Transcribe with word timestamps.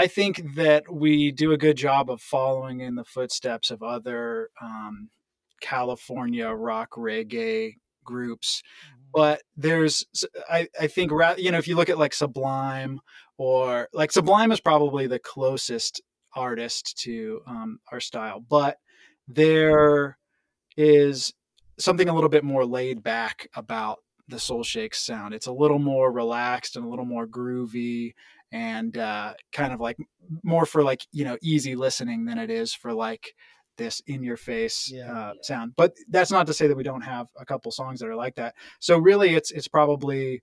I 0.00 0.06
think 0.06 0.54
that 0.54 0.90
we 0.90 1.30
do 1.30 1.52
a 1.52 1.58
good 1.58 1.76
job 1.76 2.08
of 2.10 2.22
following 2.22 2.80
in 2.80 2.94
the 2.94 3.04
footsteps 3.04 3.70
of 3.70 3.82
other 3.82 4.48
um, 4.62 5.10
California 5.60 6.48
rock 6.48 6.92
reggae 6.96 7.74
groups. 8.02 8.62
Mm-hmm. 8.62 8.96
But 9.12 9.42
there's, 9.58 10.06
I, 10.48 10.68
I 10.80 10.86
think, 10.86 11.10
you 11.36 11.52
know, 11.52 11.58
if 11.58 11.68
you 11.68 11.76
look 11.76 11.90
at 11.90 11.98
like 11.98 12.14
Sublime 12.14 13.00
or 13.36 13.90
like 13.92 14.10
Sublime 14.10 14.52
is 14.52 14.60
probably 14.60 15.06
the 15.06 15.18
closest 15.18 16.00
artist 16.34 16.96
to 17.02 17.42
um, 17.46 17.80
our 17.92 18.00
style, 18.00 18.40
but 18.40 18.78
there 19.28 20.16
is 20.78 21.34
something 21.78 22.08
a 22.08 22.14
little 22.14 22.30
bit 22.30 22.42
more 22.42 22.64
laid 22.64 23.02
back 23.02 23.48
about 23.54 23.98
the 24.28 24.40
Soul 24.40 24.62
Shake 24.62 24.94
sound. 24.94 25.34
It's 25.34 25.46
a 25.46 25.52
little 25.52 25.78
more 25.78 26.10
relaxed 26.10 26.76
and 26.76 26.86
a 26.86 26.88
little 26.88 27.04
more 27.04 27.26
groovy 27.26 28.14
and 28.52 28.96
uh, 28.98 29.34
kind 29.52 29.72
of 29.72 29.80
like 29.80 29.96
more 30.42 30.66
for 30.66 30.82
like 30.82 31.00
you 31.12 31.24
know 31.24 31.36
easy 31.42 31.74
listening 31.76 32.24
than 32.24 32.38
it 32.38 32.50
is 32.50 32.72
for 32.74 32.92
like 32.92 33.34
this 33.78 34.02
in 34.06 34.22
your 34.22 34.36
face 34.36 34.90
Yeah. 34.92 35.10
uh, 35.12 35.32
sound. 35.42 35.72
But 35.76 35.94
that's 36.08 36.30
not 36.30 36.46
to 36.48 36.52
say 36.54 36.66
that 36.66 36.76
we 36.76 36.82
don't 36.82 37.00
have 37.02 37.28
a 37.38 37.46
couple 37.46 37.70
songs 37.72 38.00
that 38.00 38.08
are 38.08 38.16
like 38.16 38.34
that. 38.36 38.54
So 38.80 38.98
really, 38.98 39.34
it's 39.34 39.50
it's 39.50 39.68
probably 39.68 40.42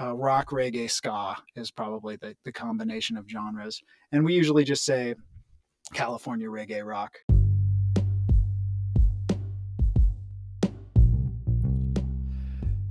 uh, 0.00 0.14
rock, 0.16 0.50
reggae, 0.50 0.90
ska 0.90 1.36
is 1.54 1.70
probably 1.70 2.16
the 2.16 2.34
the 2.44 2.52
combination 2.52 3.16
of 3.16 3.28
genres, 3.28 3.80
and 4.10 4.24
we 4.24 4.34
usually 4.34 4.64
just 4.64 4.84
say 4.84 5.14
California 5.92 6.48
reggae 6.48 6.84
rock. 6.84 7.12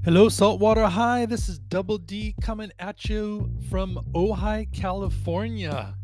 Hello, 0.06 0.28
Saltwater 0.28 0.86
High. 0.86 1.26
This 1.26 1.48
is 1.48 1.60
Double 1.60 1.98
D 1.98 2.36
coming 2.42 2.74
at 2.78 3.06
you 3.06 3.50
from 3.70 3.98
Ojai, 4.14 4.70
California. 4.74 5.96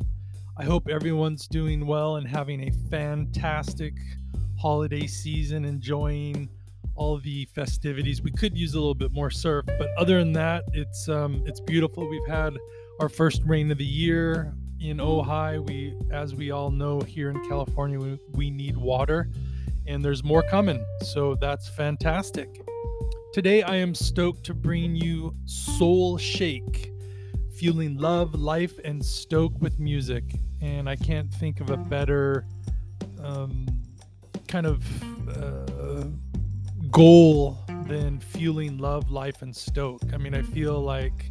I 0.55 0.63
hope 0.63 0.87
everyone's 0.87 1.49
doing 1.49 1.85
well 1.85 2.15
and 2.15 2.25
having 2.25 2.69
a 2.69 2.71
fantastic 2.89 3.93
holiday 4.57 5.05
season, 5.05 5.65
enjoying 5.65 6.47
all 6.95 7.17
the 7.17 7.43
festivities. 7.53 8.21
We 8.21 8.31
could 8.31 8.57
use 8.57 8.73
a 8.73 8.77
little 8.77 8.95
bit 8.95 9.11
more 9.11 9.29
surf, 9.29 9.65
but 9.65 9.89
other 9.97 10.17
than 10.17 10.31
that, 10.31 10.63
it's 10.71 11.09
um, 11.09 11.43
it's 11.45 11.59
beautiful. 11.59 12.09
We've 12.09 12.25
had 12.25 12.55
our 13.01 13.09
first 13.09 13.41
rain 13.45 13.69
of 13.69 13.79
the 13.79 13.85
year 13.85 14.53
in 14.79 14.99
Ojai. 14.99 15.67
We, 15.67 15.93
as 16.09 16.33
we 16.33 16.51
all 16.51 16.71
know, 16.71 17.01
here 17.01 17.31
in 17.31 17.49
California, 17.49 17.99
we, 17.99 18.17
we 18.31 18.49
need 18.49 18.77
water, 18.77 19.29
and 19.87 20.01
there's 20.05 20.23
more 20.23 20.43
coming. 20.43 20.85
So 21.03 21.35
that's 21.35 21.67
fantastic. 21.67 22.61
Today, 23.31 23.61
I 23.61 23.75
am 23.75 23.93
stoked 23.93 24.43
to 24.45 24.55
bring 24.55 24.95
you 24.95 25.35
Soul 25.45 26.17
Shake, 26.17 26.91
fueling 27.53 27.95
love, 27.95 28.33
life, 28.33 28.79
and 28.83 29.05
stoke 29.05 29.53
with 29.61 29.77
music. 29.77 30.23
And 30.61 30.89
I 30.89 30.95
can't 30.95 31.31
think 31.31 31.61
of 31.61 31.69
a 31.69 31.77
better 31.77 32.47
um, 33.21 33.67
kind 34.47 34.65
of 34.65 34.83
uh, 35.29 36.05
goal 36.89 37.59
than 37.85 38.19
fueling 38.19 38.79
love, 38.79 39.11
life, 39.11 39.43
and 39.43 39.55
stoke. 39.55 40.01
I 40.11 40.17
mean, 40.17 40.33
I 40.33 40.41
feel 40.41 40.81
like 40.81 41.29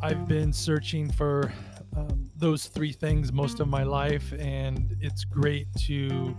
I've 0.00 0.26
been 0.26 0.54
searching 0.54 1.12
for 1.12 1.52
um, 1.94 2.30
those 2.34 2.68
three 2.68 2.92
things 2.92 3.30
most 3.30 3.60
of 3.60 3.68
my 3.68 3.82
life, 3.82 4.32
and 4.38 4.96
it's 5.02 5.24
great 5.24 5.66
to 5.80 6.34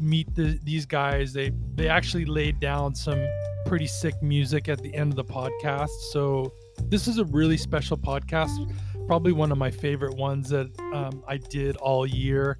meet 0.00 0.34
the, 0.34 0.58
these 0.64 0.86
guys. 0.86 1.32
They 1.32 1.52
they 1.74 1.88
actually 1.88 2.24
laid 2.24 2.60
down 2.60 2.94
some 2.94 3.24
pretty 3.66 3.86
sick 3.86 4.14
music 4.22 4.68
at 4.68 4.80
the 4.82 4.94
end 4.94 5.12
of 5.12 5.16
the 5.16 5.24
podcast. 5.24 5.90
So 6.12 6.52
this 6.84 7.08
is 7.08 7.18
a 7.18 7.24
really 7.24 7.56
special 7.56 7.96
podcast, 7.96 8.72
probably 9.06 9.32
one 9.32 9.50
of 9.50 9.58
my 9.58 9.70
favorite 9.70 10.16
ones 10.16 10.48
that 10.50 10.68
um, 10.94 11.22
I 11.26 11.36
did 11.36 11.76
all 11.76 12.06
year, 12.06 12.58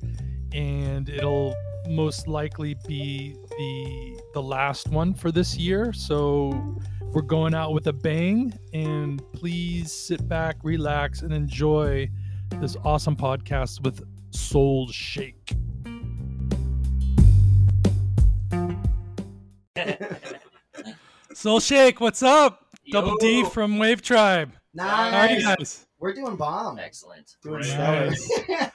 and 0.53 1.09
it'll 1.09 1.55
most 1.89 2.27
likely 2.27 2.75
be 2.87 3.37
the 3.59 4.21
the 4.35 4.43
last 4.43 4.89
one 4.89 5.15
for 5.15 5.31
this 5.31 5.57
year. 5.57 5.93
So 5.93 6.77
we're 7.03 7.23
going 7.23 7.55
out 7.55 7.73
with 7.73 7.87
a 7.87 7.93
bang, 7.93 8.53
and 8.73 9.23
please 9.33 9.93
sit 9.93 10.29
back, 10.29 10.57
relax, 10.63 11.23
and 11.23 11.33
enjoy 11.33 12.11
this 12.61 12.77
awesome 12.85 13.17
podcast 13.17 13.83
with 13.83 14.03
Soul 14.31 14.89
Shake. 14.89 15.55
Soul 21.47 21.61
Shake, 21.61 22.01
what's 22.01 22.25
up? 22.25 22.67
Double 22.91 23.15
D 23.19 23.45
from 23.45 23.79
Wave 23.79 24.03
Tribe. 24.03 24.51
Nice. 24.75 25.13
How 25.13 25.19
are 25.21 25.31
you 25.31 25.43
guys? 25.45 25.87
We're 26.01 26.13
doing 26.13 26.35
bomb. 26.35 26.81
Excellent. 26.81 27.37
Doing 27.41 27.61
Nice. 27.61 28.29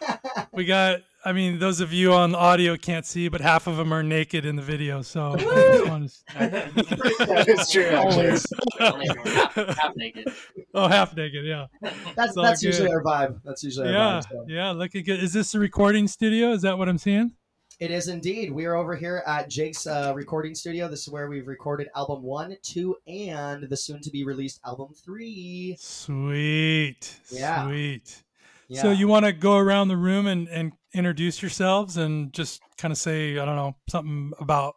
We 0.53 0.63
got, 0.63 1.01
I 1.25 1.33
mean, 1.33 1.59
those 1.59 1.81
of 1.81 1.91
you 1.91 2.13
on 2.13 2.33
audio 2.33 2.77
can't 2.77 3.05
see, 3.05 3.27
but 3.27 3.41
half 3.41 3.67
of 3.67 3.75
them 3.75 3.91
are 3.93 4.03
naked 4.03 4.45
in 4.45 4.55
the 4.55 4.61
video. 4.61 5.01
So, 5.01 5.33
I 5.33 5.37
just 5.37 5.89
wanted 5.89 6.11
to- 6.11 6.25
That 7.25 7.45
is 7.49 7.69
true. 7.69 7.83
Actually. 7.89 8.39
Only 8.79 9.07
half, 9.29 9.53
half 9.77 9.95
naked. 9.97 10.31
oh, 10.73 10.87
half 10.87 11.13
naked, 11.13 11.43
yeah. 11.45 11.65
that's 11.81 11.97
It's 12.27 12.35
that's 12.35 12.61
good. 12.61 12.67
usually 12.67 12.89
our 12.93 13.03
vibe. 13.03 13.41
That's 13.43 13.65
usually 13.65 13.87
our 13.89 13.93
Yeah, 13.93 14.21
vibe. 14.21 14.29
So. 14.29 14.45
yeah, 14.47 14.71
looking 14.71 15.03
good. 15.03 15.21
Is 15.21 15.33
this 15.33 15.53
a 15.55 15.59
recording 15.59 16.07
studio? 16.07 16.53
Is 16.53 16.61
that 16.61 16.77
what 16.77 16.87
I'm 16.87 16.97
seeing? 16.97 17.33
It 17.81 17.89
is 17.89 18.09
indeed. 18.09 18.51
We 18.51 18.65
are 18.65 18.75
over 18.75 18.95
here 18.95 19.23
at 19.25 19.49
Jake's 19.49 19.87
uh, 19.87 20.13
recording 20.15 20.53
studio. 20.53 20.87
This 20.87 21.01
is 21.01 21.09
where 21.09 21.27
we've 21.27 21.47
recorded 21.47 21.89
album 21.95 22.21
one, 22.21 22.55
two, 22.61 22.95
and 23.07 23.63
the 23.63 23.75
soon 23.75 23.99
to 24.01 24.11
be 24.11 24.23
released 24.23 24.59
album 24.63 24.89
three. 24.93 25.75
Sweet. 25.79 27.19
Yeah. 27.31 27.65
Sweet. 27.65 28.23
Yeah. 28.67 28.83
So 28.83 28.91
you 28.91 29.07
want 29.07 29.25
to 29.25 29.33
go 29.33 29.57
around 29.57 29.87
the 29.87 29.97
room 29.97 30.27
and, 30.27 30.47
and 30.49 30.73
introduce 30.93 31.41
yourselves 31.41 31.97
and 31.97 32.31
just 32.31 32.61
kind 32.77 32.91
of 32.91 32.99
say, 32.99 33.39
I 33.39 33.45
don't 33.45 33.55
know, 33.55 33.75
something 33.89 34.31
about 34.39 34.75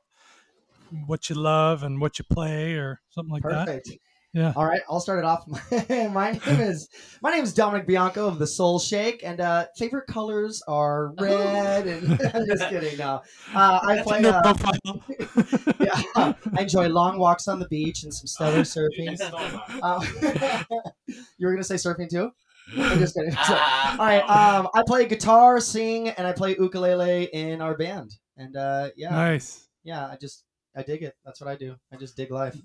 what 1.05 1.29
you 1.29 1.37
love 1.37 1.83
and 1.83 2.01
what 2.01 2.19
you 2.19 2.25
play 2.25 2.73
or 2.73 3.03
something 3.11 3.35
like 3.35 3.43
that. 3.43 3.67
Perfect. 3.67 3.99
Yeah. 4.35 4.53
All 4.57 4.67
right, 4.67 4.81
I'll 4.91 4.99
start 4.99 5.21
it 5.21 5.25
off. 5.25 5.47
my 6.13 6.33
name 6.33 6.61
is 6.61 6.89
my 7.23 7.31
name 7.31 7.45
is 7.45 7.55
Domenic 7.55 7.87
Bianco 7.87 8.27
of 8.27 8.41
the 8.41 8.47
Soul 8.49 8.81
Shake, 8.81 9.23
and 9.23 9.41
uh, 9.41 9.67
favorite 9.79 10.09
colors 10.09 10.61
are 10.67 11.13
red. 11.21 11.87
And 11.87 12.21
I'm 12.35 12.45
just 12.45 12.69
kidding. 12.69 12.99
No, 12.99 13.23
uh, 13.55 13.79
I 13.83 14.03
play. 14.03 14.25
Uh, 14.25 14.55
yeah, 15.81 16.03
I 16.53 16.63
enjoy 16.63 16.89
long 16.89 17.19
walks 17.19 17.47
on 17.47 17.61
the 17.61 17.69
beach 17.69 18.03
and 18.03 18.13
some 18.13 18.27
stellar 18.27 18.63
surfing. 18.63 19.21
Um, 19.83 20.03
you 21.39 21.47
were 21.47 21.53
gonna 21.53 21.63
say 21.63 21.77
surfing 21.77 22.11
too? 22.11 22.33
I'm 22.77 22.99
just 22.99 23.15
kidding. 23.15 23.31
So- 23.33 23.55
all 23.55 23.99
right. 23.99 24.23
Um, 24.29 24.69
I 24.75 24.83
play 24.85 25.07
guitar, 25.07 25.61
sing, 25.61 26.09
and 26.09 26.27
I 26.27 26.33
play 26.33 26.57
ukulele 26.59 27.29
in 27.33 27.61
our 27.61 27.77
band. 27.77 28.11
And 28.37 28.57
uh, 28.57 28.89
yeah, 28.97 29.11
nice. 29.11 29.69
yeah, 29.85 30.07
I 30.09 30.17
just 30.21 30.43
I 30.75 30.83
dig 30.83 31.05
it. 31.05 31.15
That's 31.25 31.41
what 31.41 31.49
I 31.49 31.55
do. 31.55 31.77
I 31.93 31.97
just 31.97 32.17
dig 32.17 32.33
life. 32.33 32.57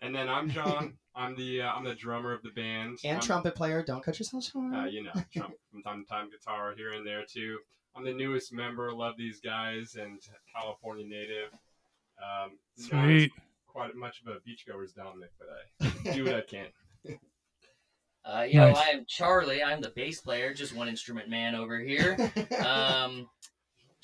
And 0.00 0.14
then 0.14 0.28
I'm 0.28 0.50
John. 0.50 0.94
I'm 1.16 1.36
the 1.36 1.62
uh, 1.62 1.72
I'm 1.72 1.84
the 1.84 1.94
drummer 1.94 2.32
of 2.32 2.42
the 2.42 2.50
band. 2.50 2.98
And 3.04 3.16
I'm, 3.18 3.22
trumpet 3.22 3.54
player. 3.54 3.84
Don't 3.84 4.02
cut 4.02 4.18
yourself 4.18 4.44
short. 4.44 4.74
Uh, 4.74 4.84
you 4.86 5.04
know, 5.04 5.12
trumpet 5.32 5.60
from 5.70 5.82
time 5.82 6.04
to 6.04 6.08
time, 6.10 6.30
guitar 6.30 6.74
here 6.76 6.90
and 6.90 7.06
there 7.06 7.24
too. 7.24 7.58
I'm 7.96 8.04
the 8.04 8.12
newest 8.12 8.52
member. 8.52 8.92
Love 8.92 9.14
these 9.16 9.40
guys 9.40 9.96
and 10.00 10.20
California 10.52 11.06
native. 11.06 11.52
Um, 12.18 12.58
not 12.90 13.04
Sweet. 13.04 13.32
Quite 13.68 13.94
much 13.94 14.22
of 14.26 14.34
a 14.34 14.40
beachgoer's 14.40 14.90
as 14.90 14.94
Domenic, 14.94 15.30
but 15.38 16.08
I 16.08 16.12
do 16.12 16.24
what 16.24 16.34
I 16.34 16.40
can. 16.48 16.66
Uh, 18.24 18.42
you 18.42 18.58
know, 18.58 18.74
I'm 18.74 19.04
Charlie. 19.06 19.62
I'm 19.62 19.80
the 19.80 19.90
bass 19.90 20.20
player, 20.20 20.54
just 20.54 20.74
one 20.74 20.88
instrument 20.88 21.28
man 21.28 21.54
over 21.54 21.78
here. 21.78 22.16
Um, 22.64 23.28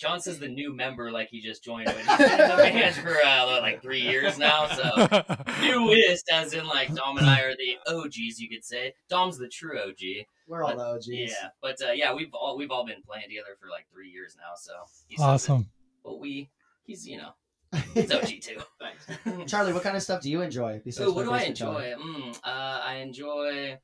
John 0.00 0.19
says 0.19 0.38
the 0.38 0.49
new 0.49 0.75
member, 0.75 1.12
like 1.12 1.28
he 1.28 1.43
just 1.43 1.62
joined, 1.62 1.84
but 1.84 1.97
he's 1.99 2.06
been 2.06 2.41
in 2.41 2.49
the 2.49 2.56
band 2.56 2.94
for 2.94 3.19
uh, 3.22 3.61
like 3.61 3.83
three 3.83 4.00
years 4.00 4.38
now. 4.38 4.66
So 4.66 5.09
newest, 5.61 6.25
as 6.33 6.55
in 6.55 6.66
like 6.66 6.94
Dom 6.94 7.19
and 7.19 7.27
I 7.27 7.43
are 7.43 7.55
the 7.55 7.77
OGs, 7.87 8.41
you 8.41 8.49
could 8.49 8.65
say. 8.65 8.94
Dom's 9.10 9.37
the 9.37 9.47
true 9.47 9.78
OG. 9.78 10.25
We're 10.49 10.65
all 10.65 10.75
the 10.75 10.83
OGs. 10.83 11.09
Yeah, 11.09 11.49
but 11.60 11.77
uh, 11.87 11.93
yeah, 11.93 12.15
we've 12.15 12.33
all 12.33 12.56
we've 12.56 12.71
all 12.71 12.87
been 12.87 13.03
playing 13.03 13.28
together 13.28 13.51
for 13.60 13.69
like 13.69 13.89
three 13.92 14.09
years 14.09 14.36
now. 14.39 14.54
So 14.57 14.72
he's 15.07 15.21
awesome. 15.21 15.69
But 16.03 16.19
we, 16.19 16.48
he's 16.84 17.07
you 17.07 17.19
know, 17.19 17.33
he's 17.92 18.10
OG 18.10 18.41
too. 18.41 18.57
Thanks. 18.80 19.53
Charlie, 19.53 19.74
what 19.74 19.83
kind 19.83 19.97
of 19.98 20.03
stuff 20.03 20.22
do 20.22 20.30
you 20.30 20.41
enjoy? 20.41 20.80
Besides 20.83 21.10
Ooh, 21.10 21.13
what 21.13 21.24
do 21.24 21.33
I 21.33 21.41
playing 21.41 21.51
bass 21.51 21.59
guitar? 21.59 21.83
enjoy? 21.83 22.03
Mm, 22.03 22.36
uh, 22.42 22.80
I 22.84 22.95
enjoy. 23.03 23.78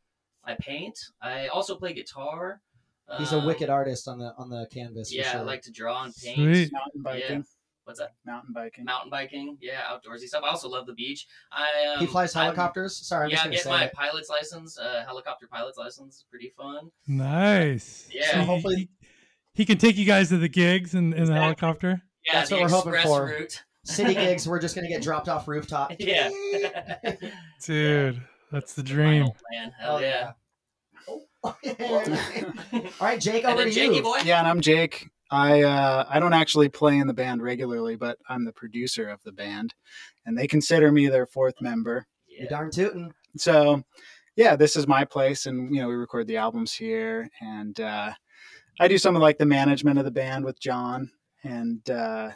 I 0.44 0.54
paint. 0.54 0.98
I 1.20 1.48
also 1.48 1.74
play 1.74 1.92
guitar. 1.92 2.62
He's 3.18 3.32
a 3.32 3.40
wicked 3.40 3.70
artist 3.70 4.08
on 4.08 4.18
the 4.18 4.34
on 4.36 4.48
the 4.50 4.66
canvas. 4.72 5.10
for 5.10 5.16
Yeah, 5.16 5.30
sure. 5.32 5.40
I 5.40 5.44
like 5.44 5.62
to 5.62 5.70
draw 5.72 6.04
and 6.04 6.14
paint. 6.14 6.36
Sweet. 6.36 6.72
Mountain 6.72 7.02
biking. 7.02 7.44
What's 7.84 8.00
that? 8.00 8.14
Mountain 8.26 8.52
biking. 8.52 8.84
Mountain 8.84 9.10
biking. 9.10 9.56
Yeah, 9.60 9.80
outdoorsy 9.82 10.26
stuff. 10.26 10.42
I 10.44 10.48
also 10.48 10.68
love 10.68 10.86
the 10.86 10.92
beach. 10.92 11.26
I 11.52 11.94
um, 11.94 12.00
he 12.00 12.06
flies 12.06 12.34
I'm- 12.34 12.46
helicopters. 12.46 12.96
Sorry, 13.06 13.26
I'm 13.26 13.30
yeah, 13.30 13.36
just 13.36 13.44
I'm 13.44 13.50
gonna 13.50 13.56
getting 13.58 13.64
say. 13.72 13.78
my 13.78 13.84
it. 13.84 13.92
pilot's 13.92 14.28
license, 14.28 14.76
uh, 14.78 15.04
helicopter 15.06 15.46
pilot's 15.46 15.78
license. 15.78 16.24
Pretty 16.28 16.52
fun. 16.56 16.90
Nice. 17.06 18.08
Yeah. 18.12 18.32
So 18.32 18.38
he- 18.40 18.44
hopefully- 18.44 18.76
he, 18.76 18.88
he 19.54 19.64
can 19.64 19.78
take 19.78 19.96
you 19.96 20.04
guys 20.04 20.30
to 20.30 20.38
the 20.38 20.48
gigs 20.48 20.94
in, 20.94 21.04
in 21.04 21.10
the 21.10 21.16
Exactly. 21.22 21.40
helicopter. 21.42 22.02
Yeah, 22.26 22.32
That's 22.34 22.50
the 22.50 22.56
what 22.56 22.62
we're 22.64 22.68
hoping 22.70 23.02
for. 23.04 23.24
route. 23.26 23.62
City 23.84 24.14
gigs, 24.24 24.48
we're 24.48 24.58
just 24.58 24.74
gonna 24.74 24.88
get 24.88 25.00
dropped 25.02 25.28
off 25.28 25.46
rooftop. 25.46 25.92
Yeah. 26.00 26.28
Dude, 27.64 28.20
that's 28.50 28.74
the 28.74 28.82
dream. 28.82 29.22
Final 29.22 29.36
plan. 29.50 29.72
Hell 29.78 29.96
Oh, 29.96 29.98
yeah. 30.00 30.32
All 31.44 31.54
right, 33.00 33.20
Jake, 33.20 33.44
over 33.44 33.64
to 33.64 33.70
Jakey 33.70 33.96
you. 33.96 34.02
boy. 34.02 34.18
Yeah, 34.24 34.38
and 34.38 34.48
I'm 34.48 34.60
Jake. 34.60 35.08
I 35.30 35.62
uh, 35.62 36.04
I 36.08 36.20
don't 36.20 36.32
actually 36.32 36.68
play 36.68 36.98
in 36.98 37.06
the 37.06 37.14
band 37.14 37.42
regularly, 37.42 37.96
but 37.96 38.18
I'm 38.28 38.44
the 38.44 38.52
producer 38.52 39.08
of 39.08 39.20
the 39.24 39.32
band, 39.32 39.74
and 40.24 40.36
they 40.38 40.46
consider 40.46 40.92
me 40.92 41.08
their 41.08 41.26
fourth 41.26 41.60
member. 41.60 42.06
You 42.26 42.38
Yeah. 42.44 42.48
darn 42.48 42.70
tootin'. 42.70 43.12
So, 43.36 43.82
yeah, 44.36 44.56
this 44.56 44.76
is 44.76 44.86
my 44.86 45.04
place, 45.04 45.46
and 45.46 45.74
you 45.74 45.80
know 45.80 45.88
we 45.88 45.94
record 45.94 46.26
the 46.26 46.36
albums 46.36 46.72
here, 46.72 47.28
and 47.40 47.78
uh, 47.80 48.12
I 48.78 48.88
do 48.88 48.98
some 48.98 49.16
of 49.16 49.22
like 49.22 49.38
the 49.38 49.46
management 49.46 49.98
of 49.98 50.04
the 50.04 50.10
band 50.10 50.44
with 50.44 50.60
John, 50.60 51.10
and 51.42 51.88
uh, 51.90 52.30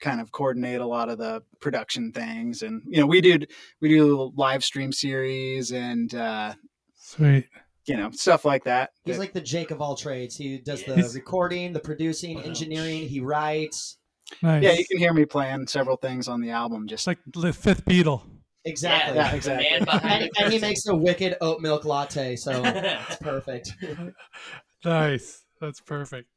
kind 0.00 0.20
of 0.20 0.32
coordinate 0.32 0.80
a 0.80 0.86
lot 0.86 1.08
of 1.08 1.18
the 1.18 1.42
production 1.60 2.10
things, 2.12 2.62
and 2.62 2.82
you 2.86 3.00
know 3.00 3.06
we 3.06 3.20
did 3.20 3.50
we 3.80 3.88
do 3.90 4.32
live 4.34 4.64
stream 4.64 4.92
series 4.92 5.72
and 5.72 6.14
uh, 6.14 6.54
Sweet. 6.96 7.46
You 7.86 7.96
know 7.96 8.10
stuff 8.10 8.44
like 8.44 8.64
that. 8.64 8.90
He's 9.04 9.16
that- 9.16 9.20
like 9.20 9.32
the 9.32 9.40
Jake 9.40 9.70
of 9.70 9.80
all 9.80 9.96
trades. 9.96 10.36
He 10.36 10.58
does 10.58 10.82
the 10.84 10.94
He's- 10.94 11.14
recording, 11.14 11.72
the 11.72 11.80
producing, 11.80 12.40
engineering. 12.42 13.08
He 13.08 13.20
writes. 13.20 13.98
Nice. 14.42 14.62
yeah, 14.62 14.72
you 14.72 14.86
can 14.90 14.98
hear 14.98 15.12
me 15.12 15.26
playing 15.26 15.66
several 15.66 15.96
things 15.98 16.28
on 16.28 16.40
the 16.40 16.50
album. 16.50 16.88
Just 16.88 17.06
like 17.06 17.18
the 17.34 17.52
fifth 17.52 17.84
Beatle. 17.84 18.22
Exactly. 18.64 19.16
Yeah, 19.16 19.30
the 19.30 19.36
exactly. 19.36 19.66
And, 19.68 20.30
and 20.40 20.52
he 20.52 20.58
makes 20.58 20.86
a 20.86 20.94
wicked 20.96 21.36
oat 21.42 21.60
milk 21.60 21.84
latte, 21.84 22.34
so 22.36 22.50
it's 22.64 23.16
perfect. 23.16 23.72
Nice. 24.84 25.44
That's 25.60 25.80
perfect. 25.80 26.28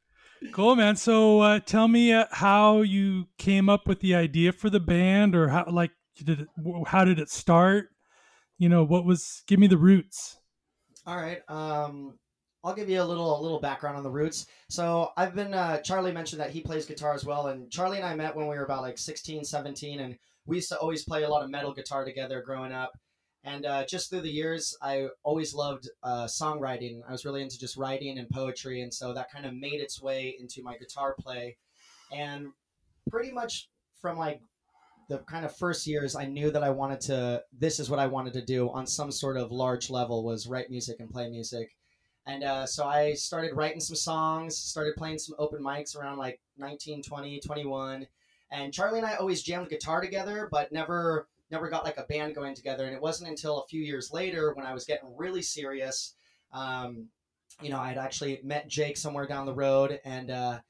Cool, 0.52 0.76
man. 0.76 0.96
So 0.96 1.40
uh, 1.40 1.60
tell 1.60 1.88
me 1.88 2.12
uh, 2.12 2.26
how 2.30 2.82
you 2.82 3.26
came 3.38 3.68
up 3.68 3.86
with 3.86 4.00
the 4.00 4.14
idea 4.14 4.52
for 4.52 4.70
the 4.70 4.80
band, 4.80 5.34
or 5.34 5.48
how 5.48 5.66
like 5.70 5.90
did 6.16 6.40
it, 6.40 6.48
how 6.86 7.04
did 7.04 7.18
it 7.18 7.28
start? 7.28 7.88
You 8.58 8.68
know, 8.68 8.84
what 8.84 9.04
was? 9.04 9.42
Give 9.46 9.58
me 9.58 9.66
the 9.66 9.76
roots. 9.76 10.37
All 11.08 11.16
right. 11.16 11.40
Um, 11.48 12.18
I'll 12.62 12.74
give 12.74 12.90
you 12.90 13.00
a 13.00 13.02
little 13.02 13.40
a 13.40 13.42
little 13.42 13.60
background 13.60 13.96
on 13.96 14.02
the 14.02 14.10
roots. 14.10 14.46
So 14.68 15.10
I've 15.16 15.34
been 15.34 15.54
uh, 15.54 15.78
Charlie 15.80 16.12
mentioned 16.12 16.38
that 16.42 16.50
he 16.50 16.60
plays 16.60 16.84
guitar 16.84 17.14
as 17.14 17.24
well, 17.24 17.46
and 17.46 17.70
Charlie 17.70 17.96
and 17.96 18.04
I 18.04 18.14
met 18.14 18.36
when 18.36 18.46
we 18.46 18.54
were 18.56 18.64
about 18.64 18.82
like 18.82 18.98
16, 18.98 19.42
17, 19.42 20.00
and 20.00 20.18
we 20.44 20.56
used 20.56 20.68
to 20.68 20.76
always 20.76 21.04
play 21.06 21.22
a 21.22 21.28
lot 21.30 21.42
of 21.42 21.48
metal 21.48 21.72
guitar 21.72 22.04
together 22.04 22.42
growing 22.42 22.72
up. 22.72 22.92
And 23.42 23.64
uh, 23.64 23.86
just 23.86 24.10
through 24.10 24.20
the 24.20 24.28
years, 24.28 24.76
I 24.82 25.08
always 25.22 25.54
loved 25.54 25.88
uh, 26.02 26.26
songwriting. 26.26 27.00
I 27.08 27.12
was 27.12 27.24
really 27.24 27.40
into 27.40 27.58
just 27.58 27.78
writing 27.78 28.18
and 28.18 28.28
poetry, 28.28 28.82
and 28.82 28.92
so 28.92 29.14
that 29.14 29.32
kind 29.32 29.46
of 29.46 29.54
made 29.54 29.80
its 29.80 30.02
way 30.02 30.36
into 30.38 30.62
my 30.62 30.76
guitar 30.76 31.16
play. 31.18 31.56
And 32.12 32.48
pretty 33.10 33.32
much 33.32 33.70
from 34.02 34.18
like 34.18 34.42
the 35.08 35.18
kind 35.18 35.44
of 35.44 35.56
first 35.56 35.86
years, 35.86 36.14
I 36.14 36.26
knew 36.26 36.50
that 36.50 36.62
I 36.62 36.70
wanted 36.70 37.00
to. 37.02 37.42
This 37.52 37.80
is 37.80 37.88
what 37.88 37.98
I 37.98 38.06
wanted 38.06 38.34
to 38.34 38.44
do 38.44 38.70
on 38.70 38.86
some 38.86 39.10
sort 39.10 39.36
of 39.36 39.50
large 39.50 39.90
level 39.90 40.22
was 40.22 40.46
write 40.46 40.70
music 40.70 41.00
and 41.00 41.10
play 41.10 41.28
music. 41.30 41.74
And 42.26 42.44
uh, 42.44 42.66
so 42.66 42.84
I 42.84 43.14
started 43.14 43.54
writing 43.54 43.80
some 43.80 43.96
songs, 43.96 44.54
started 44.56 44.96
playing 44.96 45.18
some 45.18 45.34
open 45.38 45.62
mics 45.62 45.96
around 45.96 46.18
like 46.18 46.40
19, 46.58 47.02
20, 47.02 47.40
21. 47.40 48.06
And 48.50 48.72
Charlie 48.72 48.98
and 48.98 49.06
I 49.06 49.14
always 49.16 49.42
jammed 49.42 49.70
guitar 49.70 50.02
together, 50.02 50.48
but 50.50 50.70
never 50.70 51.26
never 51.50 51.70
got 51.70 51.84
like 51.84 51.96
a 51.96 52.02
band 52.02 52.34
going 52.34 52.54
together. 52.54 52.84
And 52.84 52.94
it 52.94 53.00
wasn't 53.00 53.30
until 53.30 53.62
a 53.62 53.66
few 53.66 53.80
years 53.80 54.12
later 54.12 54.52
when 54.54 54.66
I 54.66 54.74
was 54.74 54.84
getting 54.84 55.16
really 55.16 55.40
serious. 55.40 56.14
Um, 56.52 57.06
you 57.62 57.70
know, 57.70 57.78
I'd 57.78 57.96
actually 57.96 58.40
met 58.44 58.68
Jake 58.68 58.98
somewhere 58.98 59.26
down 59.26 59.46
the 59.46 59.54
road, 59.54 59.98
and 60.04 60.30
uh, 60.30 60.60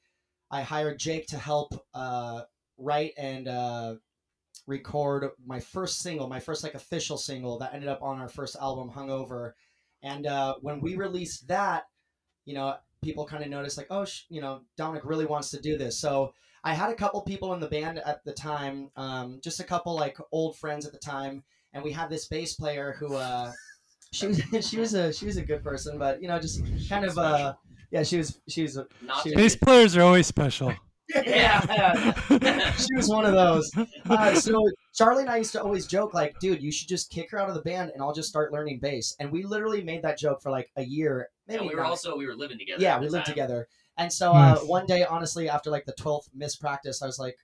I 0.49 0.61
hired 0.61 0.97
Jake 0.97 1.27
to 1.27 1.37
help 1.37 1.85
uh, 1.93 2.43
write 2.77 3.13
and 3.17 3.47
uh, 3.47 3.95
record 4.67 5.29
my 5.45 5.59
first 5.59 5.99
single, 5.99 6.27
my 6.27 6.39
first 6.39 6.63
like 6.63 6.73
official 6.73 7.17
single 7.17 7.59
that 7.59 7.73
ended 7.73 7.89
up 7.89 8.01
on 8.01 8.19
our 8.19 8.29
first 8.29 8.55
album, 8.59 8.89
Hungover. 8.89 9.53
And 10.01 10.27
uh, 10.27 10.55
when 10.61 10.81
we 10.81 10.95
released 10.95 11.47
that, 11.47 11.83
you 12.45 12.53
know, 12.53 12.75
people 13.03 13.25
kind 13.25 13.43
of 13.43 13.49
noticed 13.49 13.77
like, 13.77 13.87
oh, 13.89 14.05
sh- 14.05 14.23
you 14.29 14.41
know, 14.41 14.61
Domenic 14.77 15.01
really 15.03 15.25
wants 15.25 15.51
to 15.51 15.59
do 15.59 15.77
this. 15.77 15.99
So 15.99 16.33
I 16.63 16.73
had 16.73 16.89
a 16.89 16.95
couple 16.95 17.21
people 17.21 17.53
in 17.53 17.59
the 17.59 17.67
band 17.67 17.99
at 17.99 18.23
the 18.23 18.33
time, 18.33 18.91
um, 18.95 19.39
just 19.43 19.59
a 19.59 19.63
couple 19.63 19.95
like 19.95 20.17
old 20.31 20.57
friends 20.57 20.85
at 20.85 20.91
the 20.91 20.99
time, 20.99 21.43
and 21.73 21.83
we 21.83 21.91
had 21.91 22.09
this 22.09 22.27
bass 22.27 22.55
player 22.55 22.95
who, 22.99 23.15
uh, 23.15 23.51
she 24.11 24.27
was 24.27 24.41
she 24.67 24.79
was 24.79 24.93
a 24.93 25.13
she 25.13 25.25
was 25.25 25.37
a 25.37 25.41
good 25.41 25.63
person, 25.63 25.97
but 25.97 26.21
you 26.21 26.27
know, 26.27 26.39
just 26.39 26.61
kind 26.89 27.05
of 27.05 27.17
uh, 27.17 27.53
yeah, 27.91 28.03
she 28.03 28.17
was 28.17 28.39
she 28.47 28.63
was 28.63 28.77
a, 28.77 28.87
she 29.23 29.31
to 29.31 29.35
Bass 29.35 29.55
players 29.55 29.95
are 29.97 30.01
always 30.01 30.27
special. 30.27 30.73
Yeah, 31.15 32.13
she 32.77 32.95
was 32.95 33.09
one 33.09 33.25
of 33.25 33.33
those. 33.33 33.71
Uh, 34.09 34.33
so 34.35 34.61
Charlie 34.93 35.23
and 35.23 35.31
I 35.31 35.37
used 35.37 35.51
to 35.53 35.61
always 35.63 35.87
joke 35.87 36.13
like, 36.13 36.37
dude, 36.39 36.61
you 36.61 36.71
should 36.71 36.87
just 36.87 37.09
kick 37.11 37.31
her 37.31 37.39
out 37.39 37.49
of 37.49 37.55
the 37.55 37.61
band 37.61 37.91
and 37.93 38.01
I'll 38.01 38.13
just 38.13 38.29
start 38.29 38.51
learning 38.53 38.79
bass. 38.79 39.15
And 39.19 39.31
we 39.31 39.43
literally 39.43 39.83
made 39.83 40.01
that 40.03 40.17
joke 40.17 40.41
for 40.41 40.51
like 40.51 40.69
a 40.75 40.83
year. 40.83 41.29
Maybe 41.47 41.59
And 41.59 41.69
we 41.69 41.75
were 41.75 41.81
not. 41.81 41.89
also 41.89 42.15
we 42.17 42.25
were 42.27 42.35
living 42.35 42.57
together. 42.57 42.81
yeah, 42.81 42.99
we 42.99 43.07
lived 43.09 43.25
time. 43.25 43.33
together. 43.33 43.67
And 43.97 44.11
so 44.13 44.31
uh, 44.33 44.53
Nice. 44.55 44.63
one 44.65 44.85
day, 44.85 45.03
honestly, 45.03 45.49
after 45.49 45.69
like 45.69 45.85
the 45.85 45.93
twelfth 45.93 46.29
missed 46.33 46.61
practice, 46.61 47.01
I 47.01 47.05
was 47.05 47.19
like, 47.19 47.37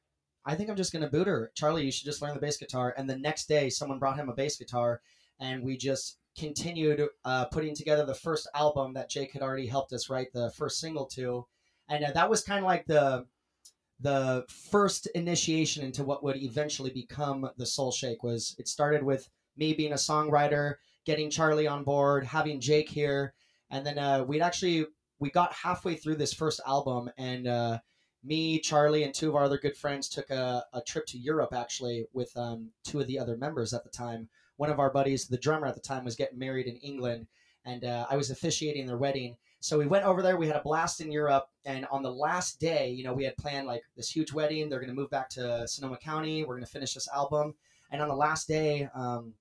I 0.45 0.55
think 0.55 0.69
I'm 0.69 0.75
just 0.77 0.93
gonna 0.93 1.09
boot 1.09 1.27
her. 1.27 1.51
Charlie, 1.55 1.83
you 1.85 1.91
should 1.91 2.05
just 2.05 2.21
learn 2.21 2.33
the 2.33 2.39
bass 2.39 2.57
guitar. 2.57 2.93
And 2.97 3.09
the 3.09 3.17
next 3.17 3.47
day, 3.47 3.69
someone 3.69 3.99
brought 3.99 4.17
him 4.17 4.29
a 4.29 4.33
bass 4.33 4.57
guitar, 4.57 5.01
and 5.39 5.63
we 5.63 5.75
just 5.75 6.17
continued 6.37 7.01
uh, 7.23 7.45
putting 7.45 7.73
together 7.75 8.05
the 8.05 8.13
first 8.13 8.47
album 8.53 8.93
that 8.93 9.09
Jake 9.09 9.31
had 9.33 9.41
already 9.41 9.67
helped 9.67 9.91
us 9.93 10.09
write 10.09 10.31
the 10.33 10.51
first 10.51 10.79
single 10.79 11.05
to, 11.07 11.45
and 11.89 12.03
uh, 12.05 12.11
that 12.13 12.29
was 12.29 12.43
kind 12.43 12.59
of 12.59 12.65
like 12.65 12.85
the 12.85 13.25
the 13.99 14.45
first 14.71 15.07
initiation 15.15 15.83
into 15.83 16.03
what 16.03 16.23
would 16.23 16.37
eventually 16.37 16.91
become 16.91 17.49
the 17.57 17.65
Soul 17.65 17.91
Shake. 17.91 18.23
Was 18.23 18.55
it 18.59 18.67
started 18.67 19.03
with 19.03 19.29
me 19.57 19.73
being 19.73 19.93
a 19.93 19.95
songwriter, 19.95 20.75
getting 21.05 21.29
Charlie 21.29 21.67
on 21.67 21.83
board, 21.83 22.25
having 22.25 22.59
Jake 22.59 22.89
here, 22.89 23.33
and 23.69 23.85
then 23.85 23.97
uh, 23.97 24.23
we'd 24.23 24.41
actually 24.41 24.85
we 25.19 25.29
got 25.29 25.53
halfway 25.53 25.95
through 25.95 26.15
this 26.15 26.33
first 26.33 26.61
album 26.65 27.09
and. 27.17 27.47
Uh, 27.47 27.79
me, 28.25 28.59
Charlie, 28.59 29.03
and 29.03 29.13
two 29.13 29.29
of 29.29 29.35
our 29.35 29.43
other 29.43 29.59
good 29.59 29.77
friends 29.77 30.09
took 30.09 30.29
a, 30.31 30.65
a 30.73 30.81
trip 30.81 31.05
to 31.07 31.17
Europe 31.17 31.53
actually 31.53 32.07
with 32.11 32.35
um, 32.35 32.71
two 32.83 32.99
of 32.99 33.07
the 33.07 33.19
other 33.19 33.37
members 33.37 33.73
at 33.73 33.83
the 33.83 33.89
time. 33.89 34.27
One 34.57 34.71
of 34.71 34.79
our 34.79 34.89
buddies, 34.89 35.27
the 35.27 35.37
drummer 35.37 35.67
at 35.67 35.75
the 35.75 35.81
time, 35.81 36.03
was 36.03 36.15
getting 36.15 36.39
married 36.39 36.65
in 36.65 36.77
England, 36.77 37.27
and 37.65 37.83
uh, 37.83 38.07
I 38.09 38.17
was 38.17 38.31
officiating 38.31 38.87
their 38.87 38.97
wedding. 38.97 39.37
So 39.65 39.79
we 39.79 39.87
went 39.87 40.05
over 40.05 40.21
there. 40.21 40.37
We 40.37 40.45
had 40.45 40.57
a 40.57 40.61
blast 40.61 41.01
in 41.01 41.11
Europe, 41.11 41.47
and 41.65 41.87
on 41.89 42.03
the 42.03 42.11
last 42.11 42.59
day, 42.59 42.91
you 42.91 43.03
know, 43.03 43.13
we 43.13 43.23
had 43.23 43.35
planned 43.35 43.65
like 43.65 43.81
this 43.97 44.11
huge 44.11 44.31
wedding. 44.31 44.69
They're 44.69 44.77
going 44.77 44.91
to 44.91 44.95
move 44.95 45.09
back 45.09 45.27
to 45.31 45.67
Sonoma 45.67 45.97
County. 45.97 46.43
We're 46.43 46.53
going 46.53 46.63
to 46.63 46.71
finish 46.71 46.93
this 46.93 47.09
album, 47.11 47.55
and 47.89 47.99
on 47.99 48.07
the 48.07 48.15
last 48.15 48.47
day, 48.47 48.87
um, 48.93 49.33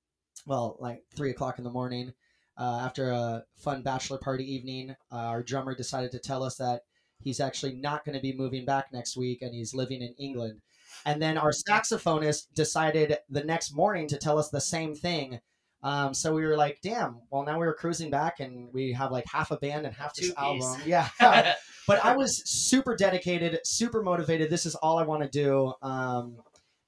well, 0.46 0.78
like 0.80 1.02
three 1.14 1.30
o'clock 1.30 1.58
in 1.58 1.64
the 1.64 1.70
morning, 1.70 2.14
uh, 2.56 2.80
after 2.86 3.10
a 3.10 3.44
fun 3.54 3.82
bachelor 3.82 4.16
party 4.16 4.50
evening, 4.50 4.96
uh, 5.12 5.16
our 5.16 5.42
drummer 5.42 5.74
decided 5.74 6.10
to 6.12 6.18
tell 6.18 6.42
us 6.42 6.56
that 6.56 6.84
he's 7.20 7.38
actually 7.38 7.74
not 7.74 8.06
going 8.06 8.16
to 8.16 8.22
be 8.22 8.34
moving 8.34 8.64
back 8.64 8.94
next 8.94 9.19
week 9.19 9.43
and 9.43 9.54
he's 9.54 9.74
living 9.74 10.00
in 10.00 10.14
England. 10.19 10.62
And 11.04 11.20
then 11.20 11.36
our 11.36 11.50
saxophonist 11.50 12.46
decided 12.54 13.19
the 13.28 13.44
next 13.44 13.74
morning 13.74 14.08
to 14.08 14.16
tell 14.16 14.38
us 14.38 14.48
the 14.48 14.62
same 14.62 14.94
thing. 14.94 15.40
Um, 15.84 16.14
so 16.14 16.34
we 16.34 16.46
were 16.46 16.56
like, 16.56 16.79
damn, 16.82 17.19
well, 17.31 17.44
now 17.44 17.60
we 17.60 17.67
were 17.67 17.74
cruising 17.74 18.10
back 18.10 18.41
and 18.41 18.72
we 18.72 18.93
have 18.93 19.12
like 19.12 19.26
half 19.31 19.50
a 19.50 19.58
band 19.58 19.84
and 19.84 19.94
half 19.94 20.14
this 20.14 20.29
Two-piece. 20.29 20.64
album. 20.64 20.81
Yeah. 20.86 21.08
but 21.86 22.03
I 22.03 22.17
was 22.17 22.43
super 22.48 22.96
dedicated, 22.96 23.60
super 23.64 24.03
motivated. 24.03 24.48
This 24.48 24.64
is 24.64 24.74
all 24.76 24.98
I 24.98 25.05
want 25.05 25.22
to 25.22 25.29
do. 25.29 25.74
Um, 25.82 26.38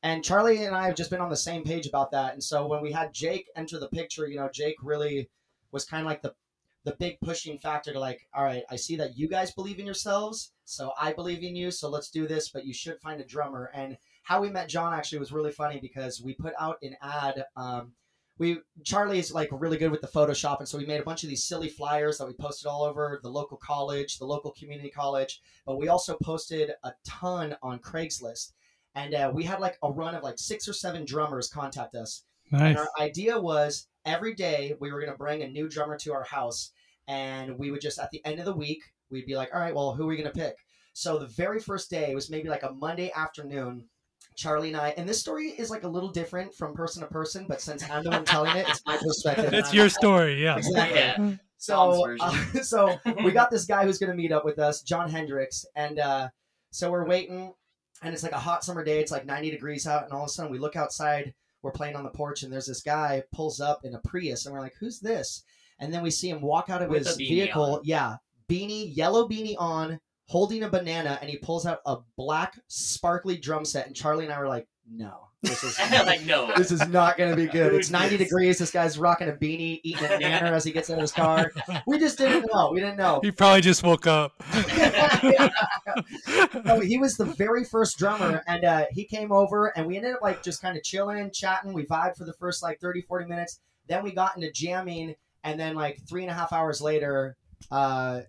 and 0.02 0.24
Charlie 0.24 0.64
and 0.64 0.74
I 0.74 0.86
have 0.86 0.94
just 0.94 1.10
been 1.10 1.20
on 1.20 1.28
the 1.28 1.36
same 1.36 1.62
page 1.62 1.86
about 1.86 2.10
that. 2.12 2.32
And 2.32 2.42
so 2.42 2.66
when 2.66 2.80
we 2.80 2.90
had 2.90 3.12
Jake 3.12 3.48
enter 3.54 3.78
the 3.78 3.88
picture, 3.88 4.26
you 4.26 4.36
know, 4.36 4.48
Jake 4.50 4.76
really 4.82 5.28
was 5.72 5.84
kind 5.84 6.00
of 6.00 6.06
like 6.06 6.22
the 6.22 6.34
the 6.84 6.94
big 7.00 7.18
pushing 7.20 7.58
factor 7.58 7.92
to 7.92 7.98
like, 7.98 8.28
all 8.32 8.44
right, 8.44 8.62
I 8.70 8.76
see 8.76 8.94
that 8.96 9.18
you 9.18 9.28
guys 9.28 9.50
believe 9.50 9.80
in 9.80 9.86
yourselves, 9.86 10.52
so 10.64 10.92
I 10.98 11.12
believe 11.12 11.42
in 11.42 11.56
you, 11.56 11.72
so 11.72 11.88
let's 11.88 12.10
do 12.10 12.28
this. 12.28 12.48
But 12.48 12.64
you 12.64 12.72
should 12.72 13.00
find 13.00 13.20
a 13.20 13.24
drummer. 13.24 13.72
And 13.74 13.98
how 14.22 14.40
we 14.40 14.50
met 14.50 14.68
John 14.68 14.94
actually 14.94 15.18
was 15.18 15.32
really 15.32 15.50
funny 15.50 15.80
because 15.80 16.22
we 16.22 16.34
put 16.34 16.54
out 16.58 16.76
an 16.82 16.96
ad. 17.02 17.44
Um, 17.56 17.92
we 18.38 18.58
Charlie 18.84 19.18
is 19.18 19.32
like 19.32 19.48
really 19.50 19.78
good 19.78 19.90
with 19.90 20.00
the 20.02 20.06
Photoshop, 20.06 20.58
and 20.58 20.68
so 20.68 20.78
we 20.78 20.86
made 20.86 21.00
a 21.00 21.04
bunch 21.04 21.22
of 21.22 21.28
these 21.28 21.44
silly 21.44 21.68
flyers 21.68 22.18
that 22.18 22.26
we 22.26 22.34
posted 22.34 22.66
all 22.68 22.82
over 22.82 23.18
the 23.22 23.30
local 23.30 23.56
college, 23.56 24.18
the 24.18 24.26
local 24.26 24.52
community 24.52 24.90
college. 24.90 25.40
But 25.64 25.78
we 25.78 25.88
also 25.88 26.16
posted 26.22 26.72
a 26.84 26.92
ton 27.04 27.56
on 27.62 27.78
Craigslist, 27.78 28.52
and 28.94 29.14
uh, 29.14 29.30
we 29.34 29.44
had 29.44 29.60
like 29.60 29.78
a 29.82 29.90
run 29.90 30.14
of 30.14 30.22
like 30.22 30.38
six 30.38 30.68
or 30.68 30.72
seven 30.72 31.04
drummers 31.04 31.48
contact 31.48 31.94
us. 31.94 32.24
Nice. 32.52 32.60
And 32.62 32.78
our 32.78 32.88
idea 33.00 33.40
was 33.40 33.88
every 34.04 34.34
day 34.34 34.74
we 34.80 34.92
were 34.92 35.00
going 35.00 35.12
to 35.12 35.18
bring 35.18 35.42
a 35.42 35.48
new 35.48 35.68
drummer 35.68 35.96
to 35.98 36.12
our 36.12 36.24
house, 36.24 36.72
and 37.08 37.58
we 37.58 37.70
would 37.70 37.80
just 37.80 37.98
at 37.98 38.10
the 38.10 38.24
end 38.24 38.38
of 38.38 38.44
the 38.44 38.54
week 38.54 38.82
we'd 39.10 39.26
be 39.26 39.36
like, 39.36 39.50
all 39.54 39.60
right, 39.60 39.74
well, 39.74 39.94
who 39.94 40.04
are 40.04 40.08
we 40.08 40.16
going 40.16 40.30
to 40.30 40.38
pick? 40.38 40.56
So 40.92 41.18
the 41.18 41.26
very 41.26 41.60
first 41.60 41.90
day 41.90 42.14
was 42.14 42.30
maybe 42.30 42.48
like 42.48 42.62
a 42.62 42.72
Monday 42.72 43.12
afternoon. 43.14 43.84
Charlie 44.36 44.68
and 44.68 44.76
I, 44.76 44.90
and 44.96 45.08
this 45.08 45.18
story 45.20 45.46
is 45.48 45.70
like 45.70 45.82
a 45.84 45.88
little 45.88 46.10
different 46.10 46.54
from 46.54 46.74
person 46.74 47.02
to 47.02 47.08
person, 47.08 47.46
but 47.48 47.60
since 47.60 47.82
I'm 47.90 48.04
the 48.04 48.10
one 48.10 48.24
telling 48.24 48.54
it, 48.56 48.68
it's 48.68 48.82
my 48.86 48.96
perspective. 48.96 49.46
and 49.46 49.54
It's 49.54 49.68
I'm- 49.68 49.76
your 49.76 49.88
story, 49.88 50.42
yeah. 50.42 50.56
Exactly. 50.58 50.98
Yeah. 50.98 51.34
So, 51.58 52.16
uh, 52.20 52.30
so 52.62 52.98
we 53.24 53.32
got 53.32 53.50
this 53.50 53.64
guy 53.64 53.84
who's 53.84 53.98
going 53.98 54.10
to 54.10 54.16
meet 54.16 54.30
up 54.32 54.44
with 54.44 54.58
us, 54.58 54.82
John 54.82 55.08
Hendricks, 55.10 55.64
and 55.74 55.98
uh, 55.98 56.28
so 56.70 56.90
we're 56.90 57.06
waiting, 57.06 57.54
and 58.02 58.12
it's 58.12 58.22
like 58.22 58.32
a 58.32 58.38
hot 58.38 58.62
summer 58.62 58.84
day. 58.84 59.00
It's 59.00 59.10
like 59.10 59.24
90 59.24 59.50
degrees 59.50 59.86
out, 59.86 60.04
and 60.04 60.12
all 60.12 60.24
of 60.24 60.26
a 60.26 60.30
sudden 60.30 60.52
we 60.52 60.58
look 60.58 60.76
outside. 60.76 61.32
We're 61.62 61.72
playing 61.72 61.96
on 61.96 62.04
the 62.04 62.10
porch, 62.10 62.42
and 62.42 62.52
there's 62.52 62.66
this 62.66 62.82
guy 62.82 63.22
pulls 63.34 63.58
up 63.60 63.80
in 63.84 63.94
a 63.94 63.98
Prius, 64.00 64.44
and 64.44 64.54
we're 64.54 64.60
like, 64.60 64.74
"Who's 64.78 65.00
this?" 65.00 65.42
and 65.80 65.92
then 65.92 66.02
we 66.02 66.10
see 66.10 66.28
him 66.30 66.40
walk 66.40 66.70
out 66.70 66.80
of 66.82 66.88
With 66.90 67.06
his 67.06 67.16
vehicle. 67.16 67.76
on. 67.76 67.80
Yeah, 67.84 68.16
beanie, 68.50 68.94
yellow 68.94 69.26
beanie 69.28 69.56
on, 69.58 69.98
holding 70.26 70.62
a 70.62 70.68
banana, 70.68 71.18
and 71.20 71.30
he 71.30 71.36
pulls 71.36 71.66
out 71.66 71.80
a 71.86 71.98
black 72.16 72.58
sparkly 72.68 73.36
drum 73.36 73.64
set. 73.64 73.86
And 73.86 73.96
Charlie 73.96 74.24
and 74.24 74.32
I 74.32 74.38
were 74.38 74.48
like, 74.48 74.66
"No, 74.90 75.26
this 75.42 75.64
is 75.64 75.78
like 76.06 76.22
no. 76.24 76.52
this 76.56 76.70
is 76.70 76.86
not 76.88 77.16
going 77.16 77.30
to 77.30 77.36
be 77.36 77.46
good. 77.46 77.74
It's 77.74 77.90
90 77.90 78.16
degrees. 78.16 78.58
This 78.58 78.70
guy's 78.70 78.98
rocking 78.98 79.28
a 79.28 79.32
beanie, 79.32 79.80
eating 79.82 80.04
a 80.04 80.08
banana 80.08 80.52
as 80.52 80.64
he 80.64 80.72
gets 80.72 80.90
in 80.90 80.98
his 80.98 81.12
car. 81.12 81.52
We 81.86 81.98
just 81.98 82.18
didn't 82.18 82.48
know. 82.52 82.70
We 82.72 82.80
didn't 82.80 82.96
know. 82.96 83.20
He 83.22 83.30
probably 83.30 83.60
just 83.60 83.82
woke 83.82 84.06
up. 84.06 84.32
no, 86.64 86.80
he 86.80 86.98
was 86.98 87.16
the 87.16 87.34
very 87.36 87.64
first 87.64 87.98
drummer 87.98 88.42
and 88.46 88.64
uh, 88.64 88.86
he 88.90 89.04
came 89.04 89.32
over 89.32 89.66
and 89.76 89.86
we 89.86 89.96
ended 89.96 90.14
up 90.14 90.22
like 90.22 90.42
just 90.42 90.60
kind 90.62 90.76
of 90.76 90.82
chilling 90.82 91.30
chatting 91.32 91.72
we 91.72 91.84
vibed 91.84 92.16
for 92.16 92.24
the 92.24 92.34
first 92.34 92.62
like 92.62 92.80
30 92.80 93.02
40 93.02 93.26
minutes 93.26 93.60
then 93.88 94.02
we 94.02 94.12
got 94.12 94.36
into 94.36 94.50
jamming 94.52 95.14
and 95.44 95.58
then 95.58 95.74
like 95.74 96.00
three 96.08 96.22
and 96.22 96.30
a 96.30 96.34
half 96.34 96.52
hours 96.52 96.80
later 96.80 97.36
uh, 97.70 98.20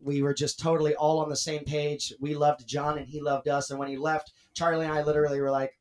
we 0.00 0.22
were 0.22 0.34
just 0.34 0.58
totally 0.58 0.94
all 0.96 1.20
on 1.20 1.28
the 1.28 1.36
same 1.36 1.64
page 1.64 2.12
we 2.20 2.34
loved 2.34 2.66
john 2.66 2.98
and 2.98 3.08
he 3.08 3.20
loved 3.20 3.48
us 3.48 3.70
and 3.70 3.78
when 3.78 3.88
he 3.88 3.96
left 3.96 4.32
charlie 4.52 4.84
and 4.84 4.92
i 4.94 5.02
literally 5.02 5.40
were 5.40 5.50
like 5.50 5.78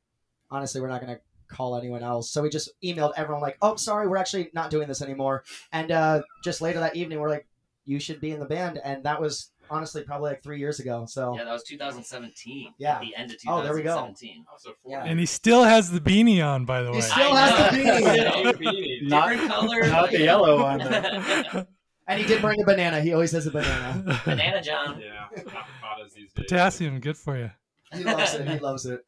honestly 0.52 0.80
we're 0.82 0.88
not 0.88 1.02
going 1.02 1.14
to 1.16 1.22
call 1.50 1.76
anyone 1.78 2.02
else 2.04 2.32
so 2.32 2.42
we 2.42 2.50
just 2.50 2.70
emailed 2.84 3.12
everyone 3.18 3.42
like 3.42 3.58
oh 3.62 3.76
sorry 3.76 4.08
we're 4.08 4.18
actually 4.18 4.50
not 4.54 4.70
doing 4.72 4.88
this 4.88 5.02
anymore 5.02 5.44
and 5.72 5.92
uh, 5.92 6.22
just 6.44 6.62
later 6.62 6.80
that 6.80 6.96
evening 6.96 7.20
we're 7.20 7.30
like 7.30 7.46
you 7.86 8.00
should 8.00 8.20
be 8.22 8.32
in 8.32 8.40
the 8.40 8.46
band 8.46 8.80
and 8.84 9.04
that 9.04 9.20
was 9.22 9.52
honestly 9.70 10.04
probably 10.04 10.30
like 10.32 10.42
three 10.42 10.58
years 10.58 10.80
ago 10.80 11.06
so 11.06 11.36
Yeah, 11.38 11.44
that 11.44 11.52
was 11.52 11.64
2017. 11.64 12.74
Yeah. 12.78 13.00
The 13.00 13.16
end 13.16 13.32
of 13.32 13.40
2017. 13.40 13.50
Oh, 13.52 13.62
there 13.64 13.74
we 13.76 13.82
go. 13.82 13.96
2017. 14.08 14.46
Also, 14.52 14.74
Yeah. 14.86 15.04
and 15.04 15.20
he 15.20 15.26
still 15.26 15.64
has 15.64 15.90
the 15.92 16.00
beanie 16.00 16.46
on, 16.46 16.66
by 16.66 16.82
the 16.82 16.92
way. 16.92 16.98
He 16.98 17.02
still 17.02 17.34
I 17.34 17.48
has 17.48 17.72
the 17.72 17.84
know. 17.84 18.52
beanie. 18.54 18.54
beanie. 18.54 19.02
Not- 19.10 19.30
Different 19.30 19.52
color. 19.52 19.82
not 19.88 20.12
the 20.12 20.18
like- 20.18 20.26
yellow 20.26 20.62
one, 20.62 20.80
though. 20.80 21.66
And 22.08 22.20
he 22.20 22.26
did 22.28 22.42
bring 22.42 22.62
a 22.62 22.66
banana. 22.66 23.00
He 23.02 23.14
always 23.14 23.32
has 23.32 23.48
a 23.48 23.52
banana. 23.52 24.20
Banana 24.26 24.62
John. 24.62 25.00
Yeah, 25.02 25.28
avocados 25.38 26.14
these 26.14 26.34
days. 26.34 26.46
Potassium, 26.48 27.00
good 27.00 27.18
for 27.18 27.38
you. 27.38 27.50
He 27.94 28.04
loves 28.04 28.34
it. 28.34 28.48
He 28.50 28.60
loves 28.60 28.86
it. 28.86 29.06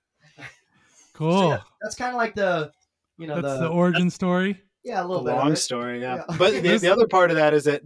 Cool. 1.13 1.49
yeah, 1.49 1.59
That's 1.81 1.95
kind 1.95 2.11
of 2.11 2.17
like 2.17 2.35
the, 2.35 2.71
you 3.17 3.27
know, 3.27 3.41
That's 3.41 3.59
the, 3.59 3.67
the 3.67 3.69
origin 3.69 4.09
story. 4.09 4.61
yeah, 4.83 5.01
a 5.01 5.05
A 5.05 5.07
little 5.07 5.23
bit. 5.23 5.33
long 5.33 5.55
story, 5.55 6.01
yeah. 6.01 6.23
Yeah. 6.29 6.35
But 6.37 6.61
the, 6.61 6.77
the 6.77 6.91
other 6.91 7.07
part 7.07 7.31
of 7.31 7.37
that 7.37 7.53
is 7.53 7.63
that 7.65 7.81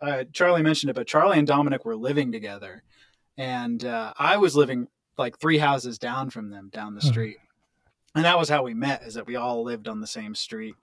uh, 0.00 0.24
Charlie 0.32 0.62
mentioned 0.62 0.90
it, 0.90 0.94
but 0.94 1.06
Charlie 1.06 1.38
and 1.38 1.46
Dominic 1.46 1.84
were 1.84 1.96
living 1.96 2.30
together, 2.30 2.82
and 3.36 3.84
uh, 3.84 4.12
I 4.18 4.36
was 4.36 4.54
living 4.56 4.86
like 5.18 5.38
three 5.38 5.58
houses 5.58 5.98
down 5.98 6.30
from 6.30 6.50
them, 6.50 6.70
down 6.72 6.94
the 6.94 7.00
Hmm. 7.00 7.08
street, 7.08 7.36
and 8.14 8.24
that 8.24 8.38
was 8.38 8.48
how 8.48 8.62
we 8.62 8.74
met. 8.74 9.02
Is 9.02 9.14
that 9.14 9.26
we 9.26 9.36
all 9.36 9.62
lived 9.64 9.88
on 9.88 10.00
the 10.00 10.06
same 10.06 10.34
street, 10.34 10.74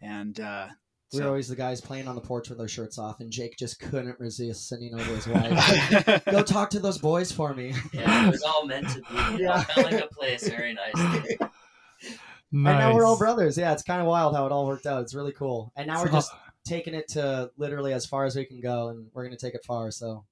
and 0.00 0.38
uh, 0.38 0.68
We 1.12 1.20
were 1.20 1.26
always 1.28 1.48
the 1.48 1.56
guys 1.56 1.80
playing 1.80 2.06
on 2.06 2.14
the 2.14 2.20
porch 2.20 2.50
with 2.50 2.58
their 2.58 2.68
shirts 2.68 2.98
off, 2.98 3.20
and 3.20 3.30
Jake 3.30 3.56
just 3.56 3.80
couldn't 3.80 4.20
resist 4.20 4.68
sending 4.68 4.92
over 4.94 5.14
his 5.14 5.26
wife. 5.26 6.24
Go 6.26 6.42
talk 6.42 6.68
to 6.70 6.80
those 6.80 6.98
boys 6.98 7.32
for 7.32 7.54
me. 7.54 7.72
Yeah, 7.94 8.26
it 8.28 8.30
was 8.30 8.42
all 8.42 8.66
meant 8.66 8.88
to 8.90 9.00
be. 9.00 9.42
Yeah. 9.42 9.52
all 9.56 9.62
felt 9.62 9.90
like 9.92 10.04
a 10.04 10.08
place 10.08 10.46
very 10.48 10.74
nicely. 10.74 11.38
Nice. 11.40 12.10
And 12.52 12.62
now 12.78 12.94
we're 12.94 13.04
all 13.06 13.16
brothers. 13.18 13.56
Yeah, 13.56 13.72
it's 13.72 13.82
kind 13.82 14.00
of 14.00 14.06
wild 14.06 14.34
how 14.34 14.44
it 14.46 14.52
all 14.52 14.66
worked 14.66 14.86
out. 14.86 15.02
It's 15.02 15.14
really 15.14 15.32
cool. 15.32 15.72
And 15.76 15.86
now 15.86 16.00
we're 16.00 16.08
So- 16.08 16.12
just 16.12 16.30
taking 16.66 16.92
it 16.94 17.08
to 17.08 17.50
literally 17.56 17.94
as 17.94 18.04
far 18.04 18.26
as 18.26 18.36
we 18.36 18.44
can 18.44 18.60
go, 18.60 18.88
and 18.88 19.06
we're 19.14 19.24
gonna 19.24 19.36
take 19.38 19.54
it 19.54 19.64
far. 19.66 19.90
So, 19.90 20.26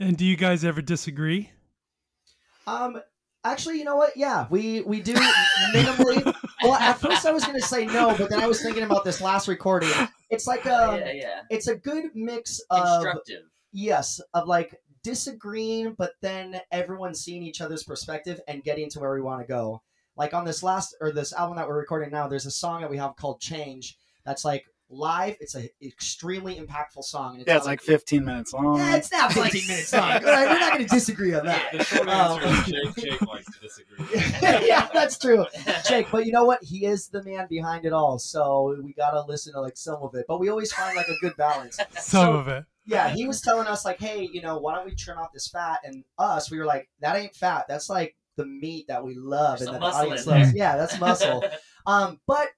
And 0.00 0.16
do 0.16 0.24
you 0.24 0.36
guys 0.36 0.64
ever 0.64 0.82
disagree? 0.82 1.50
um, 2.66 3.00
actually, 3.44 3.78
you 3.78 3.84
know 3.84 3.96
what? 3.96 4.16
Yeah, 4.16 4.46
we 4.50 4.80
we 4.80 5.00
do 5.00 5.14
minimally. 5.72 6.34
well, 6.62 6.74
at 6.74 6.98
first 6.98 7.26
I 7.26 7.32
was 7.32 7.44
gonna 7.44 7.60
say 7.60 7.86
no, 7.86 8.14
but 8.16 8.30
then 8.30 8.40
I 8.40 8.46
was 8.46 8.62
thinking 8.62 8.82
about 8.82 9.04
this 9.04 9.20
last 9.20 9.48
recording. 9.48 9.90
It's 10.30 10.46
like 10.46 10.64
a, 10.66 10.90
um, 10.90 11.00
yeah, 11.00 11.12
yeah. 11.12 11.40
it's 11.50 11.66
a 11.66 11.76
good 11.76 12.04
mix 12.14 12.60
of 12.70 13.02
Constructive. 13.02 13.42
yes, 13.72 14.20
of 14.32 14.46
like 14.46 14.80
disagreeing, 15.02 15.94
but 15.98 16.12
then 16.20 16.60
everyone 16.70 17.14
seeing 17.14 17.42
each 17.42 17.60
other's 17.60 17.82
perspective 17.82 18.40
and 18.46 18.62
getting 18.62 18.88
to 18.90 19.00
where 19.00 19.14
we 19.14 19.20
want 19.20 19.40
to 19.40 19.46
go. 19.46 19.82
Like 20.16 20.34
on 20.34 20.44
this 20.44 20.62
last 20.62 20.94
or 21.00 21.12
this 21.12 21.32
album 21.32 21.56
that 21.56 21.66
we're 21.66 21.78
recording 21.78 22.10
now, 22.10 22.28
there's 22.28 22.46
a 22.46 22.50
song 22.50 22.82
that 22.82 22.90
we 22.90 22.98
have 22.98 23.16
called 23.16 23.40
"Change." 23.40 23.96
That's 24.24 24.44
like 24.44 24.66
live. 24.90 25.36
It's 25.40 25.54
an 25.54 25.68
extremely 25.82 26.56
impactful 26.56 27.04
song. 27.04 27.36
And 27.36 27.46
yeah, 27.46 27.56
it's 27.56 27.66
like 27.66 27.80
15 27.80 28.24
minutes 28.24 28.52
long. 28.52 28.76
yeah, 28.78 28.96
it's 28.96 29.10
not 29.12 29.32
15 29.32 29.66
minutes 29.68 29.92
long. 29.94 30.02
All 30.02 30.20
right, 30.20 30.48
we're 30.48 30.58
not 30.58 30.72
going 30.74 30.84
to 30.86 30.94
disagree 30.94 31.32
on 31.34 31.46
that. 31.46 31.72
The 31.72 31.84
short 31.84 32.08
Um, 32.08 32.42
is 32.42 32.64
Jake, 32.66 32.94
Jake 33.10 33.22
likes 33.22 33.46
to 33.46 33.60
disagree. 33.60 34.20
yeah, 34.68 34.88
that's 34.92 35.18
true. 35.18 35.46
Jake, 35.88 36.08
but 36.10 36.26
you 36.26 36.32
know 36.32 36.44
what? 36.44 36.62
He 36.62 36.84
is 36.86 37.08
the 37.08 37.22
man 37.24 37.46
behind 37.48 37.84
it 37.86 37.92
all, 37.92 38.18
so 38.18 38.76
we 38.82 38.92
gotta 38.92 39.22
listen 39.28 39.52
to 39.54 39.60
like 39.60 39.76
some 39.76 40.02
of 40.02 40.14
it. 40.14 40.24
But 40.28 40.40
we 40.40 40.48
always 40.48 40.72
find 40.72 40.96
like 40.96 41.08
a 41.08 41.16
good 41.20 41.36
balance. 41.36 41.76
Some 41.76 42.26
So- 42.26 42.32
of 42.34 42.48
it. 42.48 42.64
Yeah, 42.86 43.10
he 43.10 43.28
was 43.28 43.40
telling 43.40 43.68
us 43.68 43.84
like, 43.84 44.00
hey, 44.00 44.28
you 44.32 44.42
know, 44.42 44.58
why 44.58 44.74
don't 44.74 44.84
we 44.86 44.96
trim 44.96 45.16
off 45.18 45.32
this 45.32 45.46
fat? 45.46 45.78
And 45.84 46.02
us, 46.18 46.50
we 46.50 46.58
were 46.58 46.64
like, 46.64 46.88
that 47.00 47.14
ain't 47.14 47.36
fat. 47.36 47.66
That's 47.68 47.88
like 47.88 48.16
the 48.36 48.44
meat 48.46 48.86
that 48.88 49.04
we 49.04 49.14
love 49.14 49.58
There's 49.58 49.68
and 49.68 49.76
that 49.76 49.80
the 49.80 49.86
muscle 49.86 50.00
audience 50.00 50.26
loves. 50.26 50.54
Yeah, 50.54 50.76
that's 50.76 50.98
muscle. 50.98 51.44
um, 51.86 52.18
but 52.26 52.48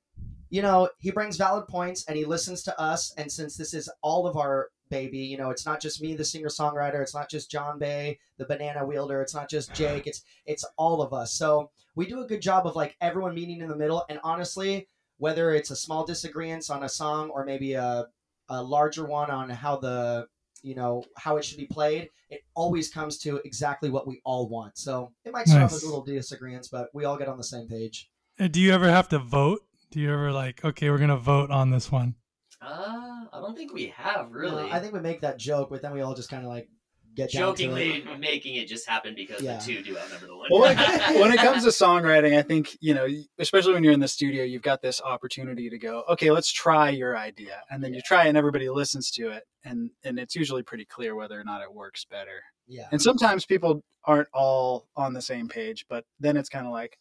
you 0.53 0.61
know, 0.61 0.87
he 0.99 1.11
brings 1.11 1.39
valid 1.39 1.67
points 1.67 2.05
and 2.05 2.17
he 2.17 2.27
listens 2.27 2.63
to 2.65 2.79
us. 2.79 3.15
And 3.17 3.33
since 3.33 3.57
this 3.57 3.73
is 3.73 3.89
all 4.03 4.27
of 4.27 4.37
our 4.37 4.69
baby, 4.91 5.21
you 5.21 5.39
know, 5.39 5.49
it's 5.49 5.65
not 5.65 5.81
just 5.81 6.03
me, 6.03 6.15
the 6.15 6.27
singer 6.27 6.49
songwriter. 6.49 7.01
It's 7.01 7.15
not 7.15 7.31
just 7.31 7.51
John 7.51 7.79
Bay, 7.79 8.19
the 8.37 8.45
banana 8.45 8.85
wielder. 8.85 9.23
It's 9.23 9.35
not 9.35 9.49
just 9.49 9.73
Jake. 9.73 10.07
It's 10.07 10.25
it's 10.45 10.67
all 10.77 11.01
of 11.01 11.15
us. 11.15 11.33
So 11.33 11.71
we 11.95 12.05
do 12.05 12.21
a 12.21 12.27
good 12.27 12.43
job 12.43 12.67
of 12.67 12.77
like 12.77 12.95
everyone 13.01 13.35
meeting 13.35 13.63
in 13.63 13.69
the 13.69 13.77
middle. 13.77 14.05
And 14.11 14.21
honestly, 14.23 14.89
whether 15.17 15.55
it's 15.55 15.71
a 15.71 15.77
small 15.77 16.05
disagreement 16.05 16.69
on 16.69 16.83
a 16.83 16.89
song 16.89 17.31
or 17.31 17.47
maybe 17.47 17.73
a, 17.73 18.09
a 18.51 18.63
larger 18.63 19.07
one 19.07 19.31
on 19.31 19.49
how 19.49 19.77
the 19.77 20.27
you 20.63 20.75
know 20.75 21.03
how 21.17 21.39
it 21.39 21.47
should 21.47 21.57
be 21.57 21.65
played, 21.65 22.11
it 22.29 22.43
always 22.55 22.91
comes 22.91 23.17
to 23.21 23.41
exactly 23.47 23.89
what 23.89 24.07
we 24.07 24.21
all 24.27 24.51
want. 24.51 24.77
So 24.77 25.13
it 25.25 25.33
might 25.33 25.47
start 25.49 25.63
off 25.63 25.71
Nice. 25.71 25.83
as 25.83 25.85
little 25.87 26.05
disagreements, 26.05 26.69
but 26.69 26.91
we 26.93 27.07
all 27.07 27.17
get 27.17 27.29
on 27.29 27.39
the 27.39 27.43
same 27.43 27.67
page. 27.67 28.11
And 28.39 28.53
do 28.53 28.61
you 28.61 28.71
ever 28.75 28.91
have 28.91 29.09
to 29.09 29.19
vote? 29.19 29.63
Do 29.93 30.01
you 30.01 30.11
ever 30.11 30.33
like, 30.33 30.65
okay, 30.65 30.89
we're 30.89 30.97
gonna 30.99 31.19
vote 31.19 31.51
on 31.51 31.71
this 31.71 31.93
one? 31.93 32.15
Uh, 32.63 33.27
I 33.31 33.41
don't 33.41 33.55
think 33.55 33.75
we 33.75 33.89
have 33.89 34.33
really. 34.33 34.63
No, 34.63 34.71
I 34.73 34.81
think 34.81 34.95
we 34.95 35.01
make 35.01 35.21
that 35.21 35.39
joke, 35.39 35.69
but 35.71 35.83
then 35.83 35.93
we 35.93 36.01
all 36.01 36.15
just 36.15 36.31
kind 36.31 36.43
of 36.43 36.49
like 36.49 36.69
get 37.15 37.31
down 37.31 37.55
to 37.55 37.63
it. 37.63 37.67
jokingly 37.67 38.05
making 38.19 38.55
it 38.57 38.67
just 38.69 38.89
happen 38.89 39.15
because 39.15 39.43
Yeah. 39.43 39.59
the 39.59 39.63
two 39.63 39.83
do 39.83 39.99
outnumber 39.99 40.29
the 40.29 40.35
one. 40.37 40.49
well, 40.51 40.61
when 40.63 40.79
it, 40.79 41.21
when 41.21 41.31
it 41.31 41.41
comes 41.41 41.65
to 41.65 41.69
songwriting, 41.69 42.39
I 42.39 42.41
think 42.41 42.75
you 42.81 42.95
know, 42.95 43.07
especially 43.39 43.75
when 43.75 43.85
you're 43.85 43.93
in 43.93 44.01
the 44.01 44.09
studio, 44.09 44.45
you've 44.45 44.63
got 44.63 44.81
this 44.81 44.99
opportunity 45.03 45.69
to 45.69 45.77
go, 45.79 46.05
okay, 46.09 46.31
let's 46.31 46.51
try 46.51 46.89
your 46.89 47.15
idea, 47.15 47.61
and 47.71 47.85
then 47.85 47.93
you 47.93 48.01
try, 48.03 48.25
and 48.25 48.39
everybody 48.39 48.71
listens 48.71 49.11
to 49.11 49.29
it, 49.29 49.43
and 49.63 49.91
and 50.05 50.19
it's 50.19 50.35
usually 50.35 50.63
pretty 50.63 50.87
clear 50.87 51.15
whether 51.15 51.39
or 51.39 51.45
not 51.45 51.61
it 51.61 51.71
works 51.75 52.07
better. 52.07 52.43
Yeah. 52.67 52.89
And 52.93 53.03
sometimes 53.03 53.45
people 53.45 53.83
aren't 54.05 54.29
all 54.33 54.87
on 54.97 55.13
the 55.13 55.21
same 55.21 55.49
page, 55.49 55.85
but 55.91 56.07
then 56.19 56.39
it's 56.39 56.49
kind 56.49 56.67
of 56.67 56.73
like 56.73 56.97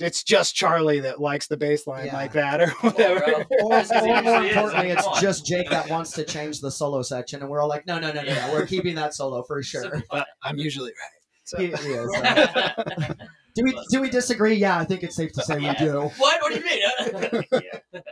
it's 0.00 0.22
just 0.24 0.54
Charlie 0.54 1.00
that 1.00 1.20
likes 1.20 1.46
the 1.46 1.56
bass 1.56 1.86
line 1.86 2.06
Yeah. 2.06 2.16
like 2.16 2.32
that 2.32 2.60
or 2.60 2.70
whatever. 2.80 3.44
Or, 3.62 3.68
Because 3.80 3.90
or 3.92 4.22
more 4.22 4.44
importantly, 4.44 4.90
it's 4.90 5.06
on. 5.06 5.20
just 5.20 5.46
Jake 5.46 5.70
that 5.70 5.88
wants 5.88 6.10
to 6.12 6.24
change 6.24 6.60
the 6.60 6.70
solo 6.70 7.02
section, 7.02 7.40
and 7.40 7.48
we're 7.50 7.60
all 7.60 7.68
like, 7.68 7.86
no, 7.86 7.98
no, 7.98 8.08
no, 8.12 8.22
no, 8.22 8.28
Yeah. 8.28 8.46
no, 8.48 8.52
we're 8.54 8.66
keeping 8.66 8.94
that 8.96 9.14
solo 9.14 9.42
for 9.44 9.62
sure. 9.62 10.02
but 10.10 10.26
I'm 10.42 10.58
usually 10.58 10.90
right. 10.90 11.20
So 11.44 11.58
He- 11.58 11.66
he 11.66 11.92
is, 11.92 12.14
uh, 12.16 13.14
do 13.54 13.62
we 13.64 13.78
do 13.90 14.00
we 14.00 14.10
disagree? 14.10 14.54
Yeah, 14.54 14.78
I 14.78 14.84
think 14.84 15.02
it's 15.02 15.14
safe 15.14 15.32
to 15.34 15.42
say 15.42 15.58
Yeah. 15.60 15.74
we 15.78 15.86
do. 15.86 15.92
what? 16.18 16.40
What 16.42 16.52
do 16.52 16.58
you 16.58 16.64
mean? 16.64 17.44
yeah. 17.52 18.00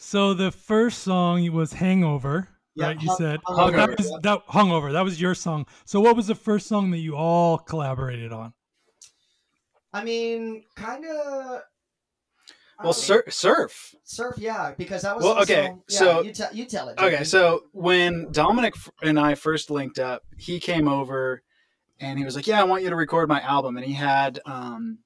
So 0.00 0.32
the 0.32 0.50
first 0.50 1.02
song 1.02 1.50
was 1.52 1.72
"Hangover," 1.74 2.48
Yeah, 2.74 2.86
right? 2.86 3.02
You 3.02 3.08
Hung- 3.08 3.16
said 3.18 3.40
Hungover, 3.46 3.72
that 3.76 3.98
was 3.98 4.10
yeah. 4.10 4.16
that 4.22 4.46
"Hungover." 4.46 4.92
That 4.92 5.04
was 5.04 5.20
your 5.20 5.34
song. 5.34 5.66
So 5.84 6.00
what 6.00 6.16
was 6.16 6.26
the 6.28 6.34
first 6.34 6.66
song 6.66 6.90
that 6.92 6.98
you 6.98 7.14
all 7.14 7.58
collaborated 7.58 8.32
on? 8.32 8.54
I 9.92 10.04
mean, 10.04 10.64
kind 10.76 11.04
of. 11.04 11.62
well, 12.82 12.92
sur- 12.92 13.24
surf. 13.28 13.94
surf, 14.04 14.36
yeah, 14.38 14.72
because 14.76 15.02
that 15.02 15.16
was 15.16 15.24
Well, 15.24 15.42
okay, 15.42 15.72
yeah, 15.88 15.98
so- 15.98 16.22
you, 16.22 16.32
tell 16.32 16.52
you 16.52 16.64
tell 16.66 16.88
it. 16.88 16.98
Okay, 16.98 17.24
so 17.24 17.64
when 17.72 18.26
Domenic 18.26 18.74
and 19.02 19.18
I 19.18 19.34
first 19.34 19.70
linked 19.70 19.98
up, 19.98 20.22
he 20.36 20.60
came 20.60 20.86
over 20.88 21.42
and 22.00 22.18
he 22.18 22.24
was 22.24 22.36
like, 22.36 22.46
"Yeah, 22.46 22.60
I 22.60 22.64
want 22.64 22.82
you 22.84 22.90
to 22.90 22.96
record 22.96 23.28
my 23.28 23.40
album." 23.40 23.76
And 23.76 23.84
he 23.84 23.94
had, 23.94 24.38
um, 24.46 24.98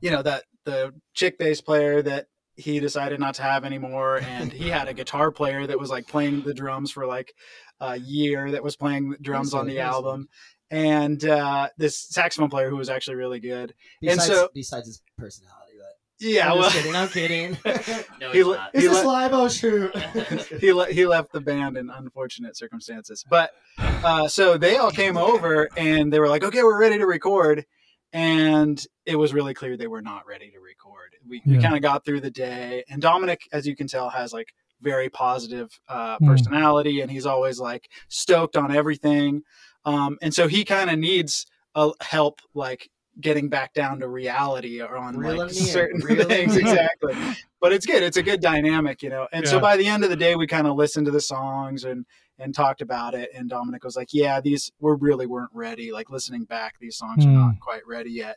you 0.00 0.10
know, 0.10 0.22
that 0.22 0.44
the 0.64 0.94
chick 1.12 1.38
bass 1.38 1.60
player 1.60 2.00
that 2.02 2.26
he 2.56 2.78
decided 2.78 3.18
not 3.18 3.34
to 3.34 3.42
have 3.42 3.64
anymore, 3.64 4.18
and 4.18 4.52
he 4.52 4.70
had 4.70 4.88
a 4.88 4.94
guitar 5.00 5.30
player 5.30 5.66
that 5.66 5.78
was 5.78 5.90
like 5.90 6.06
playing 6.06 6.42
the 6.42 6.54
drums 6.54 6.90
for 6.90 7.04
like 7.04 7.34
a 7.80 7.96
year 7.98 8.50
that 8.52 8.62
was 8.62 8.76
playing 8.76 9.10
the 9.10 9.18
drums 9.18 9.52
on 9.52 9.66
the 9.66 9.80
album, 9.80 10.28
and 10.70 11.24
uh, 11.24 11.68
this 11.78 11.98
saxophone 11.98 12.50
player 12.50 12.70
who 12.70 12.76
was 12.76 12.88
actually 12.88 13.16
really 13.16 13.40
good. 13.40 13.74
and 14.02 14.16
besides, 14.18 14.26
so- 14.26 14.48
besides 14.54 14.86
his 14.86 15.02
personality, 15.18 15.72
but 15.78 16.26
Yeah, 16.26 16.50
I'm 16.52 16.58
well, 16.58 16.70
just 16.70 16.76
kidding. 16.76 16.96
I'm 16.96 17.08
kidding. 17.08 17.58
No, 18.20 18.30
He 18.30 18.38
he's 18.38 18.46
le- 18.46 18.56
not. 18.56 18.74
Is 18.74 18.82
He 18.82 18.88
this 18.88 18.96
let- 18.98 19.06
live? 19.06 19.30
Oh 19.34 19.48
shoot! 19.48 19.96
he 20.60 20.72
le- 20.72 20.90
he 20.92 21.06
left 21.06 21.32
the 21.32 21.40
band 21.40 21.76
in 21.76 21.90
unfortunate 21.90 22.56
circumstances. 22.56 23.24
But 23.28 23.50
uh, 23.78 24.28
so 24.28 24.56
they 24.56 24.76
all 24.76 24.90
came 24.90 25.16
over 25.16 25.68
and 25.76 26.12
they 26.12 26.18
were 26.20 26.28
like, 26.28 26.44
"Okay, 26.44 26.62
we're 26.62 26.80
ready 26.80 26.98
to 26.98 27.06
record," 27.06 27.64
and 28.12 28.84
it 29.06 29.16
was 29.16 29.34
really 29.34 29.54
clear 29.54 29.76
they 29.76 29.86
were 29.88 30.02
not 30.02 30.26
ready 30.26 30.50
to 30.50 30.60
record. 30.60 31.10
We, 31.28 31.42
we 31.46 31.58
kind 31.58 31.74
of 31.74 31.82
got 31.82 32.04
through 32.04 32.20
the 32.20 32.30
day, 32.30 32.84
and 32.88 33.02
Domenic, 33.02 33.38
as 33.52 33.66
you 33.66 33.74
can 33.76 33.86
tell, 33.88 34.08
has 34.10 34.32
like 34.32 34.48
very 34.80 35.08
positive 35.08 35.70
uh, 35.88 36.16
Hmm. 36.18 36.26
personality, 36.28 37.00
and 37.00 37.10
he's 37.10 37.26
always 37.26 37.58
like 37.58 37.88
stoked 38.08 38.56
on 38.56 38.74
everything. 38.74 39.42
Um, 39.84 40.18
and 40.22 40.34
so 40.34 40.48
he 40.48 40.64
kind 40.64 40.90
of 40.90 40.98
needs 40.98 41.46
uh, 41.74 41.90
help, 42.00 42.40
like 42.54 42.88
getting 43.20 43.48
back 43.48 43.72
down 43.74 44.00
to 44.00 44.08
reality 44.08 44.80
or 44.82 44.96
on 44.96 45.16
Reeling 45.16 45.38
like 45.40 45.50
certain 45.50 46.00
reeling 46.00 46.26
things. 46.26 46.56
exactly. 46.56 47.14
But 47.60 47.72
it's 47.72 47.86
good. 47.86 48.02
It's 48.02 48.16
a 48.16 48.22
good 48.22 48.40
dynamic, 48.40 49.02
you 49.02 49.08
know. 49.10 49.28
And 49.32 49.46
so 49.46 49.60
by 49.60 49.76
the 49.76 49.86
end 49.86 50.04
of 50.04 50.10
the 50.10 50.16
day, 50.16 50.34
we 50.36 50.46
kind 50.46 50.66
of 50.66 50.76
listened 50.76 51.06
to 51.06 51.12
the 51.12 51.20
songs 51.20 51.84
and 51.84 52.04
and 52.38 52.52
talked 52.54 52.80
about 52.82 53.14
it. 53.14 53.30
And 53.34 53.48
Domenic 53.50 53.84
was 53.84 53.96
like, 53.96 54.08
"Yeah, 54.12 54.40
these 54.40 54.70
we 54.80 54.92
really 54.98 55.26
weren't 55.26 55.50
ready. 55.54 55.92
Like 55.92 56.10
listening 56.10 56.44
back, 56.44 56.74
these 56.80 56.96
songs 56.96 57.24
are 57.24 57.28
Hmm. 57.28 57.34
not 57.36 57.60
quite 57.60 57.86
ready 57.86 58.10
yet." 58.10 58.36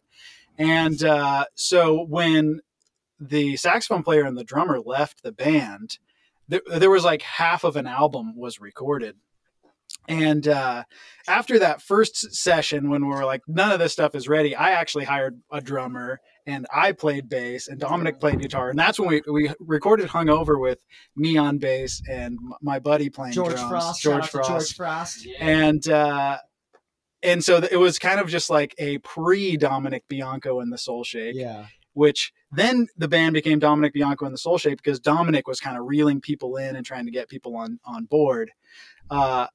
And 0.58 1.04
uh, 1.04 1.46
so 1.56 2.04
when 2.06 2.62
the 3.20 3.58
saxophone 3.58 4.04
player 4.04 4.24
and 4.24 4.38
the 4.38 4.44
drummer 4.44 4.80
left 4.80 5.24
the 5.24 5.32
band, 5.32 5.98
there, 6.48 6.62
there 6.78 6.90
was 6.92 7.04
like 7.04 7.22
half 7.24 7.64
of 7.64 7.76
an 7.76 7.88
album 7.88 8.36
was 8.38 8.60
recorded. 8.62 9.16
And 10.08 10.48
uh, 10.48 10.84
after 11.28 11.60
that 11.60 11.82
first 11.82 12.34
session, 12.34 12.90
when 12.90 13.06
we 13.06 13.14
were 13.14 13.26
like, 13.26 13.42
none 13.48 13.72
of 13.72 13.80
this 13.80 13.92
stuff 13.92 14.16
is 14.16 14.28
ready, 14.28 14.56
I 14.56 14.72
actually 14.72 15.04
hired 15.06 15.42
a 15.52 15.60
drummer 15.60 16.20
and 16.46 16.66
I 16.74 16.94
played 16.94 17.28
bass 17.28 17.68
and 17.68 17.80
Domenic 17.80 18.20
played 18.22 18.40
guitar. 18.40 18.70
And 18.70 18.80
that's 18.80 19.00
when 19.00 19.10
we, 19.10 19.22
we 19.30 19.52
recorded 19.60 20.08
Hungover 20.10 20.60
with 20.62 20.80
me 21.16 21.38
on 21.38 21.58
bass 21.58 22.02
and 22.10 22.38
my 22.62 22.80
buddy 22.80 23.10
playing 23.10 23.34
George 23.34 23.56
drums, 23.56 23.70
Frost. 23.70 24.02
George 24.02 24.28
Frost 24.30 24.50
George 24.50 24.76
Frost. 24.76 25.26
Yeah. 25.26 25.46
and 25.46 25.88
uh 25.90 26.38
and 27.24 27.44
so 27.44 27.60
th- 27.60 27.72
it 27.72 27.78
was 27.78 28.00
kind 28.00 28.20
of 28.22 28.30
just 28.30 28.50
like 28.50 28.76
a 28.78 29.00
pre 29.00 29.58
Domenic 29.58 30.02
Bianco 30.08 30.60
and 30.62 30.72
the 30.72 30.78
Soul 30.78 31.04
Shake, 31.04 31.36
Yeah. 31.36 31.66
which 31.94 32.32
then 32.52 32.88
the 32.96 33.08
band 33.10 33.34
became 33.34 33.60
Domenic 33.60 33.92
Bianco 33.92 34.24
and 34.26 34.34
the 34.34 34.38
Soul 34.38 34.58
Shake 34.58 34.78
because 34.78 35.02
Domenic 35.02 35.44
was 35.48 35.60
kind 35.60 35.78
of 35.78 35.86
reeling 35.86 36.22
people 36.22 36.56
in 36.56 36.76
and 36.78 36.86
trying 36.86 37.06
to 37.06 37.12
get 37.12 37.28
people 37.28 37.58
on 37.58 37.80
on 37.86 38.06
board. 38.06 38.52
Uh, 39.10 39.48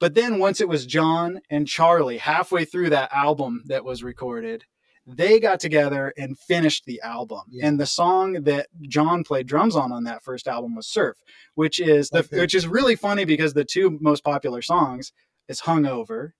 but 0.00 0.14
then 0.14 0.38
once 0.38 0.60
it 0.60 0.68
was 0.68 0.86
John 0.86 1.40
and 1.50 1.66
Charlie 1.66 2.18
halfway 2.18 2.64
through 2.64 2.90
that 2.90 3.12
album 3.12 3.62
that 3.66 3.84
was 3.84 4.02
recorded, 4.02 4.64
they 5.06 5.40
got 5.40 5.58
together 5.58 6.12
and 6.18 6.38
finished 6.38 6.84
the 6.84 7.00
album. 7.02 7.40
Yeah. 7.48 7.66
And 7.66 7.80
the 7.80 7.86
song 7.86 8.42
that 8.44 8.68
John 8.82 9.24
played 9.24 9.46
drums 9.46 9.74
on 9.74 9.90
on 9.90 10.04
that 10.04 10.22
first 10.22 10.46
album 10.46 10.74
was 10.76 10.86
Surf, 10.86 11.16
which 11.54 11.80
is 11.80 12.10
the 12.10 12.18
Like 12.18 12.30
which 12.32 12.54
is 12.54 12.66
really 12.68 12.94
funny 12.94 13.24
because 13.24 13.54
the 13.54 13.64
two 13.64 13.96
most 14.00 14.22
popular 14.22 14.60
songs 14.62 15.12
is 15.48 15.62
Hungover 15.62 16.32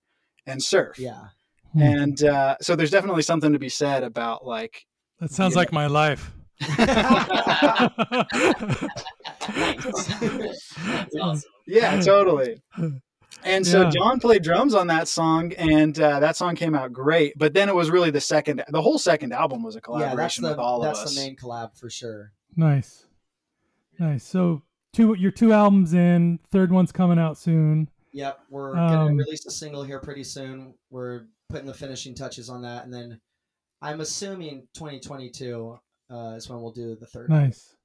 and 0.45 0.61
Surf. 0.61 0.99
Yeah. 0.99 1.29
Hmm. 1.73 1.81
And 1.81 2.23
uh, 2.23 2.55
so 2.61 2.75
there's 2.75 2.91
definitely 2.91 3.23
something 3.23 3.53
to 3.53 3.59
be 3.59 3.69
said 3.69 4.03
about 4.03 4.45
like 4.45 4.85
that 5.19 5.31
sounds 5.31 5.53
Yeah. 5.55 5.59
like 5.59 5.71
my 5.73 5.87
life. 5.87 6.31
That's 9.79 11.15
awesome. 11.21 11.49
yeah, 11.67 11.99
totally. 12.01 12.61
And 13.43 13.65
so 13.65 13.83
Yeah. 13.83 13.89
John 13.89 14.19
played 14.19 14.43
drums 14.43 14.73
on 14.73 14.87
that 14.87 15.07
song, 15.07 15.53
and 15.53 15.97
uh, 15.99 16.19
that 16.19 16.35
song 16.35 16.55
came 16.55 16.75
out 16.75 16.91
great. 16.91 17.37
But 17.37 17.53
then 17.53 17.69
it 17.69 17.75
was 17.75 17.89
really 17.89 18.11
the 18.11 18.21
second, 18.21 18.63
the 18.69 18.81
whole 18.81 18.97
second 18.99 19.31
album 19.33 19.63
was 19.63 19.75
a 19.75 19.79
yeah, 19.79 19.81
collaboration 19.83 20.43
the 20.43 20.49
with 20.49 20.59
all 20.59 20.83
of 20.83 20.91
us. 20.91 20.99
That's 20.99 21.15
the 21.15 21.21
main 21.21 21.35
collab 21.35 21.77
for 21.77 21.89
sure. 21.89 22.33
nice, 22.55 23.05
nice. 23.97 24.23
So 24.23 24.61
two, 24.93 25.13
your 25.15 25.31
two 25.31 25.53
albums 25.53 25.93
in. 25.93 26.39
Third 26.51 26.71
one's 26.71 26.91
coming 26.91 27.17
out 27.19 27.37
soon. 27.37 27.89
Yep, 28.11 28.39
we're 28.49 28.73
gonna 28.73 29.05
Um, 29.05 29.17
release 29.17 29.45
a 29.45 29.51
single 29.51 29.83
here 29.83 29.99
pretty 29.99 30.23
soon. 30.23 30.73
We're 30.89 31.25
putting 31.49 31.67
the 31.67 31.73
finishing 31.73 32.15
touches 32.15 32.49
on 32.49 32.61
that, 32.63 32.83
and 32.83 32.93
then 32.93 33.19
I'm 33.81 34.01
assuming 34.01 34.67
2022 34.73 35.79
uh, 36.11 36.33
is 36.35 36.49
when 36.49 36.59
we'll 36.61 36.71
do 36.71 36.95
the 36.95 37.05
third. 37.05 37.29
Nice. 37.29 37.75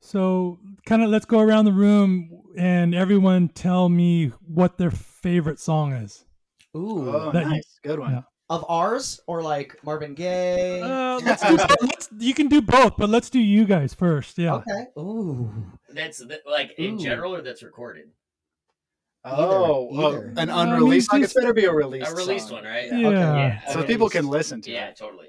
So, 0.00 0.58
kind 0.86 1.02
of, 1.02 1.10
let's 1.10 1.26
go 1.26 1.40
around 1.40 1.64
the 1.64 1.72
room 1.72 2.42
and 2.56 2.94
everyone 2.94 3.48
tell 3.48 3.88
me 3.88 4.28
what 4.46 4.78
their 4.78 4.90
favorite 4.90 5.58
song 5.58 5.92
is. 5.92 6.24
Ooh, 6.76 7.08
Oh, 7.10 7.30
That 7.32 7.44
you- 7.44 7.50
nice, 7.50 7.78
good 7.82 7.98
one. 7.98 8.12
yeah. 8.12 8.22
of 8.50 8.64
ours 8.68 9.20
or 9.26 9.42
like 9.42 9.76
Marvin 9.84 10.14
Gaye? 10.14 10.80
Uh, 10.80 11.20
let's 11.24 11.42
do, 11.46 11.56
let's, 11.82 12.08
you 12.18 12.32
can 12.32 12.48
do 12.48 12.62
both, 12.62 12.94
but 12.96 13.10
let's 13.10 13.28
do 13.28 13.38
you 13.38 13.64
guys 13.66 13.92
first. 13.92 14.38
Yeah. 14.38 14.54
Okay. 14.54 14.86
Ooh. 14.98 15.50
That's 15.90 16.22
like 16.46 16.72
in 16.78 16.94
Ooh. 16.94 16.98
general, 16.98 17.34
or 17.34 17.42
that's 17.42 17.62
recorded. 17.62 18.08
Oh, 19.24 19.90
oh, 19.92 20.08
either. 20.08 20.32
an 20.38 20.48
I 20.48 20.64
mean, 20.64 20.74
unreleased 20.74 21.10
song. 21.10 21.22
It's 21.22 21.34
just- 21.34 21.42
better 21.42 21.52
be 21.52 21.64
a 21.64 21.72
released, 21.72 22.10
A 22.10 22.14
released 22.14 22.46
song. 22.48 22.58
one, 22.58 22.64
right? 22.64 22.86
Yeah. 22.90 23.10
Yeah. 23.10 23.60
So 23.72 23.80
Okay. 23.80 23.88
people 23.88 24.08
can 24.08 24.26
listen 24.26 24.62
to 24.62 24.70
it. 24.70 24.74
Yeah, 24.74 24.86
it. 24.88 24.96
totally. 24.96 25.28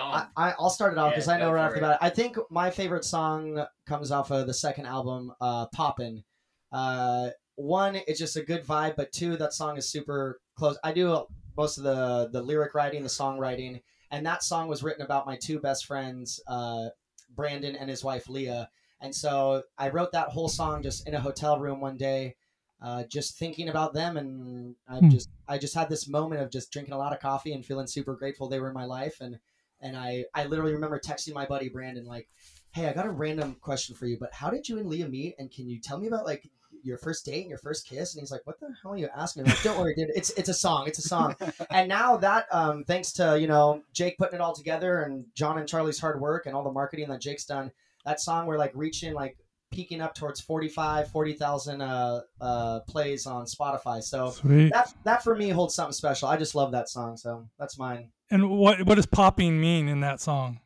I, 0.00 0.18
John. 0.18 0.26
I, 0.36 0.54
I'll 0.58 0.70
start 0.70 0.92
it 0.92 0.98
off 0.98 1.10
Yeah, 1.10 1.16
because 1.16 1.28
I 1.28 1.38
know 1.38 1.50
right 1.50 1.66
off 1.66 1.74
the 1.74 1.80
bat. 1.80 1.98
I 2.00 2.10
think 2.10 2.36
my 2.50 2.70
favorite 2.70 3.04
song 3.04 3.64
comes 3.86 4.10
off 4.10 4.30
of 4.30 4.46
the 4.46 4.54
second 4.54 4.86
album, 4.86 5.32
uh, 5.40 5.66
Poppin'. 5.66 6.24
Uh, 6.72 7.30
one, 7.56 7.96
it's 8.06 8.18
just 8.18 8.36
a 8.36 8.42
good 8.42 8.64
vibe, 8.64 8.96
but 8.96 9.12
two, 9.12 9.36
that 9.36 9.52
song 9.52 9.76
is 9.76 9.88
super 9.88 10.40
close. 10.54 10.78
I 10.84 10.92
do 10.92 11.26
most 11.56 11.78
of 11.78 11.84
the 11.84 12.28
the 12.32 12.42
lyric 12.42 12.74
writing, 12.74 13.02
the 13.02 13.08
songwriting, 13.08 13.82
and 14.10 14.24
that 14.26 14.42
song 14.42 14.68
was 14.68 14.82
written 14.82 15.02
about 15.02 15.26
my 15.26 15.36
two 15.36 15.58
best 15.58 15.86
friends, 15.86 16.40
uh, 16.46 16.88
Brandon 17.34 17.74
and 17.74 17.90
his 17.90 18.04
wife 18.04 18.28
Leah. 18.28 18.70
And 19.00 19.14
so 19.14 19.62
I 19.76 19.88
wrote 19.90 20.12
that 20.12 20.28
whole 20.28 20.48
song 20.48 20.82
just 20.82 21.06
in 21.08 21.14
a 21.14 21.20
hotel 21.20 21.58
room 21.58 21.80
one 21.80 21.96
day, 21.96 22.36
uh, 22.82 23.04
just 23.04 23.38
thinking 23.38 23.68
about 23.68 23.94
them, 23.94 24.16
and 24.16 24.76
I 24.88 25.00
Hmm. 25.00 25.10
just 25.10 25.28
I 25.48 25.58
just 25.58 25.74
had 25.74 25.88
this 25.88 26.06
moment 26.06 26.42
of 26.42 26.50
just 26.50 26.70
drinking 26.70 26.94
a 26.94 26.98
lot 26.98 27.12
of 27.12 27.20
coffee 27.20 27.52
and 27.52 27.64
feeling 27.64 27.86
super 27.86 28.14
grateful 28.14 28.48
they 28.48 28.60
were 28.60 28.68
in 28.68 28.74
my 28.74 28.84
life, 28.84 29.20
and 29.20 29.40
and 29.80 29.96
I 29.96 30.24
I 30.34 30.44
literally 30.44 30.72
remember 30.72 30.98
texting 30.98 31.34
my 31.34 31.46
buddy 31.46 31.68
Brandon 31.68 32.04
like, 32.04 32.28
"Hey, 32.72 32.86
I 32.86 32.92
got 32.92 33.06
a 33.06 33.10
random 33.10 33.56
question 33.60 33.94
for 33.94 34.06
you, 34.06 34.16
but 34.18 34.32
how 34.32 34.50
did 34.50 34.68
you 34.68 34.78
and 34.78 34.88
Leah 34.88 35.08
meet? 35.08 35.34
And 35.38 35.50
can 35.50 35.68
you 35.68 35.80
tell 35.80 35.98
me 35.98 36.06
about 36.06 36.24
like 36.24 36.48
your 36.82 36.98
first 36.98 37.24
date 37.24 37.42
and 37.42 37.50
your 37.50 37.58
first 37.58 37.86
kiss?" 37.86 38.14
And 38.14 38.20
he's 38.20 38.30
like, 38.30 38.46
"What 38.46 38.60
the 38.60 38.68
hell 38.82 38.92
are 38.92 38.98
you 38.98 39.08
asking?" 39.16 39.44
I'm 39.44 39.50
like, 39.50 39.62
"Don't 39.62 39.78
worry, 39.78 39.94
dude. 39.94 40.10
It's 40.14 40.30
it's 40.30 40.48
a 40.48 40.54
song. 40.54 40.86
It's 40.86 40.98
a 40.98 41.08
song." 41.08 41.36
and 41.70 41.88
now 41.88 42.16
that 42.18 42.46
um, 42.52 42.84
thanks 42.84 43.12
to 43.14 43.38
you 43.40 43.46
know 43.46 43.82
Jake 43.92 44.18
putting 44.18 44.36
it 44.36 44.40
all 44.40 44.54
together 44.54 45.02
and 45.02 45.26
John 45.34 45.58
and 45.58 45.68
Charlie's 45.68 46.00
hard 46.00 46.20
work 46.20 46.46
and 46.46 46.54
all 46.54 46.64
the 46.64 46.72
marketing 46.72 47.08
that 47.08 47.20
Jake's 47.20 47.44
done, 47.44 47.70
that 48.04 48.20
song 48.20 48.46
we're 48.46 48.58
like 48.58 48.72
reaching 48.74 49.14
like 49.14 49.36
peaking 49.70 50.00
up 50.00 50.14
towards 50.14 50.40
45 50.40 51.10
40,000 51.10 51.82
uh, 51.82 52.20
uh, 52.40 52.80
plays 52.80 53.26
on 53.26 53.44
Spotify. 53.44 54.02
So 54.02 54.30
Sweet. 54.30 54.72
that 54.72 54.92
that 55.04 55.22
for 55.22 55.34
me 55.34 55.50
holds 55.50 55.74
something 55.74 55.92
special. 55.92 56.28
I 56.28 56.36
just 56.36 56.54
love 56.54 56.72
that 56.72 56.88
song, 56.88 57.16
so 57.16 57.48
that's 57.58 57.78
mine. 57.78 58.10
And 58.30 58.50
what 58.50 58.82
what 58.84 58.96
does 58.96 59.06
popping 59.06 59.60
mean 59.60 59.88
in 59.88 60.00
that 60.00 60.20
song? 60.20 60.60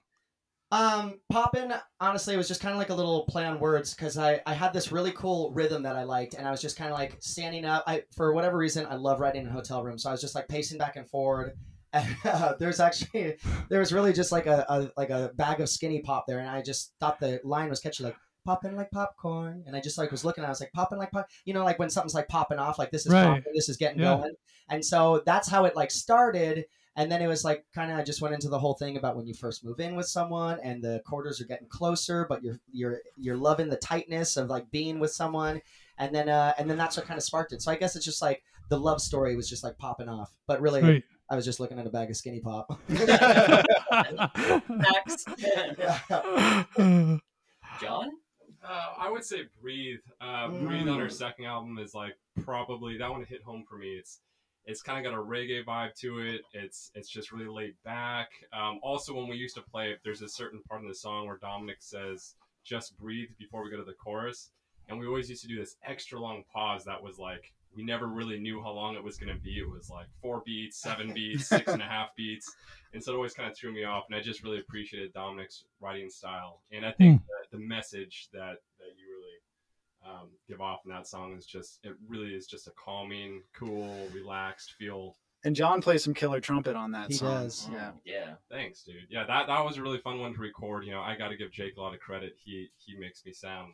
Um, 0.70 1.20
poppin' 1.30 1.74
honestly 2.00 2.32
it 2.32 2.38
was 2.38 2.48
just 2.48 2.62
kind 2.62 2.72
of 2.72 2.78
like 2.78 2.88
a 2.88 2.94
little 2.94 3.26
play 3.26 3.44
on 3.44 3.60
words 3.60 3.92
because 3.92 4.16
I 4.16 4.40
I 4.46 4.54
had 4.54 4.72
this 4.72 4.90
really 4.90 5.12
cool 5.12 5.52
rhythm 5.52 5.82
that 5.82 5.96
I 5.96 6.04
liked, 6.04 6.32
and 6.32 6.48
I 6.48 6.50
was 6.50 6.62
just 6.62 6.78
kind 6.78 6.90
of 6.90 6.98
like 6.98 7.18
standing 7.20 7.66
up. 7.66 7.84
I 7.86 8.04
for 8.16 8.32
whatever 8.32 8.56
reason 8.56 8.86
I 8.86 8.94
love 8.94 9.20
writing 9.20 9.42
in 9.42 9.50
hotel 9.50 9.84
rooms, 9.84 10.02
so 10.02 10.08
I 10.08 10.12
was 10.12 10.22
just 10.22 10.34
like 10.34 10.48
pacing 10.48 10.78
back 10.78 10.96
and 10.96 11.08
forward. 11.10 11.52
And 11.92 12.16
uh, 12.24 12.54
there's 12.58 12.80
actually 12.80 13.36
there 13.68 13.80
was 13.80 13.92
really 13.92 14.14
just 14.14 14.32
like 14.32 14.46
a, 14.46 14.64
a 14.66 14.90
like 14.96 15.10
a 15.10 15.30
bag 15.34 15.60
of 15.60 15.68
skinny 15.68 16.00
pop 16.00 16.24
there, 16.26 16.38
and 16.38 16.48
I 16.48 16.62
just 16.62 16.94
thought 17.00 17.20
the 17.20 17.38
line 17.44 17.68
was 17.68 17.80
catchy, 17.80 18.02
like 18.04 18.16
popping 18.46 18.74
like 18.74 18.90
popcorn, 18.92 19.64
and 19.66 19.76
I 19.76 19.80
just 19.82 19.98
like 19.98 20.10
was 20.10 20.24
looking, 20.24 20.42
I 20.42 20.48
was 20.48 20.60
like 20.60 20.72
popping 20.72 20.96
like 20.98 21.10
pop, 21.10 21.26
you 21.44 21.52
know, 21.52 21.64
like 21.64 21.78
when 21.78 21.90
something's 21.90 22.14
like 22.14 22.28
popping 22.28 22.58
off, 22.58 22.78
like 22.78 22.90
this 22.90 23.04
is 23.04 23.12
Right. 23.12 23.26
popping, 23.26 23.52
this 23.54 23.68
is 23.68 23.76
getting 23.76 24.00
Yeah. 24.00 24.16
going, 24.16 24.32
and 24.70 24.82
so 24.82 25.22
that's 25.26 25.48
how 25.50 25.66
it 25.66 25.76
like 25.76 25.90
started. 25.90 26.64
And 26.94 27.10
then 27.10 27.22
it 27.22 27.26
was 27.26 27.42
like 27.44 27.64
kind 27.74 27.90
of 27.90 27.98
I 27.98 28.02
just 28.02 28.20
went 28.20 28.34
into 28.34 28.48
the 28.48 28.58
whole 28.58 28.74
thing 28.74 28.98
about 28.98 29.16
when 29.16 29.26
you 29.26 29.32
first 29.32 29.64
move 29.64 29.80
in 29.80 29.96
with 29.96 30.06
someone 30.06 30.58
and 30.62 30.82
the 30.82 31.00
quarters 31.06 31.40
are 31.40 31.46
getting 31.46 31.68
closer, 31.68 32.26
but 32.28 32.42
you're 32.42 32.60
you're 32.70 33.00
you're 33.16 33.36
loving 33.36 33.70
the 33.70 33.76
tightness 33.76 34.36
of 34.36 34.50
like 34.50 34.70
being 34.70 34.98
with 35.00 35.12
someone, 35.12 35.62
and 35.98 36.14
then 36.14 36.28
uh 36.28 36.52
and 36.58 36.68
then 36.68 36.76
that's 36.76 36.96
what 36.96 37.06
kind 37.06 37.16
of 37.16 37.24
sparked 37.24 37.52
it. 37.52 37.62
So 37.62 37.70
I 37.70 37.76
guess 37.76 37.96
it's 37.96 38.04
just 38.04 38.20
like 38.20 38.42
the 38.68 38.78
love 38.78 39.00
story 39.00 39.36
was 39.36 39.48
just 39.48 39.64
like 39.64 39.78
popping 39.78 40.08
off, 40.08 40.32
but 40.46 40.60
really 40.60 40.80
Sweet. 40.80 41.04
I 41.30 41.36
was 41.36 41.46
just 41.46 41.60
looking 41.60 41.78
at 41.78 41.86
a 41.86 41.90
bag 41.90 42.10
of 42.10 42.16
skinny 42.16 42.40
pop. 42.40 42.78
Max. 44.68 45.24
John. 47.80 48.10
Uh, 48.64 48.94
I 48.98 49.10
would 49.10 49.24
say 49.24 49.44
"Breathe." 49.60 49.98
Uh, 50.20 50.48
"Breathe" 50.48 50.88
on 50.88 51.00
her 51.00 51.08
second 51.08 51.46
album 51.46 51.78
is 51.78 51.94
like 51.94 52.16
probably 52.44 52.98
that 52.98 53.10
one 53.10 53.24
hit 53.24 53.42
home 53.42 53.64
for 53.68 53.76
me. 53.76 53.88
It's 53.88 54.20
it's 54.66 54.82
kind 54.82 55.04
of 55.04 55.10
got 55.10 55.18
a 55.18 55.22
reggae 55.22 55.64
vibe 55.64 55.94
to 56.00 56.20
it. 56.20 56.42
It's 56.52 56.90
it's 56.94 57.08
just 57.08 57.32
really 57.32 57.48
laid 57.48 57.74
back. 57.84 58.28
Um, 58.52 58.78
also, 58.82 59.14
when 59.14 59.28
we 59.28 59.36
used 59.36 59.56
to 59.56 59.62
play, 59.62 59.90
it, 59.90 60.00
there's 60.04 60.22
a 60.22 60.28
certain 60.28 60.60
part 60.68 60.82
in 60.82 60.88
the 60.88 60.94
song 60.94 61.26
where 61.26 61.38
Domenic 61.38 61.80
says 61.80 62.34
"Just 62.64 62.96
breathe" 62.98 63.30
before 63.38 63.64
we 63.64 63.70
go 63.70 63.76
to 63.76 63.84
the 63.84 63.94
chorus, 63.94 64.50
and 64.88 64.98
we 64.98 65.06
always 65.06 65.28
used 65.28 65.42
to 65.42 65.48
do 65.48 65.58
this 65.58 65.76
extra 65.84 66.20
long 66.20 66.44
pause 66.52 66.84
that 66.84 67.02
was 67.02 67.18
like 67.18 67.52
we 67.74 67.82
never 67.82 68.06
really 68.06 68.38
knew 68.38 68.62
how 68.62 68.70
long 68.70 68.94
it 68.94 69.02
was 69.02 69.16
going 69.16 69.34
to 69.34 69.40
be. 69.40 69.58
It 69.58 69.68
was 69.68 69.90
like 69.90 70.06
four 70.20 70.42
beats, 70.44 70.80
seven 70.80 71.12
beats, 71.14 71.48
six 71.48 71.72
and 71.72 71.82
a 71.82 71.86
half 71.86 72.14
beats, 72.16 72.54
and 72.92 73.02
so 73.02 73.12
it 73.12 73.16
always 73.16 73.34
kind 73.34 73.50
of 73.50 73.56
threw 73.56 73.72
me 73.72 73.84
off. 73.84 74.04
And 74.08 74.16
I 74.16 74.20
just 74.20 74.42
really 74.42 74.58
appreciated 74.58 75.12
Domenic's 75.14 75.64
writing 75.80 76.10
style, 76.10 76.60
and 76.70 76.86
I 76.86 76.92
think 76.92 77.20
the, 77.50 77.58
the 77.58 77.64
message 77.64 78.28
that 78.32 78.56
that 78.71 78.71
you 78.71 78.71
really 78.71 78.71
um, 80.06 80.28
give 80.48 80.60
off 80.60 80.80
in 80.84 80.90
that 80.92 81.06
song 81.06 81.36
is 81.38 81.46
just 81.46 81.78
it 81.84 81.94
really 82.08 82.34
is 82.34 82.46
just 82.46 82.66
a 82.66 82.72
calming, 82.72 83.42
cool, 83.54 84.08
relaxed 84.12 84.74
feel. 84.78 85.14
And 85.44 85.56
John 85.56 85.80
plays 85.82 86.04
some 86.04 86.14
killer 86.14 86.40
trumpet 86.40 86.76
on 86.76 86.92
that 86.92 87.08
He 87.08 87.14
song. 87.14 87.44
does. 87.44 87.68
Yeah. 87.72 87.90
Yeah. 88.04 88.34
Thanks, 88.50 88.82
dude. 88.84 88.94
Yeah, 89.10 89.24
that 89.26 89.46
that 89.48 89.64
was 89.64 89.76
a 89.76 89.82
really 89.82 89.98
fun 89.98 90.20
one 90.20 90.34
to 90.34 90.40
record. 90.40 90.84
You 90.84 90.92
know, 90.92 91.00
I 91.00 91.16
got 91.16 91.28
to 91.28 91.36
give 91.36 91.50
Jake 91.50 91.76
a 91.76 91.80
lot 91.80 91.94
of 91.94 92.00
credit. 92.00 92.34
He 92.44 92.68
he 92.76 92.96
makes 92.96 93.24
me 93.26 93.32
sound 93.32 93.72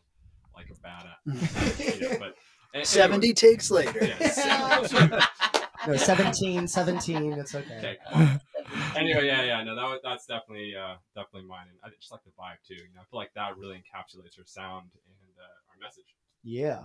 like 0.57 0.67
a 0.71 0.75
badass. 0.87 1.95
you 2.01 2.09
know, 2.09 2.17
but 2.19 2.35
and- 2.75 2.87
Seventy 2.87 3.33
takes 3.35 3.71
later. 3.71 4.05
Yeah, 4.05 5.21
No, 5.87 5.97
17, 5.97 6.67
17. 6.67 7.33
It's 7.35 7.55
okay. 7.55 7.97
Okay. 8.13 8.39
anyway, 8.97 9.27
yeah, 9.27 9.43
yeah, 9.45 9.63
no, 9.63 9.77
that 9.77 9.85
was, 9.85 10.01
that's 10.03 10.27
definitely 10.27 10.75
uh, 10.75 10.97
definitely 11.15 11.49
mine, 11.49 11.67
and 11.71 11.79
I 11.85 11.89
just 11.97 12.11
like 12.11 12.21
the 12.25 12.31
vibe 12.35 12.59
too. 12.67 12.75
You 12.75 12.93
know, 12.95 13.01
I 13.01 13.05
feel 13.09 13.21
like 13.21 13.33
that 13.37 13.57
really 13.57 13.77
encapsulates 13.77 14.37
our 14.39 14.45
sound 14.45 14.91
and 14.93 15.33
uh, 15.39 15.71
our 15.71 15.79
message. 15.81 16.11
Yeah. 16.43 16.85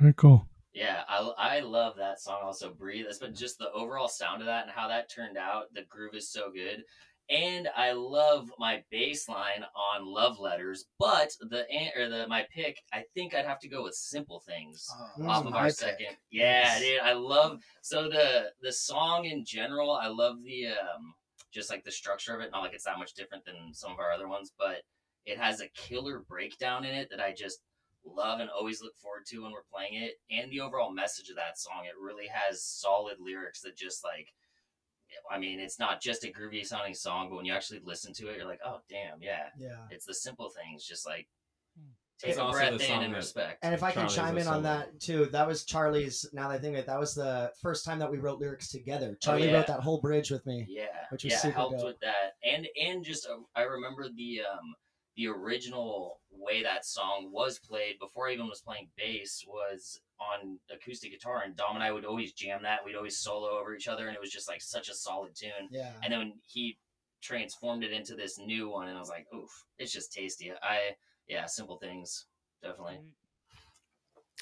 Very 0.00 0.14
cool. 0.14 0.48
Yeah, 0.72 1.02
I, 1.08 1.20
I 1.38 1.60
love 1.60 1.94
that 1.98 2.20
song 2.20 2.40
also, 2.42 2.72
Breathe. 2.74 3.06
It's 3.08 3.18
but 3.18 3.34
just 3.34 3.58
the 3.58 3.70
overall 3.72 4.08
sound 4.08 4.40
of 4.42 4.46
that 4.46 4.64
and 4.64 4.72
how 4.72 4.88
that 4.88 5.08
turned 5.08 5.36
out. 5.36 5.66
The 5.72 5.82
groove 5.88 6.14
is 6.14 6.30
so 6.32 6.50
good. 6.52 6.82
And 7.30 7.68
I 7.76 7.92
love 7.92 8.50
my 8.58 8.82
bass 8.90 9.28
line 9.28 9.64
on 9.74 10.04
Love 10.04 10.38
Letters, 10.40 10.84
but 10.98 11.30
the 11.48 11.64
an- 11.70 11.92
or 11.96 12.08
the 12.10 12.26
my 12.28 12.44
pick, 12.52 12.76
I 12.92 13.04
think 13.14 13.34
I'd 13.34 13.46
have 13.46 13.60
to 13.60 13.68
go 13.68 13.82
with 13.84 13.94
Simple 13.94 14.40
Things 14.40 14.86
Oh, 15.20 15.28
off 15.28 15.46
of 15.46 15.54
our 15.54 15.66
pick. 15.66 15.74
second. 15.74 16.16
Yeah, 16.30 16.64
Nice. 16.64 16.80
dude, 16.80 17.00
I 17.00 17.12
love 17.14 17.60
so 17.80 18.10
the 18.10 18.50
the 18.60 18.72
song 18.72 19.24
in 19.26 19.44
general. 19.44 19.92
I 19.92 20.08
love 20.08 20.42
the 20.42 20.66
um 20.68 21.14
just 21.52 21.70
like 21.70 21.84
the 21.84 21.92
structure 21.92 22.34
of 22.34 22.42
it. 22.42 22.50
Not 22.50 22.60
like 22.62 22.74
it's 22.74 22.84
that 22.84 22.98
much 22.98 23.14
different 23.14 23.44
than 23.46 23.72
some 23.72 23.92
of 23.92 24.00
our 24.00 24.12
other 24.12 24.28
ones, 24.28 24.50
but 24.58 24.82
it 25.24 25.38
has 25.38 25.60
a 25.62 25.68
killer 25.68 26.24
breakdown 26.28 26.84
in 26.84 26.94
it 26.94 27.08
that 27.10 27.20
I 27.20 27.32
just 27.32 27.60
love 28.04 28.40
and 28.40 28.50
always 28.50 28.82
look 28.82 28.96
forward 28.96 29.26
to 29.26 29.42
when 29.42 29.52
we're 29.52 29.62
playing 29.72 29.94
it. 29.94 30.14
And 30.30 30.50
the 30.50 30.60
overall 30.60 30.90
message 30.92 31.30
of 31.30 31.36
that 31.36 31.58
song, 31.58 31.84
it 31.84 31.92
really 32.00 32.26
has 32.26 32.62
solid 32.62 33.16
lyrics 33.20 33.60
that 33.62 33.76
just 33.76 34.04
like. 34.04 34.32
I 35.30 35.38
mean, 35.38 35.60
it's 35.60 35.78
not 35.78 36.00
just 36.00 36.24
a 36.24 36.28
groovy 36.28 36.66
sounding 36.66 36.94
song, 36.94 37.28
but 37.28 37.36
when 37.36 37.44
you 37.44 37.52
actually 37.52 37.80
listen 37.84 38.12
to 38.14 38.28
it, 38.28 38.36
you're 38.36 38.46
like, 38.46 38.60
"Oh, 38.64 38.80
damn, 38.88 39.22
yeah!" 39.22 39.50
Yeah. 39.56 39.86
It's 39.90 40.06
the 40.06 40.14
simple 40.14 40.50
things, 40.50 40.84
just 40.84 41.06
like 41.06 41.28
Hmm. 41.78 41.90
take 42.18 42.30
It's 42.30 42.38
a 42.38 42.50
breath 42.50 42.80
in 42.80 43.02
and 43.02 43.12
respect. 43.14 43.64
And 43.64 43.74
if 43.74 43.82
I 43.82 43.92
can 43.92 44.08
chime 44.08 44.38
in 44.38 44.46
on 44.48 44.62
that 44.64 44.98
too, 45.00 45.26
that 45.26 45.46
was 45.46 45.64
Charlie's. 45.64 46.26
Now 46.32 46.48
that 46.48 46.54
I 46.54 46.58
think 46.58 46.74
of 46.74 46.80
it, 46.80 46.86
that 46.86 46.98
was 46.98 47.14
the 47.14 47.52
first 47.60 47.84
time 47.84 47.98
that 48.00 48.10
we 48.10 48.18
wrote 48.18 48.40
lyrics 48.40 48.70
together. 48.70 49.16
Charlie 49.20 49.42
Oh, 49.42 49.50
yeah. 49.50 49.54
wrote 49.54 49.66
that 49.68 49.80
whole 49.80 50.00
bridge 50.00 50.30
with 50.30 50.44
me. 50.46 50.66
Yeah, 50.68 50.86
which 51.10 51.24
was 51.24 51.32
yeah, 51.34 51.38
super 51.38 51.54
helped 51.54 51.78
dope. 51.78 51.84
with 51.84 52.00
that, 52.00 52.36
and 52.42 52.66
and 52.80 53.04
just 53.04 53.28
uh, 53.28 53.38
I 53.54 53.62
remember 53.62 54.08
the 54.08 54.40
um 54.40 54.74
the 55.16 55.28
original 55.28 56.20
way 56.30 56.62
that 56.62 56.84
song 56.84 57.30
was 57.32 57.58
played 57.58 57.98
before 58.00 58.28
I 58.28 58.32
even 58.32 58.48
was 58.48 58.60
playing 58.60 58.88
bass 58.96 59.44
was 59.46 60.00
on 60.20 60.58
acoustic 60.72 61.12
guitar, 61.12 61.42
and 61.44 61.56
Dom 61.56 61.76
and 61.76 61.84
I 61.84 61.92
would 61.92 62.04
always 62.04 62.32
jam 62.32 62.62
that. 62.62 62.84
We'd 62.84 62.96
always 62.96 63.16
solo 63.16 63.58
over 63.58 63.74
each 63.74 63.88
other, 63.88 64.06
and 64.06 64.14
it 64.14 64.20
was 64.20 64.30
just 64.30 64.48
like 64.48 64.62
such 64.62 64.88
a 64.88 64.94
solid 64.94 65.34
tune. 65.34 65.68
Yeah. 65.70 65.92
And 66.02 66.12
then 66.12 66.18
when 66.18 66.32
he 66.46 66.78
transformed 67.22 67.84
it 67.84 67.92
into 67.92 68.14
this 68.14 68.38
new 68.38 68.68
one, 68.68 68.88
and 68.88 68.96
I 68.96 69.00
was 69.00 69.08
like, 69.08 69.26
oof, 69.34 69.64
it's 69.78 69.92
just 69.92 70.12
tasty. 70.12 70.52
I 70.62 70.96
yeah, 71.28 71.46
simple 71.46 71.76
things 71.76 72.26
definitely. 72.62 72.98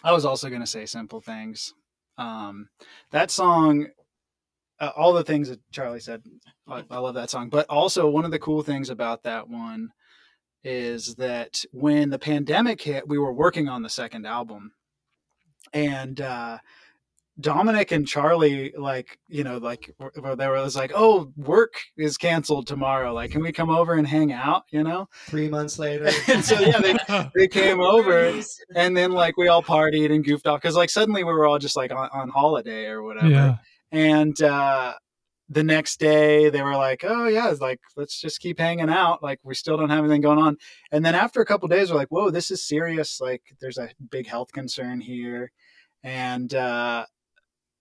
I 0.02 0.12
was 0.12 0.24
also 0.24 0.48
going 0.48 0.60
to 0.62 0.66
say 0.66 0.86
simple 0.86 1.20
things. 1.20 1.74
Um, 2.18 2.68
that 3.10 3.30
song, 3.30 3.88
uh, 4.80 4.90
all 4.96 5.12
the 5.12 5.24
things 5.24 5.48
that 5.48 5.60
Charlie 5.70 6.00
said, 6.00 6.22
I, 6.66 6.84
I 6.90 6.98
love 6.98 7.14
that 7.14 7.30
song. 7.30 7.50
But 7.50 7.66
also, 7.68 8.08
one 8.08 8.24
of 8.24 8.30
the 8.30 8.38
cool 8.38 8.62
things 8.62 8.90
about 8.90 9.22
that 9.22 9.48
one 9.48 9.92
is 10.64 11.14
that 11.16 11.64
when 11.72 12.10
the 12.10 12.18
pandemic 12.18 12.82
hit, 12.82 13.08
we 13.08 13.18
were 13.18 13.32
working 13.32 13.68
on 13.68 13.82
the 13.82 13.88
second 13.88 14.26
album, 14.26 14.72
and 15.72 16.20
uh, 16.20 16.58
Domenic 17.40 17.92
and 17.92 18.06
Charlie, 18.06 18.72
like 18.76 19.18
you 19.28 19.42
know, 19.42 19.58
like 19.58 19.90
were- 19.98 20.12
were- 20.16 20.36
they 20.36 20.46
were 20.46 20.62
was 20.62 20.76
like, 20.76 20.92
"Oh, 20.94 21.32
work 21.36 21.74
is 21.96 22.16
canceled 22.16 22.66
tomorrow. 22.66 23.12
Like, 23.14 23.30
can 23.30 23.42
we 23.42 23.52
come 23.52 23.70
over 23.70 23.94
and 23.94 24.06
hang 24.06 24.32
out?" 24.32 24.64
You 24.70 24.82
know. 24.82 25.08
Three 25.26 25.48
months 25.48 25.78
later. 25.78 26.10
and 26.28 26.44
so 26.44 26.60
yeah, 26.60 26.78
they 26.78 27.30
they 27.34 27.48
came 27.48 27.80
over 27.80 28.38
and 28.76 28.96
then 28.96 29.12
like 29.12 29.36
we 29.36 29.48
all 29.48 29.62
partied 29.62 30.12
and 30.14 30.24
goofed 30.24 30.46
off 30.46 30.60
because 30.60 30.76
like 30.76 30.90
suddenly 30.90 31.24
we 31.24 31.32
were 31.32 31.46
all 31.46 31.58
just 31.58 31.76
like 31.76 31.90
on, 31.90 32.08
on 32.12 32.28
holiday 32.28 32.86
or 32.86 33.02
whatever 33.02 33.28
yeah. 33.28 33.56
and 33.90 34.40
uh 34.42 34.92
the 35.52 35.62
next 35.62 36.00
day 36.00 36.48
they 36.48 36.62
were 36.62 36.76
like 36.76 37.04
oh 37.04 37.26
yeah 37.26 37.50
it's 37.50 37.60
like 37.60 37.80
let's 37.96 38.20
just 38.20 38.40
keep 38.40 38.58
hanging 38.58 38.88
out 38.88 39.22
like 39.22 39.38
we 39.42 39.54
still 39.54 39.76
don't 39.76 39.90
have 39.90 40.04
anything 40.04 40.20
going 40.20 40.38
on. 40.38 40.56
And 40.90 41.04
then 41.04 41.14
after 41.14 41.40
a 41.40 41.46
couple 41.46 41.68
days 41.68 41.90
we're 41.90 41.98
like 41.98 42.08
whoa 42.08 42.30
this 42.30 42.50
is 42.50 42.66
serious 42.66 43.20
like 43.20 43.42
there's 43.60 43.78
a 43.78 43.90
big 44.10 44.26
health 44.26 44.52
concern 44.52 45.00
here. 45.00 45.52
And 46.02 46.54
uh 46.54 47.06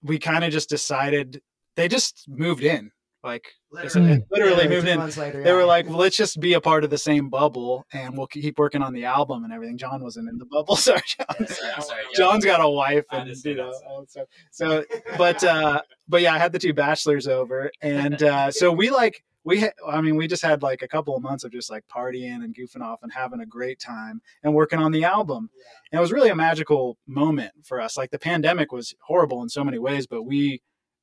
we 0.03 0.19
kind 0.19 0.43
of 0.43 0.51
just 0.51 0.69
decided 0.69 1.41
they 1.75 1.87
just 1.87 2.25
moved 2.27 2.63
in 2.63 2.91
like 3.23 3.53
Literally, 3.71 4.23
literally 4.29 4.67
moved 4.67 4.87
in 4.87 4.97
months 4.97 5.15
later. 5.17 5.43
they 5.43 5.53
were 5.53 5.63
like, 5.63 5.87
well, 5.87 5.97
let's 5.97 6.17
just 6.17 6.39
be 6.39 6.53
a 6.53 6.61
part 6.61 6.83
of 6.83 6.89
the 6.89 6.97
same 6.97 7.29
bubble 7.29 7.85
and 7.93 8.17
we'll 8.17 8.27
keep 8.27 8.59
working 8.59 8.81
on 8.81 8.93
the 8.93 9.05
album 9.05 9.45
and 9.45 9.53
everything. 9.53 9.77
John 9.77 10.03
wasn't 10.03 10.27
in 10.27 10.37
the 10.37 10.45
bubble. 10.45 10.75
Sorry, 10.75 11.01
John. 11.05 11.25
Yeah, 11.39 11.45
sorry, 11.45 11.81
sorry, 11.81 12.01
yeah. 12.11 12.17
John's 12.17 12.43
got 12.45 12.59
a 12.59 12.69
wife 12.69 13.05
and 13.11 13.29
you 13.45 13.55
know 13.55 13.71
that. 13.71 13.81
all 13.87 14.01
that 14.01 14.11
stuff. 14.11 14.27
So, 14.51 14.83
but 15.17 15.43
uh, 15.43 15.81
but 16.07 16.21
yeah, 16.21 16.33
I 16.33 16.37
had 16.37 16.51
the 16.51 16.59
two 16.59 16.73
bachelors 16.73 17.27
over, 17.27 17.71
and 17.81 18.21
uh, 18.21 18.51
so 18.51 18.71
we 18.71 18.89
like 18.89 19.23
we. 19.43 19.61
Ha- 19.61 19.71
I 19.87 20.01
mean, 20.01 20.17
we 20.17 20.27
just 20.27 20.43
had 20.43 20.61
like 20.61 20.81
a 20.81 20.87
couple 20.87 21.15
of 21.15 21.21
months 21.23 21.43
of 21.43 21.51
just 21.51 21.71
like 21.71 21.85
partying 21.87 22.43
and 22.43 22.53
goofing 22.53 22.81
off 22.81 22.99
and 23.03 23.11
having 23.13 23.39
a 23.39 23.45
great 23.45 23.79
time 23.79 24.21
and 24.43 24.53
working 24.53 24.79
on 24.79 24.91
the 24.91 25.05
album. 25.05 25.49
And 25.91 25.99
it 25.99 26.01
was 26.01 26.11
really 26.11 26.29
a 26.29 26.35
magical 26.35 26.97
moment 27.07 27.53
for 27.63 27.79
us. 27.79 27.97
Like 27.97 28.11
the 28.11 28.19
pandemic 28.19 28.71
was 28.71 28.93
horrible 28.99 29.41
in 29.43 29.49
so 29.49 29.63
many 29.63 29.79
ways, 29.79 30.07
but 30.07 30.23
we 30.23 30.61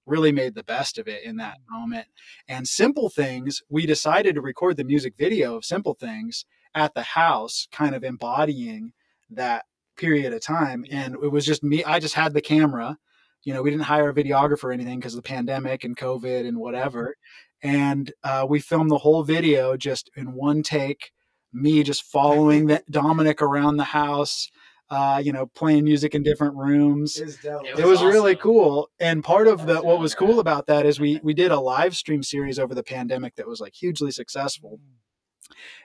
really 0.08 0.32
made 0.32 0.54
the 0.54 0.64
best 0.64 0.98
of 0.98 1.06
it 1.06 1.22
in 1.22 1.36
that 1.36 1.58
moment. 1.70 2.06
And 2.48 2.66
Simple 2.66 3.10
Things, 3.10 3.62
we 3.68 3.86
decided 3.86 4.34
to 4.34 4.40
record 4.40 4.76
the 4.76 4.84
music 4.84 5.14
video 5.18 5.56
of 5.56 5.64
Simple 5.64 5.94
Things 5.94 6.44
at 6.74 6.94
the 6.94 7.02
house, 7.02 7.68
kind 7.72 7.94
of 7.94 8.04
embodying 8.04 8.92
that 9.30 9.64
period 9.96 10.32
of 10.32 10.40
time. 10.40 10.84
And 10.90 11.14
it 11.22 11.30
was 11.30 11.44
just 11.44 11.62
me, 11.62 11.84
I 11.84 11.98
just 11.98 12.14
had 12.14 12.32
the 12.32 12.40
camera. 12.40 12.98
You 13.44 13.54
know, 13.54 13.62
we 13.62 13.70
didn't 13.70 13.84
hire 13.84 14.08
a 14.08 14.14
videographer 14.14 14.64
or 14.64 14.72
anything 14.72 14.98
because 14.98 15.14
of 15.14 15.22
the 15.22 15.28
pandemic 15.28 15.84
and 15.84 15.96
COVID 15.96 16.46
and 16.46 16.58
whatever. 16.58 17.16
And 17.62 18.12
uh, 18.22 18.46
we 18.48 18.60
filmed 18.60 18.90
the 18.90 18.98
whole 18.98 19.22
video 19.22 19.76
just 19.76 20.10
in 20.16 20.32
one 20.32 20.62
take, 20.62 21.12
me 21.52 21.82
just 21.82 22.02
following 22.12 22.66
the, 22.66 22.82
Domenic 22.90 23.42
around 23.42 23.76
the 23.76 23.84
house, 23.84 24.50
uh, 24.90 25.20
you 25.22 25.32
know, 25.32 25.46
playing 25.46 25.84
music 25.84 26.14
in 26.14 26.22
different 26.22 26.56
rooms. 26.56 27.18
It 27.18 27.26
was 27.26 27.36
dope. 27.36 27.66
It 27.66 27.78
it 27.78 27.86
was 27.86 28.02
really 28.02 28.36
cool. 28.36 28.88
And 28.98 29.22
part 29.22 29.46
of 29.46 29.66
the 29.66 29.82
what 29.82 29.98
was 29.98 30.14
cool 30.14 30.40
about 30.40 30.66
that 30.66 30.86
is 30.86 30.98
we 30.98 31.20
we 31.22 31.34
did 31.34 31.50
a 31.50 31.60
live 31.60 31.94
stream 31.94 32.22
series 32.22 32.58
over 32.58 32.74
the 32.74 32.82
pandemic 32.82 33.36
that 33.36 33.46
was 33.46 33.60
like 33.60 33.74
hugely 33.74 34.10
successful. 34.10 34.80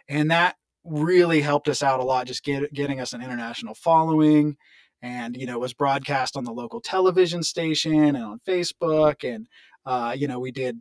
And 0.08 0.32
that 0.32 0.56
really 0.86 1.42
helped 1.42 1.68
us 1.68 1.82
out 1.82 2.00
a 2.00 2.04
lot 2.04 2.28
just 2.28 2.44
get, 2.44 2.74
getting 2.74 3.00
us 3.00 3.14
an 3.14 3.22
international 3.22 3.76
following. 3.76 4.58
And 5.02 5.36
you 5.36 5.46
know 5.46 5.56
it 5.56 5.62
was 5.62 5.74
broadcast 5.74 6.38
on 6.38 6.46
the 6.46 6.54
local 6.54 6.80
television 6.80 7.44
station 7.44 8.16
and 8.16 8.24
on 8.24 8.40
facebook. 8.48 9.30
And 9.30 9.48
uh, 9.86 10.16
you 10.18 10.30
know 10.30 10.40
we 10.40 10.52
did 10.52 10.80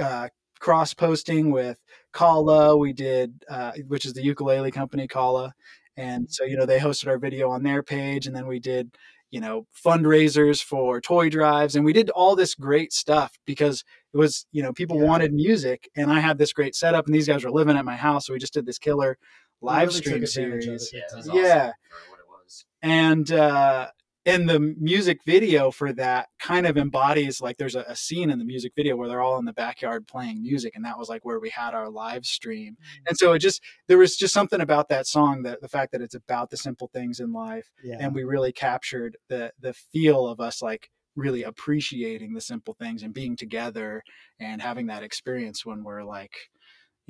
uh, 0.00 0.28
cross 0.58 0.94
posting 0.94 1.52
with 1.52 1.78
kala. 2.10 2.76
We 2.76 2.92
did 2.92 3.44
uh, 3.48 3.72
which 3.86 4.04
is 4.04 4.14
the 4.14 4.22
ukulele 4.22 4.72
company 4.72 5.06
kala 5.06 5.54
and 5.96 6.30
so 6.30 6.44
you 6.44 6.56
know 6.56 6.66
they 6.66 6.78
hosted 6.78 7.06
our 7.08 7.18
video 7.18 7.50
on 7.50 7.62
their 7.62 7.82
page 7.82 8.26
and 8.26 8.34
then 8.34 8.46
we 8.46 8.58
did 8.58 8.94
you 9.30 9.40
know 9.40 9.66
fundraisers 9.86 10.62
for 10.62 11.00
toy 11.00 11.28
drives 11.28 11.74
and 11.76 11.84
we 11.84 11.92
did 11.92 12.10
all 12.10 12.34
this 12.36 12.54
great 12.54 12.92
stuff 12.92 13.32
because 13.46 13.84
it 14.12 14.16
was 14.18 14.46
you 14.52 14.62
know 14.62 14.72
people 14.72 14.96
Yeah. 14.98 15.04
wanted 15.06 15.32
music 15.32 15.88
and 15.96 16.10
i 16.10 16.20
had 16.20 16.38
this 16.38 16.52
great 16.52 16.74
setup 16.74 17.06
and 17.06 17.14
these 17.14 17.26
guys 17.28 17.44
were 17.44 17.50
living 17.50 17.76
at 17.76 17.84
my 17.84 17.96
house 17.96 18.26
so 18.26 18.32
we 18.32 18.38
just 18.38 18.54
did 18.54 18.66
this 18.66 18.78
killer 18.78 19.16
live 19.60 19.88
really 19.88 20.00
stream 20.00 20.26
series. 20.26 20.90
Yeah, 20.92 21.00
awesome 21.16 21.36
Yeah. 21.36 21.66
for 21.88 22.10
what 22.10 22.18
it 22.20 22.26
was. 22.28 22.64
and 22.82 23.30
uh 23.32 23.88
and 24.24 24.48
the 24.48 24.60
music 24.60 25.20
video 25.24 25.70
for 25.70 25.92
that 25.92 26.28
kind 26.38 26.66
of 26.66 26.76
embodies 26.76 27.40
like 27.40 27.56
there's 27.56 27.74
a, 27.74 27.84
a 27.88 27.96
scene 27.96 28.30
in 28.30 28.38
the 28.38 28.44
music 28.44 28.72
video 28.76 28.96
where 28.96 29.08
they're 29.08 29.20
all 29.20 29.38
in 29.38 29.44
the 29.44 29.52
backyard 29.52 30.06
playing 30.06 30.42
music 30.42 30.74
and 30.76 30.84
that 30.84 30.98
was 30.98 31.08
like 31.08 31.24
where 31.24 31.40
we 31.40 31.50
had 31.50 31.74
our 31.74 31.90
live 31.90 32.24
stream 32.24 32.76
mm. 32.80 33.08
and 33.08 33.18
so 33.18 33.32
it 33.32 33.40
just 33.40 33.62
there 33.88 33.98
was 33.98 34.16
just 34.16 34.34
something 34.34 34.60
about 34.60 34.88
that 34.88 35.06
song 35.06 35.42
that 35.42 35.60
the 35.60 35.68
fact 35.68 35.92
that 35.92 36.02
it's 36.02 36.14
about 36.14 36.50
the 36.50 36.56
simple 36.56 36.88
things 36.92 37.20
in 37.20 37.32
life 37.32 37.72
Yeah. 37.82 37.96
and 38.00 38.14
we 38.14 38.24
really 38.24 38.52
captured 38.52 39.16
the 39.28 39.52
the 39.60 39.72
feel 39.72 40.26
of 40.26 40.40
us 40.40 40.62
like 40.62 40.90
really 41.14 41.42
appreciating 41.42 42.32
the 42.32 42.40
simple 42.40 42.74
things 42.74 43.02
and 43.02 43.12
being 43.12 43.36
together 43.36 44.02
and 44.40 44.62
having 44.62 44.86
that 44.86 45.02
experience 45.02 45.66
when 45.66 45.84
we're 45.84 46.04
like 46.04 46.32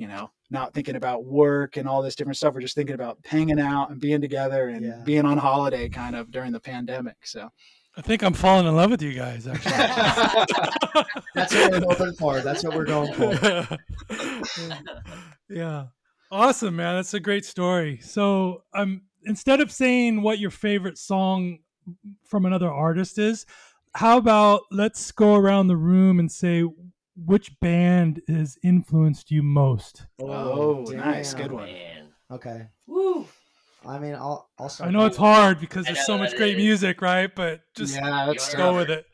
you 0.03 0.09
know 0.09 0.29
not 0.51 0.73
thinking 0.73 0.97
about 0.97 1.23
work 1.23 1.77
and 1.77 1.87
all 1.87 2.01
this 2.01 2.15
different 2.15 2.35
stuff 2.35 2.53
we're 2.53 2.59
just 2.59 2.75
thinking 2.75 2.93
about 2.93 3.17
hanging 3.25 3.57
out 3.59 3.89
and 3.89 4.01
being 4.01 4.19
together 4.19 4.67
and 4.67 4.85
Yeah. 4.85 5.01
being 5.05 5.25
on 5.25 5.37
holiday 5.37 5.87
kind 5.87 6.13
of 6.13 6.29
during 6.29 6.51
the 6.51 6.59
pandemic 6.59 7.15
so 7.23 7.49
I 7.95 8.01
think 8.01 8.21
I'm 8.23 8.33
falling 8.33 8.65
in 8.65 8.75
love 8.75 8.89
with 8.89 9.03
you 9.03 9.13
guys, 9.13 9.45
actually. 9.45 9.71
That's 11.35 11.53
what 11.53 11.71
we're 11.71 11.81
hoping 11.81 12.13
for. 12.13 12.39
That's 12.41 12.63
what 12.63 12.75
we're 12.75 12.85
going 12.85 13.13
for. 13.13 13.77
yeah. 15.49 15.85
Awesome, 16.31 16.75
man. 16.75 16.95
That's 16.95 17.13
a 17.13 17.19
great 17.19 17.45
story. 17.45 17.99
So, 18.01 18.63
um, 18.73 19.03
instead 19.25 19.61
of 19.61 19.71
saying 19.71 20.23
what 20.23 20.39
your 20.39 20.49
favorite 20.49 20.97
song 20.97 21.59
from 22.25 22.47
another 22.47 22.71
artist 22.71 23.19
is, 23.19 23.45
how 23.93 24.17
about 24.17 24.61
let's 24.71 25.11
go 25.11 25.35
around 25.35 25.67
the 25.67 25.77
room 25.77 26.17
and 26.19 26.31
say 26.31 26.63
which 27.15 27.59
band 27.59 28.21
has 28.27 28.57
influenced 28.63 29.31
you 29.31 29.43
most? 29.43 30.05
Oh, 30.21 30.85
nice. 30.89 31.33
Good 31.33 31.51
one. 31.51 31.71
Man. 31.71 32.07
Okay. 32.31 32.67
Woo. 32.87 33.27
I 33.85 33.99
mean, 33.99 34.15
I'll 34.15 34.49
I'll. 34.57 34.71
I 34.79 34.91
know 34.91 35.05
it's 35.05 35.17
hard 35.17 35.59
because 35.59 35.85
there's 35.85 36.05
so 36.05 36.17
much 36.17 36.35
great 36.35 36.57
is. 36.57 36.63
music, 36.63 37.01
right? 37.01 37.33
But 37.33 37.61
just 37.75 37.95
yeah, 37.95 38.25
that's 38.27 38.53
You're 38.53 38.57
go 38.57 38.75
with 38.75 38.89
it. 38.89 39.05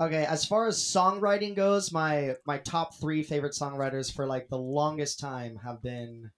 Okay, 0.00 0.24
as 0.26 0.44
far 0.44 0.68
as 0.68 0.78
songwriting 0.78 1.56
goes, 1.56 1.90
my 1.90 2.36
my 2.46 2.58
top 2.58 2.94
three 3.00 3.22
favorite 3.22 3.52
songwriters 3.52 4.14
for 4.14 4.26
like 4.26 4.48
the 4.48 4.58
longest 4.58 5.18
time 5.18 5.58
have 5.64 5.82
been, 5.82 6.30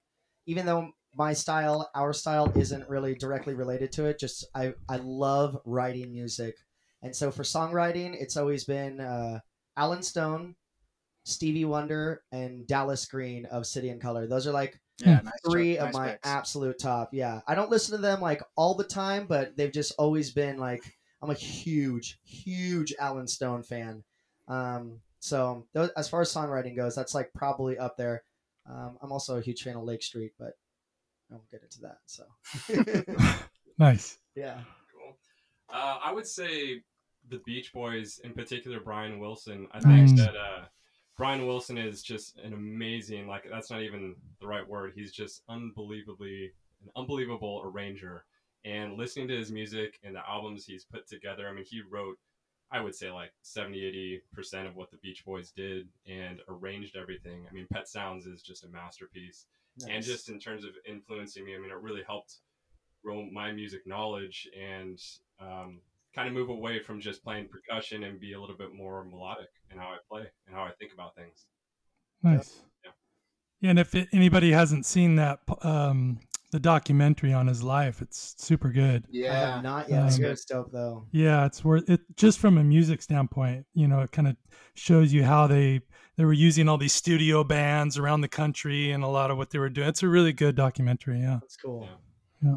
even 0.47 0.65
though 0.65 0.93
my 1.15 1.33
style, 1.33 1.91
our 1.95 2.13
style, 2.13 2.53
isn't 2.57 2.89
really 2.89 3.15
directly 3.15 3.55
related 3.55 3.93
to 3.93 4.07
it. 4.07 4.19
Just 4.19 4.47
I 4.55 4.73
I 4.89 4.97
love 5.03 5.59
writing 5.67 6.13
music, 6.13 6.55
and 7.03 7.15
so 7.15 7.31
for 7.31 7.43
songwriting, 7.43 8.15
it's 8.19 8.37
always 8.37 8.65
been 8.65 9.01
uh, 9.01 9.41
Allen 9.77 10.03
Stone, 10.03 10.55
Stevie 11.25 11.65
Wonder, 11.65 12.23
and 12.33 12.67
Dallas 12.67 13.07
Green 13.07 13.47
of 13.47 13.67
City 13.67 13.91
and 13.91 14.01
Color. 14.01 14.27
Those 14.27 14.47
are 14.47 14.53
like 14.53 14.81
Yeah, 14.99 15.21
nice 15.23 15.33
three 15.51 15.75
choice, 15.75 15.81
of 15.81 15.85
nice 15.87 15.95
my 15.95 16.09
picks. 16.13 16.29
absolute 16.29 16.79
top. 16.79 17.11
Yeah, 17.13 17.41
I 17.47 17.55
don't 17.55 17.71
listen 17.71 17.97
to 17.97 18.03
them 18.03 18.21
like 18.21 18.43
all 18.57 18.75
the 18.75 18.85
time, 18.85 19.27
but 19.27 19.57
they've 19.57 19.73
just 19.73 19.93
always 19.99 20.31
been 20.31 20.59
like 20.59 20.83
I'm 21.23 21.31
a 21.31 21.35
huge, 21.35 22.19
huge 22.25 22.95
Allen 22.99 23.27
Stone 23.29 23.63
fan. 23.65 24.03
Um, 24.49 25.01
so 25.19 25.67
tho- 25.75 25.91
as 25.97 26.09
far 26.09 26.23
as 26.23 26.33
songwriting 26.33 26.75
goes, 26.75 26.95
that's 26.95 27.15
like 27.15 27.33
probably 27.35 27.77
up 27.79 27.97
there. 27.99 28.23
Um, 28.69 28.97
I'm 29.03 29.13
also 29.13 29.37
a 29.37 29.43
huge 29.43 29.63
fan 29.63 29.77
of 29.77 29.85
Lake 29.85 30.03
Street, 30.03 30.33
but 30.39 30.55
I 31.31 31.35
won't 31.35 31.51
get 31.51 31.63
into 31.63 31.81
that. 31.83 31.99
So 32.07 32.25
Nice. 33.79 34.19
yeah, 34.35 34.61
Cool. 34.93 35.17
Uh, 35.73 35.99
I 36.05 36.13
would 36.13 36.27
say 36.27 36.83
the 37.29 37.39
Beach 37.47 37.73
Boys, 37.73 38.21
in 38.25 38.33
particular, 38.33 38.81
Brian 38.81 39.19
Wilson. 39.19 39.69
I 39.73 39.81
think 39.81 40.11
Mm. 40.11 40.17
that 40.17 40.37
uh, 40.37 40.65
Brian 41.21 41.47
Wilson 41.47 41.77
is 41.77 42.03
just 42.03 42.39
an 42.39 42.55
amazing. 42.55 43.27
Like 43.29 43.47
that's 43.51 43.71
not 43.71 43.83
even 43.83 44.15
the 44.41 44.47
right 44.47 44.67
word. 44.67 44.93
He's 44.95 45.13
just 45.13 45.43
unbelievably 45.49 46.53
an 46.83 46.91
unbelievable 46.97 47.63
arranger. 47.63 48.25
And 48.65 48.95
listening 48.95 49.29
to 49.29 49.37
his 49.37 49.53
music 49.53 50.01
and 50.03 50.15
the 50.15 50.27
albums 50.27 50.65
he's 50.65 50.85
put 50.85 51.07
together, 51.07 51.47
I 51.47 51.53
mean, 51.53 51.65
he 51.69 51.83
wrote, 51.83 52.19
I 52.73 52.81
would 52.81 52.95
say, 52.95 53.11
like 53.11 53.33
70, 53.43 54.21
80% 54.35 54.67
of 54.67 54.77
what 54.77 54.91
the 54.91 54.97
Beach 54.99 55.25
Boys 55.27 55.51
did 55.51 55.89
and 56.09 56.41
arranged 56.49 56.97
everything. 56.97 57.47
I 57.51 57.53
mean, 57.53 57.67
Pet 57.71 57.87
Sounds 57.87 58.27
is 58.27 58.43
just 58.43 58.65
a 58.65 58.69
masterpiece 58.69 59.45
and 59.89 60.05
just 60.05 60.29
in 60.29 60.39
terms 60.39 60.65
of 60.65 60.71
influencing 60.87 61.45
me, 61.45 61.55
I 61.55 61.59
mean, 61.59 61.71
it 61.71 61.81
really 61.81 62.03
helped 62.07 62.37
grow 63.03 63.25
my 63.31 63.53
music 63.53 63.87
knowledge 63.87 64.49
and 64.59 64.99
um, 65.41 65.81
kind 66.15 66.29
of 66.29 66.35
move 66.35 66.49
away 66.49 66.81
from 66.81 67.01
just 67.01 67.23
playing 67.23 67.49
percussion 67.49 68.05
and 68.05 68.21
be 68.21 68.33
a 68.33 68.41
little 68.41 68.57
bit 68.57 68.75
more 68.75 69.05
melodic 69.05 69.49
in 69.71 69.79
how 69.79 69.87
I 69.89 69.97
play 70.11 70.27
and 70.47 70.57
how 70.57 70.63
I 70.63 70.71
think 70.79 70.93
about 70.93 71.15
things. 71.15 71.47
Nice. 72.23 72.63
Yeah. 72.85 72.91
Yeah, 73.61 73.71
and 73.71 73.79
if 73.79 73.95
it, 73.95 74.09
anybody 74.13 74.53
hasn't 74.53 74.87
seen 74.87 75.17
that, 75.17 75.41
um, 75.63 76.21
the 76.51 76.59
documentary 76.59 77.33
on 77.33 77.47
his 77.47 77.63
life, 77.63 78.03
it's 78.03 78.35
super 78.39 78.71
good. 78.71 79.05
I 79.05 79.09
Yeah, 79.11 79.55
have 79.55 79.63
not 79.63 79.89
yet. 79.89 80.01
Um, 80.01 80.09
I 80.09 80.13
hear 80.13 80.31
it's 80.31 80.45
dope 80.45 80.73
though. 80.73 81.07
Yeah, 81.13 81.47
it's 81.47 81.65
worth 81.65 81.89
it 81.89 82.01
just 82.17 82.39
from 82.39 82.59
a 82.59 82.65
music 82.65 83.03
standpoint. 83.03 83.67
You 83.75 83.87
know, 83.87 84.01
it 84.01 84.11
kind 84.11 84.27
of 84.27 84.37
shows 84.75 85.13
you 85.13 85.23
how 85.23 85.47
they 85.47 85.81
they 86.17 86.25
were 86.25 86.33
using 86.33 86.69
all 86.69 86.77
these 86.77 86.93
studio 86.93 87.45
bands 87.45 87.99
around 87.99 88.23
the 88.23 88.29
country 88.29 88.91
and 88.91 89.05
a 89.05 89.07
lot 89.07 89.31
of 89.31 89.37
what 89.37 89.51
they 89.51 89.59
were 89.59 89.69
doing. 89.69 89.89
It's 89.89 90.03
a 90.03 90.09
really 90.09 90.33
good 90.33 90.57
documentary. 90.57 91.21
Yeah. 91.21 91.39
That's 91.41 91.57
cool. 91.57 91.89
Yeah. 92.43 92.57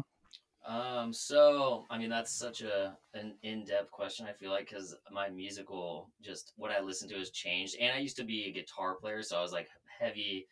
Um, 0.66 1.12
so 1.12 1.84
I 1.90 1.98
mean 1.98 2.08
that's 2.08 2.32
such 2.32 2.62
a 2.62 2.96
an 3.12 3.34
in-depth 3.42 3.90
question. 3.90 4.26
I 4.26 4.32
feel 4.32 4.50
like 4.50 4.70
because 4.70 4.96
my 5.12 5.28
musical 5.28 6.10
just 6.22 6.52
what 6.56 6.70
I 6.70 6.80
listen 6.80 7.08
to 7.10 7.16
has 7.16 7.30
changed, 7.30 7.76
and 7.80 7.92
I 7.94 7.98
used 7.98 8.16
to 8.16 8.24
be 8.24 8.44
a 8.44 8.52
guitar 8.52 8.94
player, 8.94 9.22
so 9.22 9.36
I 9.38 9.42
was 9.42 9.52
like 9.52 9.68
heavily 9.98 10.46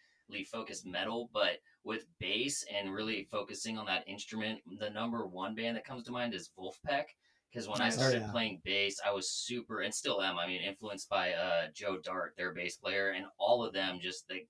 focused 0.51 0.87
metal. 0.87 1.31
But 1.33 1.61
with 1.85 2.05
bass 2.19 2.65
and 2.73 2.93
really 2.93 3.27
focusing 3.31 3.79
on 3.79 3.87
that 3.87 4.07
instrument, 4.07 4.61
the 4.79 4.91
number 4.91 5.27
one 5.27 5.55
band 5.55 5.77
that 5.77 5.85
comes 5.87 6.05
to 6.05 6.13
mind 6.13 6.35
is 6.35 6.51
Vulfpeck. 6.59 7.07
Because 7.51 7.69
when 7.69 7.81
I 7.83 7.85
Nice. 7.85 7.97
Oh, 7.97 8.01
started 8.01 8.23
yeah. 8.23 8.31
playing 8.31 8.63
bass, 8.65 8.99
I 9.07 9.13
was 9.13 9.29
super 9.31 9.81
and 9.81 9.95
still 9.95 10.23
am. 10.23 10.39
I 10.39 10.47
mean, 10.47 10.63
influenced 10.63 11.11
by 11.11 11.33
uh, 11.35 11.67
Joe 11.75 11.99
Dart, 12.03 12.35
their 12.37 12.55
bass 12.55 12.77
player, 12.77 13.11
and 13.11 13.27
all 13.39 13.63
of 13.63 13.75
them 13.75 13.99
just 14.01 14.25
like 14.31 14.49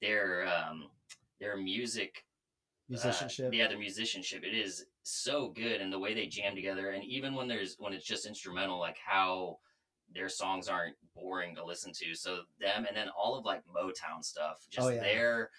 their 0.00 0.48
um, 0.48 0.88
their 1.38 1.56
music 1.56 2.24
Musicianship. 2.90 3.46
uh, 3.46 3.56
yeah, 3.56 3.68
the 3.68 3.76
musicianship. 3.76 4.42
It 4.44 4.54
is 4.54 4.84
so 5.02 5.48
good, 5.48 5.80
and 5.80 5.92
the 5.92 5.98
way 5.98 6.12
they 6.12 6.26
jam 6.26 6.54
together, 6.54 6.90
and 6.90 7.04
even 7.04 7.34
when 7.34 7.48
there's 7.48 7.76
when 7.78 7.92
it's 7.92 8.04
just 8.04 8.26
instrumental, 8.26 8.78
like 8.78 8.98
how 9.04 9.58
their 10.12 10.28
songs 10.28 10.68
aren't 10.68 10.96
boring 11.14 11.54
to 11.54 11.64
listen 11.64 11.92
to. 11.92 12.14
So 12.14 12.40
them, 12.60 12.84
and 12.86 12.96
then 12.96 13.08
all 13.08 13.36
of 13.36 13.44
like 13.44 13.62
Motown 13.66 14.22
stuff, 14.24 14.66
just 14.70 14.88
Oh, 14.88 14.90
yeah. 14.90 15.00
their 15.00 15.50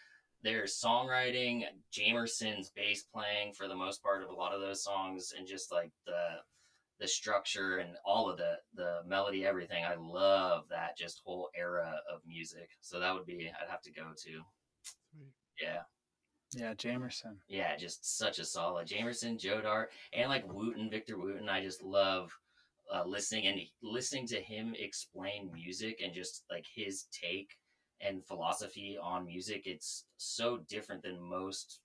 their 0.44 0.63
songwriting, 0.63 1.63
Jamerson's 1.91 2.70
bass 2.72 3.04
playing 3.04 3.54
for 3.54 3.67
the 3.67 3.76
most 3.76 4.02
part 4.04 4.24
of 4.24 4.30
a 4.30 4.34
lot 4.34 4.54
of 4.54 4.62
those 4.62 4.84
songs, 4.84 5.34
and 5.38 5.48
just 5.48 5.72
like 5.72 5.91
the 6.06 6.39
the 7.00 7.08
structure 7.08 7.78
and 7.78 7.96
all 8.06 8.30
of 8.30 8.38
the 8.38 8.56
the 8.76 9.02
melody, 9.08 9.46
everything. 9.46 9.84
I 9.84 9.96
love 9.96 10.65
that 10.70 10.98
just 10.98 11.22
whole 11.24 11.50
era 11.56 12.00
of 12.13 12.22
music. 12.28 12.70
So 12.82 13.00
that 13.00 13.13
would 13.13 13.26
be 13.26 13.50
I'd 13.50 13.70
have 13.70 13.82
to 13.84 13.91
go 13.91 14.12
to. 14.26 14.41
Yeah. 15.62 15.82
Yeah, 16.54 16.74
Jamerson. 16.74 17.36
Yeah, 17.48 17.76
just 17.78 18.18
such 18.18 18.40
a 18.40 18.46
solid 18.46 18.88
Jamerson, 18.88 19.40
Joe 19.40 19.62
Dart, 19.62 19.92
and 20.14 20.30
like 20.30 20.52
Wooten, 20.52 20.90
Victor 20.90 21.18
Wooten. 21.18 21.50
I 21.50 21.62
just 21.62 21.82
love 21.82 22.32
uh, 22.94 23.04
listening 23.06 23.48
and 23.48 23.60
listening 23.82 24.28
to 24.28 24.42
him 24.42 24.76
explain 24.78 25.52
music 25.54 26.02
and 26.04 26.14
just 26.14 26.44
like 26.52 26.66
his 26.76 27.06
take 27.12 27.58
and 28.02 28.26
philosophy 28.26 28.98
on 29.02 29.26
music. 29.26 29.64
It's 29.66 30.06
so 30.18 30.58
different 30.68 31.04
than 31.04 31.22
most 31.22 31.80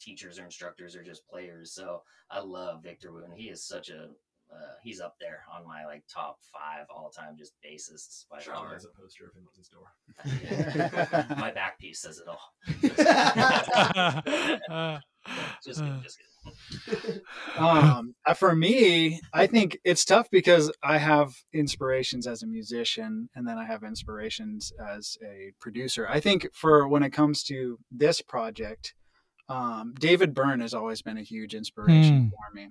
teachers 0.00 0.38
or 0.38 0.44
instructors 0.44 0.96
or 0.96 1.02
just 1.02 1.28
players. 1.28 1.72
So 1.72 2.02
I 2.30 2.40
love 2.40 2.82
Victor 2.82 3.12
Wooten. 3.12 3.32
He 3.36 3.48
is 3.50 3.64
such 3.64 3.90
a 3.90 4.08
uh, 4.52 4.74
he's 4.82 5.00
up 5.00 5.14
there 5.20 5.40
on 5.54 5.64
my 5.66 5.84
like 5.84 6.02
top 6.12 6.38
five 6.52 6.86
all 6.90 7.10
time 7.10 7.36
just 7.36 7.52
bassists 7.64 8.24
by 8.30 8.40
Sean 8.40 8.54
far. 8.54 8.72
has 8.74 8.84
a 8.84 8.88
poster 9.00 9.26
of 9.26 9.34
him 9.34 9.44
on 9.46 9.52
his 9.56 9.68
door. 9.68 11.36
My 11.38 11.50
back 11.52 11.78
piece 11.78 12.00
says 12.00 12.18
it 12.18 12.26
all. 12.28 12.54
Just 15.64 15.80
kidding, 15.80 16.02
just 16.02 16.18
kidding. 16.86 17.20
um, 17.58 18.14
uh, 18.24 18.32
for 18.32 18.54
me, 18.54 19.20
I 19.34 19.46
think 19.46 19.78
it's 19.84 20.04
tough 20.04 20.30
because 20.30 20.70
I 20.82 20.96
have 20.98 21.34
inspirations 21.52 22.26
as 22.26 22.42
a 22.42 22.46
musician 22.46 23.28
and 23.34 23.46
then 23.46 23.58
I 23.58 23.66
have 23.66 23.82
inspirations 23.82 24.72
as 24.88 25.18
a 25.22 25.52
producer. 25.60 26.06
I 26.08 26.20
think 26.20 26.48
for 26.54 26.88
when 26.88 27.02
it 27.02 27.10
comes 27.10 27.42
to 27.44 27.78
this 27.90 28.22
project, 28.22 28.94
um, 29.50 29.92
David 29.98 30.32
Byrne 30.32 30.60
has 30.60 30.72
always 30.72 31.02
been 31.02 31.18
a 31.18 31.22
huge 31.22 31.54
inspiration 31.54 32.22
Hmm. 32.22 32.28
for 32.28 32.54
me. 32.54 32.68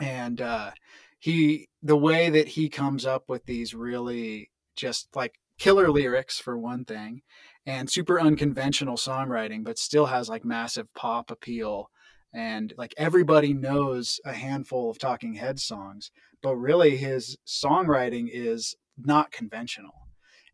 And 0.00 0.40
uh, 0.40 0.72
he, 1.18 1.68
the 1.82 1.96
way 1.96 2.30
that 2.30 2.48
he 2.48 2.68
comes 2.68 3.06
up 3.06 3.24
with 3.28 3.44
these 3.46 3.74
really 3.74 4.50
just 4.76 5.08
like 5.14 5.38
killer 5.58 5.90
lyrics 5.90 6.38
for 6.38 6.58
one 6.58 6.84
thing 6.84 7.22
and 7.64 7.90
super 7.90 8.20
unconventional 8.20 8.96
songwriting, 8.96 9.64
but 9.64 9.78
still 9.78 10.06
has 10.06 10.28
like 10.28 10.44
massive 10.44 10.92
pop 10.94 11.30
appeal 11.30 11.90
and 12.34 12.74
like 12.76 12.92
everybody 12.98 13.54
knows 13.54 14.20
a 14.24 14.32
handful 14.32 14.90
of 14.90 14.98
talking 14.98 15.34
head 15.34 15.58
songs 15.58 16.10
but 16.42 16.54
really 16.56 16.96
his 16.96 17.36
songwriting 17.46 18.28
is 18.30 18.76
not 18.98 19.32
conventional 19.32 20.08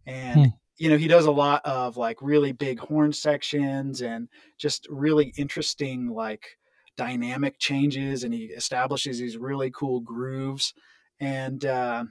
and 0.07 0.37
Hmm. 0.40 0.44
you 0.78 0.88
know 0.88 0.96
he 0.96 1.09
does 1.09 1.26
a 1.26 1.31
lot 1.33 1.64
of 1.64 1.96
like 1.96 2.18
really 2.22 2.52
big 2.52 2.78
horn 2.78 3.12
sections 3.12 4.00
and 4.02 4.28
just 4.59 4.87
really 4.90 5.33
interesting 5.37 6.09
like 6.09 6.57
dynamic 6.96 7.59
changes 7.59 8.22
and 8.24 8.35
he 8.35 8.44
establishes 8.46 9.18
these 9.18 9.37
really 9.37 9.70
cool 9.70 10.00
grooves 10.00 10.74
and 11.20 11.64
uh, 11.64 12.05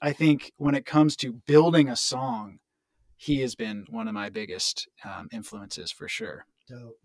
i 0.00 0.12
think 0.12 0.52
when 0.56 0.74
it 0.74 0.86
comes 0.86 1.16
to 1.16 1.40
building 1.46 1.88
a 1.88 1.96
song 1.96 2.58
he 3.16 3.40
has 3.40 3.54
been 3.54 3.84
one 3.88 4.08
of 4.08 4.14
my 4.14 4.28
biggest 4.28 4.88
um, 5.04 5.28
influences 5.32 5.90
for 5.90 6.08
sure 6.08 6.46
Dope. 6.68 6.96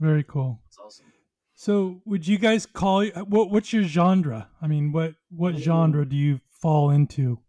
Very 0.00 0.22
cool. 0.24 0.60
It's 0.68 0.78
awesome. 0.78 1.06
So, 1.54 2.00
would 2.04 2.26
you 2.26 2.38
guys 2.38 2.66
call 2.66 3.04
what? 3.06 3.50
What's 3.50 3.72
your 3.72 3.82
genre? 3.82 4.48
I 4.62 4.68
mean, 4.68 4.92
what 4.92 5.14
what 5.30 5.56
genre 5.56 6.06
do 6.06 6.14
you 6.14 6.40
fall 6.50 6.90
into? 6.90 7.40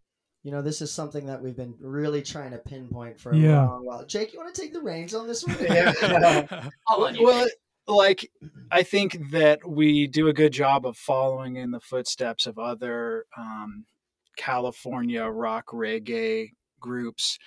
You 0.42 0.50
know, 0.50 0.62
this 0.62 0.80
is 0.80 0.90
something 0.90 1.26
that 1.26 1.42
we've 1.42 1.56
been 1.56 1.74
really 1.80 2.22
trying 2.22 2.50
to 2.52 2.58
pinpoint 2.58 3.20
for 3.20 3.32
a 3.32 3.38
Yeah. 3.38 3.66
long 3.66 3.84
while. 3.84 4.04
Jake, 4.06 4.32
you 4.32 4.38
want 4.38 4.52
to 4.54 4.60
take 4.60 4.72
the 4.72 4.80
reins 4.80 5.14
on 5.14 5.28
this 5.28 5.44
one? 5.44 5.56
Yeah. 5.60 5.92
I'll 6.88 7.00
let 7.00 7.14
you 7.18 7.24
well, 7.26 7.44
pick. 7.44 7.52
Like 7.90 8.30
I 8.70 8.82
think 8.82 9.30
that 9.30 9.68
we 9.68 10.06
do 10.06 10.28
a 10.28 10.32
good 10.32 10.52
job 10.52 10.86
of 10.86 10.96
following 10.96 11.56
in 11.56 11.70
the 11.70 11.80
footsteps 11.80 12.46
of 12.46 12.58
other 12.58 13.26
um, 13.36 13.84
California 14.36 15.24
rock 15.24 15.66
reggae 15.72 16.50
groups, 16.80 17.38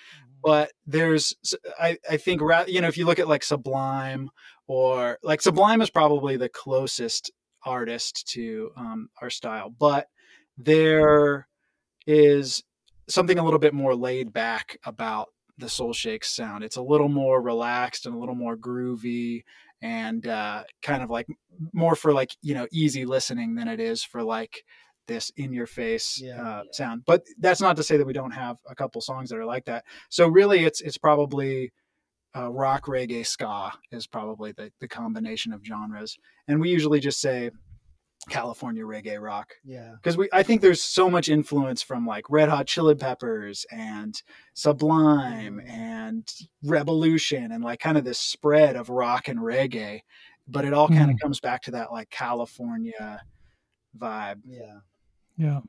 but 0.42 0.72
there's 0.86 1.34
I 1.78 1.98
I 2.08 2.16
think 2.16 2.40
you 2.68 2.80
know 2.80 2.88
if 2.88 2.96
you 2.96 3.06
look 3.06 3.18
at 3.18 3.28
like 3.28 3.42
Sublime 3.42 4.30
or 4.66 5.18
like 5.22 5.42
Sublime 5.42 5.82
is 5.82 5.90
probably 5.90 6.36
the 6.36 6.48
closest 6.48 7.30
artist 7.64 8.28
to 8.28 8.70
um, 8.76 9.08
our 9.22 9.30
style, 9.30 9.70
but 9.70 10.08
there 10.58 11.48
is 12.06 12.62
something 13.08 13.38
a 13.38 13.44
little 13.44 13.58
bit 13.58 13.74
more 13.74 13.94
laid 13.94 14.32
back 14.32 14.78
about 14.84 15.28
the 15.58 15.68
Soul 15.68 15.92
Shakes 15.92 16.34
sound. 16.34 16.64
It's 16.64 16.76
a 16.76 16.82
little 16.82 17.08
more 17.08 17.40
relaxed 17.40 18.06
and 18.06 18.14
a 18.14 18.18
little 18.18 18.34
more 18.34 18.56
groovy 18.56 19.44
and 19.84 20.26
uh, 20.26 20.64
kind 20.82 21.02
of 21.02 21.10
like 21.10 21.26
more 21.74 21.94
for 21.94 22.12
like 22.14 22.30
you 22.42 22.54
know 22.54 22.66
easy 22.72 23.04
listening 23.04 23.54
than 23.54 23.68
it 23.68 23.78
is 23.78 24.02
for 24.02 24.22
like 24.22 24.64
this 25.06 25.30
in 25.36 25.52
your 25.52 25.66
face 25.66 26.18
Yeah. 26.20 26.40
uh, 26.42 26.62
sound. 26.72 27.02
But 27.06 27.22
that's 27.38 27.60
not 27.60 27.76
to 27.76 27.82
say 27.82 27.98
that 27.98 28.06
we 28.06 28.14
don't 28.14 28.30
have 28.32 28.56
a 28.66 28.74
couple 28.74 29.02
songs 29.02 29.28
that 29.28 29.38
are 29.38 29.44
like 29.44 29.66
that. 29.66 29.84
So 30.08 30.26
really, 30.26 30.64
it's 30.64 30.80
it's 30.80 30.96
probably 30.96 31.72
uh, 32.34 32.50
rock, 32.50 32.86
reggae, 32.86 33.26
ska 33.26 33.72
is 33.92 34.06
probably 34.06 34.52
the 34.52 34.72
the 34.80 34.88
combination 34.88 35.52
of 35.52 35.60
genres, 35.62 36.16
and 36.48 36.60
we 36.60 36.70
usually 36.70 36.98
just 36.98 37.20
say 37.20 37.50
California 38.28 38.82
reggae 38.84 39.20
rock 39.20 39.52
Yeah. 39.64 39.92
because 39.96 40.16
we 40.16 40.28
I 40.32 40.42
think 40.42 40.60
there's 40.60 40.82
so 40.82 41.08
much 41.10 41.28
influence 41.28 41.82
from 41.82 42.06
like 42.06 42.28
Red 42.30 42.48
Hot 42.48 42.66
Chili 42.66 42.94
Peppers 42.94 43.64
and 43.70 44.20
Sublime 44.54 45.60
Mm. 45.60 45.68
and 45.70 46.34
Rebelution 46.64 47.54
and 47.54 47.62
like 47.62 47.80
kind 47.80 47.98
of 47.98 48.04
this 48.04 48.18
spread 48.18 48.76
of 48.76 48.88
rock 48.88 49.28
and 49.28 49.38
reggae, 49.38 50.00
but 50.48 50.64
it 50.64 50.72
all 50.72 50.88
kind 50.88 51.10
of 51.10 51.16
Mm. 51.16 51.20
comes 51.20 51.40
back 51.40 51.62
to 51.62 51.70
that 51.72 51.92
like 51.92 52.10
California 52.10 53.20
vibe. 53.98 54.40
Yeah. 54.46 54.78
Yeah. 55.36 55.60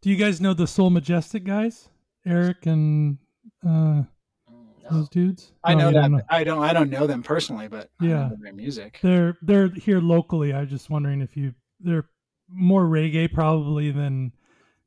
Do 0.00 0.10
you 0.10 0.16
guys 0.16 0.40
know 0.40 0.54
the 0.54 0.66
Soul 0.66 0.90
Majestic 0.90 1.44
guys? 1.44 1.88
Eric 2.26 2.66
and 2.66 3.18
uh, 3.64 3.68
Mm, 3.68 4.04
no. 4.48 4.90
those 4.90 5.08
dudes? 5.10 5.52
I 5.64 5.74
Oh, 5.74 5.78
know 5.78 5.88
you 5.88 5.94
that 5.94 6.10
don't 6.10 6.22
I 6.28 6.44
don't 6.44 6.62
I 6.62 6.72
don't 6.72 6.90
know 6.90 7.06
them 7.06 7.22
personally, 7.22 7.68
but 7.68 7.90
I 8.00 8.06
Yeah. 8.06 8.28
know 8.28 8.36
their 8.40 8.52
music. 8.52 8.98
They're 9.02 9.36
they're 9.42 9.68
here 9.68 10.00
locally. 10.00 10.52
I 10.52 10.60
was 10.62 10.70
just 10.70 10.90
wondering 10.90 11.20
if 11.20 11.36
you 11.36 11.54
they're 11.82 12.08
more 12.48 12.84
reggae 12.84 13.32
probably 13.32 13.90
than 13.90 14.32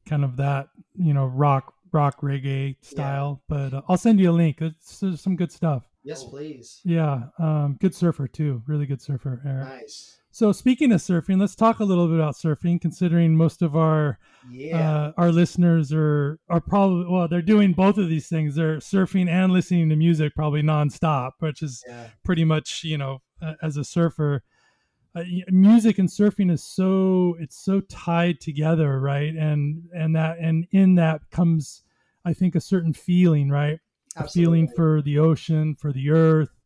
kind 0.05 0.23
of 0.23 0.37
that 0.37 0.67
you 0.95 1.13
know 1.13 1.25
rock 1.25 1.73
rock 1.91 2.21
reggae 2.21 2.75
style. 2.81 3.41
But 3.47 3.73
uh, 3.73 3.81
I'll 3.87 3.97
send 3.97 4.19
you 4.19 4.31
a 4.31 4.33
link. 4.33 4.61
It's, 4.61 4.99
there's 4.99 5.21
some 5.21 5.35
good 5.35 5.51
stuff. 5.51 5.83
Yes, 6.03 6.23
please. 6.23 6.81
Yeah, 6.83 7.25
um, 7.39 7.77
good 7.79 7.95
surfer 7.95 8.27
too. 8.27 8.61
Really 8.67 8.85
good 8.85 9.01
surfer, 9.01 9.41
Eric. 9.45 9.67
Nice. 9.81 10.17
So 10.31 10.51
speaking 10.51 10.91
of 10.91 10.99
surfing, 10.99 11.39
let's 11.39 11.55
talk 11.55 11.79
a 11.79 11.83
little 11.83 12.07
bit 12.07 12.15
about 12.15 12.33
surfing. 12.33 12.81
Considering 12.81 13.37
most 13.37 13.61
of 13.61 13.75
our 13.75 14.17
Yeah. 14.51 14.79
uh, 14.79 15.11
our 15.15 15.31
listeners 15.31 15.93
are 15.93 16.39
are 16.49 16.59
probably 16.59 17.05
well, 17.09 17.27
they're 17.27 17.41
doing 17.41 17.73
both 17.73 17.97
of 17.97 18.09
these 18.09 18.27
things. 18.27 18.55
They're 18.55 18.77
surfing 18.77 19.29
and 19.29 19.53
listening 19.53 19.89
to 19.89 19.95
music 19.95 20.33
probably 20.35 20.63
nonstop, 20.63 21.33
which 21.39 21.61
is 21.61 21.83
yeah. 21.87 22.07
pretty 22.25 22.43
much 22.43 22.83
you 22.83 22.97
know 22.97 23.19
uh, 23.41 23.53
as 23.61 23.77
a 23.77 23.83
surfer 23.83 24.43
uh, 25.15 25.23
music 25.49 25.99
and 25.99 26.09
surfing 26.09 26.51
is 26.51 26.63
so 26.63 27.35
it's 27.39 27.55
so 27.63 27.81
tied 27.81 28.39
together 28.41 28.99
right? 28.99 29.35
And 29.35 29.83
and 29.95 30.15
that 30.15 30.37
and 30.39 30.65
in 30.71 30.95
that 30.95 31.21
comes 31.31 31.83
i 32.25 32.33
think 32.33 32.55
a 32.55 32.61
certain 32.61 32.93
feeling 32.93 33.49
right? 33.49 33.79
A 34.17 34.27
feeling 34.27 34.67
for 34.75 35.01
the 35.01 35.19
ocean 35.19 35.75
for 35.75 35.91
the 35.91 36.09
earth 36.11 36.59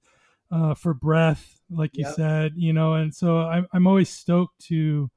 uh, 0.52 0.74
for 0.76 0.94
breath 0.94 1.60
like 1.70 1.98
you 1.98 2.06
said 2.06 2.54
you 2.56 2.74
know? 2.74 2.94
And 2.94 3.14
so 3.14 3.40
I'm, 3.40 3.68
I'm 3.74 3.88
always 3.88 4.10
stoked 4.10 4.60
to 4.68 5.10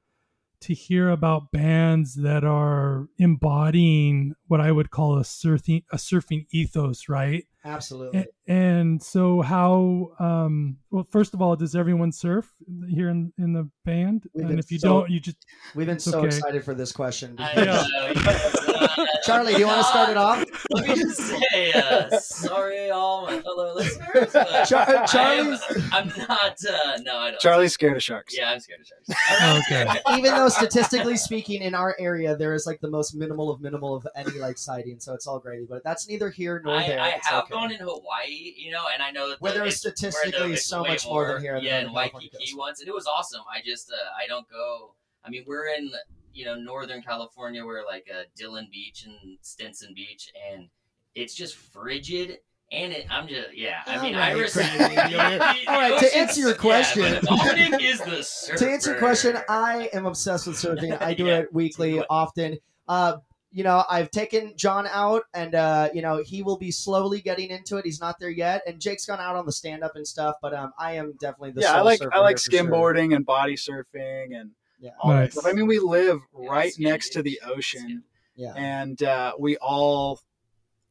to 0.61 0.75
hear 0.75 1.09
about 1.11 1.53
bands 1.53 2.15
that 2.17 2.45
are 2.45 3.07
embodying 3.19 4.35
what 4.49 4.61
i 4.61 4.71
would 4.71 4.91
call 4.91 5.17
a 5.19 5.23
surfing 5.23 5.85
a 5.93 5.97
surfing 5.97 6.47
ethos 6.51 7.09
right? 7.09 7.47
Absolutely. 7.65 8.27
A- 8.51 8.53
And 8.53 9.03
so, 9.03 9.41
how? 9.43 10.11
Um, 10.19 10.77
well, 10.91 11.05
first 11.05 11.35
of 11.35 11.41
all, 11.43 11.55
does 11.57 11.75
everyone 11.77 12.11
surf 12.13 12.51
here 12.89 13.09
in, 13.11 13.33
in 13.39 13.53
the 13.53 13.69
band? 13.85 14.25
We've 14.35 14.51
and 14.51 14.59
if 14.59 14.71
you 14.73 14.79
so- 14.79 14.89
don't, 14.89 15.11
you 15.11 15.21
just 15.21 15.37
We've 15.75 15.87
been 15.87 15.97
it's 15.97 16.05
so 16.05 16.19
okay. 16.19 16.27
excited 16.27 16.65
for 16.65 16.75
this 16.75 16.93
question. 16.93 17.37
I 17.39 17.55
because- 17.55 17.89
know, 17.91 18.07
you 18.09 18.13
uh, 18.27 19.07
Charlie, 19.25 19.53
do 19.55 19.61
you 19.61 19.67
want 19.67 19.79
to 19.79 19.85
start 19.85 20.11
it 20.11 20.17
off? 20.17 20.45
Let 20.71 20.89
me 20.89 20.95
just 20.97 21.19
say, 21.21 21.73
uh, 21.73 22.11
sorry, 22.19 22.91
all 22.91 23.27
my 23.27 23.41
fellow 23.41 23.75
listeners. 23.75 24.31
but 24.33 24.65
Char- 24.65 24.89
I 24.89 24.93
am- 24.95 25.07
Charlie's- 25.07 25.89
I'm 25.93 26.09
not. 26.29 26.57
Uh, 26.69 26.99
no, 27.03 27.19
I 27.19 27.31
don't. 27.31 27.41
Charlie's 27.41 27.73
scared 27.73 27.97
of 27.97 28.03
sharks. 28.03 28.37
Yeah, 28.37 28.51
I'm 28.51 28.61
scared 28.61 28.81
of 28.81 28.87
sharks. 29.17 29.71
okay. 29.71 30.01
Even 30.19 30.35
though 30.35 30.49
statistically 30.49 31.17
speaking, 31.17 31.63
in 31.63 31.75
our 31.75 31.95
area, 32.01 32.35
there 32.37 32.55
is 32.55 32.67
like 32.67 32.81
the 32.81 32.91
most 32.91 33.15
minimal 33.15 33.51
of 33.51 33.61
minimal 33.61 33.95
of 33.95 34.07
any 34.17 34.39
like 34.39 34.59
sighting, 34.59 34.99
so 34.99 35.15
it's 35.15 35.27
all 35.27 35.39
gravy. 35.39 35.67
But 35.69 35.83
that's 35.85 36.09
neither 36.09 36.31
here 36.31 36.61
nor 36.65 36.77
I, 36.77 36.87
there. 36.87 37.01
I 37.01 37.09
It's 37.11 37.27
have 37.29 37.45
okay. 37.45 37.53
gone 37.55 37.71
in 37.73 37.79
Hawaii, 37.81 38.40
you 38.41 38.71
know, 38.71 38.85
and 38.93 39.03
I 39.03 39.11
know 39.11 39.29
that 39.31 39.41
Where 39.41 39.53
the- 39.53 39.59
there 39.59 39.67
is 39.67 39.85
it's- 39.85 40.03
where 40.03 40.13
the- 40.13 40.31
statistically 40.31 40.57
so 40.57 40.83
much 40.85 41.07
more 41.07 41.33
than 41.35 41.43
here 41.43 41.57
Yeah, 41.59 41.81
in 41.81 41.93
Waikiki 41.93 42.29
coast. 42.31 42.57
once, 42.57 42.81
and 42.81 42.89
it 42.89 42.95
was 42.95 43.07
awesome. 43.07 43.43
I 43.55 43.61
just, 43.65 43.91
uh, 43.91 43.97
I 44.23 44.27
don't 44.27 44.49
go. 44.49 44.95
I 45.25 45.31
mean, 45.31 45.45
we're 45.47 45.69
in, 45.69 45.93
you 46.33 46.45
know, 46.45 46.55
Northern 46.55 47.03
California, 47.03 47.65
where 47.65 47.85
like 47.85 48.09
uh, 48.15 48.23
Dillon 48.37 48.69
Beach 48.73 49.05
and 49.05 49.39
Stinson 49.43 49.93
Beach, 49.95 50.31
and 50.51 50.69
it's 51.15 51.35
just 51.35 51.57
frigid. 51.57 52.39
And 52.73 52.93
it, 52.93 53.07
I'm 53.11 53.27
just, 53.27 53.53
yeah. 53.53 53.83
I 53.85 54.01
mean, 54.01 54.15
I 54.15 54.33
right, 54.33 54.41
respect. 54.43 54.77
Craig. 54.77 55.65
All 55.67 55.75
right, 55.75 55.99
to 55.99 56.17
answer 56.17 56.41
your 56.41 56.55
question- 56.69 57.19
yeah, 57.25 57.77
is 57.81 57.99
the 57.99 58.23
surfer. 58.23 58.59
to 58.65 58.71
answer 58.71 58.91
your 58.93 58.99
question, 59.01 59.37
I 59.49 59.91
am 59.93 60.07
obsessed 60.07 60.47
with 60.47 60.55
surfing. 60.57 60.97
I 61.03 61.13
do 61.15 61.27
Yeah, 61.27 61.39
it 61.39 61.53
weekly, 61.53 62.01
often. 62.09 62.59
Uh, 62.87 63.17
you 63.53 63.65
know, 63.65 63.83
I've 63.91 64.11
taken 64.11 64.53
John 64.57 64.87
out, 64.87 65.25
and 65.35 65.55
uh, 65.55 65.89
you 65.93 66.03
know 66.03 66.23
he 66.23 66.43
will 66.43 66.57
be 66.59 66.71
slowly 66.71 67.21
getting 67.21 67.51
into 67.51 67.77
it. 67.79 67.85
He's 67.85 68.01
not 68.01 68.19
there 68.21 68.31
yet, 68.31 68.63
and 68.67 68.81
Jake's 68.81 69.07
gone 69.07 69.21
out 69.21 69.37
on 69.37 69.45
the 69.47 69.53
stand 69.53 69.83
up 69.83 69.97
and 69.97 70.07
stuff. 70.07 70.37
But 70.41 70.55
um, 70.55 70.73
I 70.79 70.93
am 70.93 71.15
definitely 71.21 71.53
the 71.53 71.63
yeah, 71.63 71.75
I 71.75 71.81
like 71.83 72.01
I 72.13 72.21
like 72.21 72.39
here 72.39 72.39
for 72.39 72.51
sure. 72.51 72.65
skimboarding 72.65 73.15
and 73.17 73.27
body 73.27 73.57
surfing 73.57 74.39
and 74.39 74.51
Yeah. 74.79 74.91
all 75.01 75.11
that 75.11 75.33
stuff. 75.33 75.47
I 75.47 75.53
mean, 75.53 75.67
we 75.67 75.79
live 75.81 76.21
Yeah, 76.39 76.51
right 76.51 76.73
skin 76.73 76.85
next 76.89 77.11
to 77.11 77.23
the 77.23 77.41
ocean. 77.45 78.05
Yeah, 78.37 78.53
and 78.57 79.03
uh, 79.03 79.33
we 79.39 79.57
all 79.59 80.21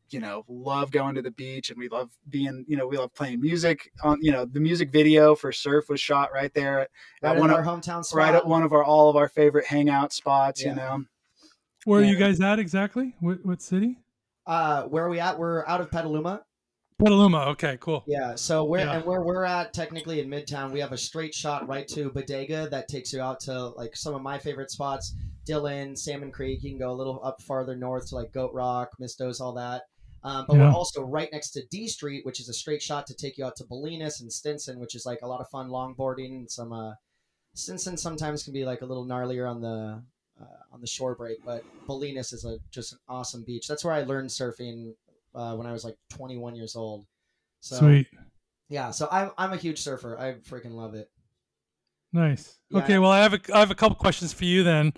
you 0.10 0.20
know 0.20 0.44
love 0.48 0.90
going 0.92 1.14
to 1.16 1.22
the 1.22 1.30
beach 1.32 1.70
and 1.70 1.78
we 1.78 1.88
love 1.88 2.10
being 2.28 2.66
you 2.68 2.76
know 2.76 2.88
we 2.88 2.98
love 2.98 3.14
playing 3.14 3.40
music 3.40 3.92
on 4.04 4.18
you 4.22 4.32
know 4.32 4.44
the 4.44 4.60
music 4.60 4.92
video 4.92 5.36
for 5.36 5.52
surf 5.52 5.88
was 5.88 6.00
shot 6.02 6.32
right 6.34 6.52
there 6.56 6.80
at, 6.80 6.90
right 7.22 7.30
at 7.30 7.36
in 7.36 7.40
one 7.42 7.52
our 7.52 7.64
hometown 7.64 8.04
spot. 8.04 8.18
right 8.18 8.34
at 8.34 8.48
one 8.48 8.64
of 8.64 8.74
our 8.74 8.84
all 8.84 9.10
of 9.12 9.16
our 9.16 9.30
favorite 9.30 9.68
hangout 9.68 10.12
spots 10.12 10.64
Yeah. 10.64 10.70
you 10.70 10.76
know 10.78 11.06
Where 11.86 12.02
are 12.02 12.04
you 12.04 12.18
guys 12.18 12.42
at 12.42 12.60
exactly? 12.60 13.16
What, 13.20 13.46
what 13.46 13.62
city? 13.62 13.98
Uh, 14.46 14.84
where 14.84 15.06
are 15.06 15.10
we 15.10 15.20
at? 15.20 15.38
We're 15.38 15.66
out 15.68 15.82
of 15.82 15.90
Petaluma. 15.92 16.44
Petaluma. 16.98 17.46
Okay, 17.52 17.78
cool. 17.80 18.04
Yeah, 18.08 18.36
so 18.36 18.66
we're 18.66 18.80
Yeah. 18.80 18.98
and 18.98 19.06
where 19.06 19.22
we're 19.22 19.46
at 19.46 19.74
technically 19.74 20.20
in 20.20 20.28
Midtown, 20.30 20.72
we 20.72 20.82
have 20.82 20.92
a 20.92 20.98
straight 20.98 21.34
shot 21.34 21.68
right 21.68 21.88
to 21.90 22.10
Bodega 22.12 22.68
that 22.70 22.88
takes 22.90 23.14
you 23.14 23.22
out 23.22 23.40
to 23.42 23.68
like 23.70 23.96
some 23.96 24.14
of 24.14 24.22
my 24.22 24.38
favorite 24.38 24.70
spots: 24.70 25.14
Dillon, 25.46 25.96
Salmon 25.96 26.32
Creek. 26.32 26.62
You 26.62 26.72
can 26.72 26.80
go 26.80 26.92
a 26.92 26.94
little 26.94 27.22
up 27.24 27.42
farther 27.42 27.76
north 27.78 28.10
to 28.10 28.16
like 28.16 28.34
Goat 28.34 28.52
Rock, 28.54 28.90
Mistos, 29.02 29.40
all 29.40 29.54
that. 29.54 29.84
Um, 30.24 30.44
but 30.50 30.58
Yeah. 30.58 30.64
we're 30.64 30.74
also 30.76 31.02
right 31.04 31.30
next 31.32 31.52
to 31.52 31.66
D 31.72 31.88
Street, 31.88 32.26
which 32.26 32.42
is 32.42 32.50
a 32.50 32.54
straight 32.54 32.82
shot 32.82 33.08
to 33.08 33.14
take 33.14 33.38
you 33.38 33.46
out 33.46 33.56
to 33.58 33.64
Bolinas 33.64 34.20
and 34.20 34.32
Stinson, 34.34 34.78
which 34.80 34.94
is 34.96 35.06
like 35.06 35.20
a 35.22 35.28
lot 35.28 35.40
of 35.40 35.48
fun 35.50 35.70
longboarding 35.70 36.36
and 36.36 36.52
some. 36.52 36.74
Uh, 36.74 36.96
Stinson 37.54 37.96
sometimes 37.96 38.44
can 38.44 38.52
be 38.52 38.66
like 38.66 38.82
a 38.82 38.86
little 38.86 39.06
gnarlier 39.06 39.50
on 39.50 39.62
the 39.62 40.04
on 40.72 40.82
the 40.82 40.88
shore 40.88 41.16
break, 41.16 41.38
but 41.46 41.64
Bolinas 41.88 42.34
is 42.34 42.46
a 42.46 42.58
just 42.72 42.94
an 42.94 43.00
awesome 43.08 43.44
beach. 43.44 43.68
That's 43.68 43.84
where 43.84 43.94
I 43.94 44.04
learned 44.04 44.30
surfing 44.30 44.94
uh, 45.36 45.56
when 45.56 45.68
I 45.68 45.72
was 45.72 45.84
like 45.84 45.98
21 46.10 46.56
years 46.56 46.76
old. 46.76 47.06
So 47.62 47.78
Sweet. 47.78 48.08
yeah, 48.70 48.92
so 48.92 49.08
I'm 49.12 49.32
I'm 49.38 49.54
a 49.54 49.58
huge 49.58 49.82
surfer. 49.82 50.18
I 50.18 50.34
freaking 50.50 50.74
love 50.74 50.96
it. 50.96 51.10
Nice. 52.14 52.58
Yeah. 52.70 52.80
Okay. 52.80 53.00
Well, 53.00 53.12
I 53.12 53.20
have 53.20 53.34
a 53.34 53.40
I 53.54 53.60
have 53.60 53.72
a 53.72 53.76
couple 53.76 53.96
questions 53.96 54.34
for 54.34 54.46
you 54.46 54.64
then. 54.64 54.94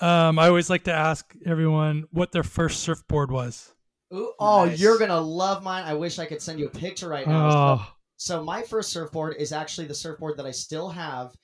Um, 0.00 0.38
I 0.38 0.48
always 0.48 0.70
like 0.70 0.84
to 0.84 0.92
ask 0.92 1.34
everyone 1.44 2.04
what 2.10 2.32
their 2.32 2.42
first 2.42 2.80
surfboard 2.80 3.30
was. 3.30 3.74
Ooh, 4.12 4.32
oh, 4.40 4.64
Nice. 4.64 4.80
you're 4.80 4.98
gonna 4.98 5.20
love 5.20 5.62
mine. 5.62 5.84
I 5.84 5.94
wish 5.94 6.18
I 6.18 6.26
could 6.26 6.42
send 6.42 6.58
you 6.58 6.66
a 6.66 6.70
picture 6.70 7.08
right 7.08 7.26
now. 7.26 7.50
So, 7.50 7.56
Oh, 7.58 7.86
so 8.16 8.42
my 8.44 8.62
first 8.62 8.90
surfboard 8.90 9.36
is 9.38 9.52
actually 9.52 9.86
the 9.86 9.94
surfboard 9.94 10.36
that 10.38 10.46
I 10.46 10.50
still 10.50 10.88
have, 10.88 11.34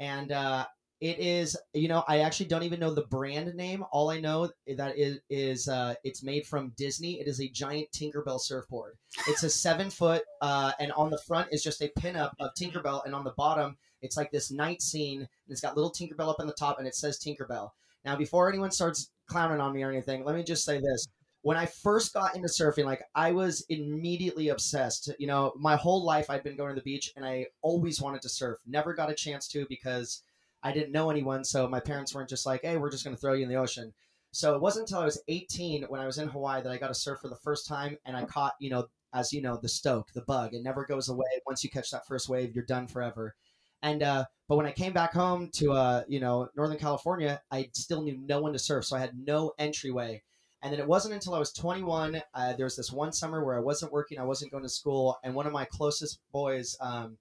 and 0.00 0.32
uh, 0.32 0.66
it 1.00 1.18
is 1.18 1.56
you 1.74 1.88
know 1.88 2.04
I 2.08 2.20
actually 2.20 2.46
don't 2.46 2.62
even 2.62 2.80
know 2.80 2.94
the 2.94 3.06
brand 3.06 3.54
name. 3.54 3.84
All 3.92 4.10
I 4.10 4.20
know 4.20 4.50
that 4.66 4.98
is 4.98 5.18
is 5.28 5.68
uh, 5.68 5.94
it's 6.04 6.22
made 6.22 6.46
from 6.46 6.72
Disney. 6.76 7.20
It 7.20 7.28
is 7.28 7.40
a 7.40 7.48
giant 7.48 7.90
Tinkerbell 7.92 8.40
surfboard. 8.40 8.94
It's 9.28 9.42
a 9.42 9.50
seven 9.50 9.90
foot, 9.90 10.22
uh, 10.40 10.72
and 10.78 10.92
on 10.92 11.10
the 11.10 11.18
front 11.18 11.48
is 11.52 11.62
just 11.62 11.82
a 11.82 11.92
pinup 11.98 12.32
of 12.40 12.50
Tinkerbell, 12.58 13.04
and 13.04 13.14
on 13.14 13.24
the 13.24 13.34
bottom 13.36 13.76
it's 14.02 14.16
like 14.16 14.30
this 14.30 14.50
night 14.50 14.82
scene. 14.82 15.20
And 15.20 15.28
it's 15.48 15.60
got 15.60 15.76
little 15.76 15.92
Tinkerbell 15.92 16.30
up 16.30 16.40
on 16.40 16.46
the 16.46 16.52
top, 16.52 16.78
and 16.78 16.86
it 16.86 16.94
says 16.94 17.18
Tinkerbell. 17.18 17.70
Now, 18.04 18.14
before 18.16 18.48
anyone 18.48 18.70
starts 18.70 19.10
clowning 19.26 19.60
on 19.60 19.74
me 19.74 19.82
or 19.82 19.90
anything, 19.90 20.24
let 20.24 20.36
me 20.36 20.44
just 20.44 20.64
say 20.64 20.78
this 20.78 21.08
when 21.46 21.56
I 21.56 21.66
first 21.66 22.12
got 22.12 22.34
into 22.34 22.48
surfing, 22.48 22.86
like 22.86 23.04
I 23.14 23.30
was 23.30 23.64
immediately 23.68 24.48
obsessed. 24.48 25.12
You 25.20 25.28
know, 25.28 25.52
my 25.56 25.76
whole 25.76 26.04
life 26.04 26.28
I'd 26.28 26.42
been 26.42 26.56
going 26.56 26.70
to 26.70 26.74
the 26.74 26.84
beach 26.84 27.12
and 27.14 27.24
I 27.24 27.46
always 27.62 28.00
wanted 28.00 28.22
to 28.22 28.28
surf. 28.28 28.58
Never 28.66 28.94
got 28.94 29.10
a 29.10 29.14
chance 29.14 29.46
to 29.48 29.64
because 29.68 30.22
I 30.66 30.72
didn't 30.72 30.90
know 30.90 31.10
anyone. 31.10 31.44
So 31.44 31.68
my 31.68 31.78
parents 31.78 32.12
weren't 32.12 32.28
just 32.28 32.44
like, 32.44 32.62
hey, 32.62 32.76
we're 32.76 32.90
just 32.90 33.04
going 33.04 33.14
to 33.14 33.20
throw 33.20 33.34
you 33.34 33.44
in 33.44 33.48
the 33.48 33.54
ocean. 33.54 33.94
So 34.32 34.56
it 34.56 34.60
wasn't 34.60 34.88
until 34.88 35.00
I 35.00 35.04
was 35.04 35.22
18 35.28 35.84
when 35.84 36.00
I 36.00 36.06
was 36.06 36.18
in 36.18 36.26
Hawaii 36.26 36.60
that 36.60 36.72
I 36.72 36.76
got 36.76 36.88
to 36.88 36.94
surf 36.94 37.20
for 37.20 37.28
the 37.28 37.36
first 37.36 37.68
time 37.68 37.96
and 38.04 38.16
I 38.16 38.24
caught, 38.24 38.54
you 38.58 38.70
know, 38.70 38.86
as 39.14 39.32
you 39.32 39.40
know, 39.40 39.58
the 39.62 39.68
stoke, 39.68 40.12
the 40.12 40.22
bug. 40.22 40.54
It 40.54 40.64
never 40.64 40.84
goes 40.84 41.08
away. 41.08 41.28
Once 41.46 41.62
you 41.62 41.70
catch 41.70 41.92
that 41.92 42.06
first 42.08 42.28
wave, 42.28 42.52
you're 42.52 42.64
done 42.64 42.88
forever. 42.88 43.36
And 43.82 44.02
uh, 44.02 44.24
but 44.48 44.56
when 44.56 44.66
I 44.66 44.72
came 44.72 44.92
back 44.92 45.12
home 45.12 45.50
to 45.54 45.72
uh, 45.72 46.02
you 46.08 46.18
know 46.18 46.48
Northern 46.56 46.78
California, 46.78 47.40
I 47.52 47.70
still 47.72 48.02
knew 48.02 48.18
no 48.18 48.40
one 48.40 48.52
to 48.52 48.58
surf, 48.58 48.86
so 48.86 48.96
I 48.96 49.00
had 49.00 49.16
no 49.16 49.52
entryway. 49.58 50.22
And 50.62 50.72
then 50.72 50.80
it 50.80 50.88
wasn't 50.88 51.14
until 51.14 51.34
I 51.34 51.38
was 51.38 51.52
21. 51.52 52.20
Uh, 52.34 52.52
there 52.54 52.66
was 52.66 52.76
this 52.76 52.90
one 52.90 53.12
summer 53.12 53.44
where 53.44 53.56
I 53.56 53.60
wasn't 53.60 53.92
working, 53.92 54.18
I 54.18 54.24
wasn't 54.24 54.50
going 54.50 54.64
to 54.64 54.68
school, 54.68 55.18
and 55.22 55.34
one 55.34 55.46
of 55.46 55.52
my 55.52 55.66
closest 55.66 56.18
boys, 56.32 56.76
um, 56.80 57.18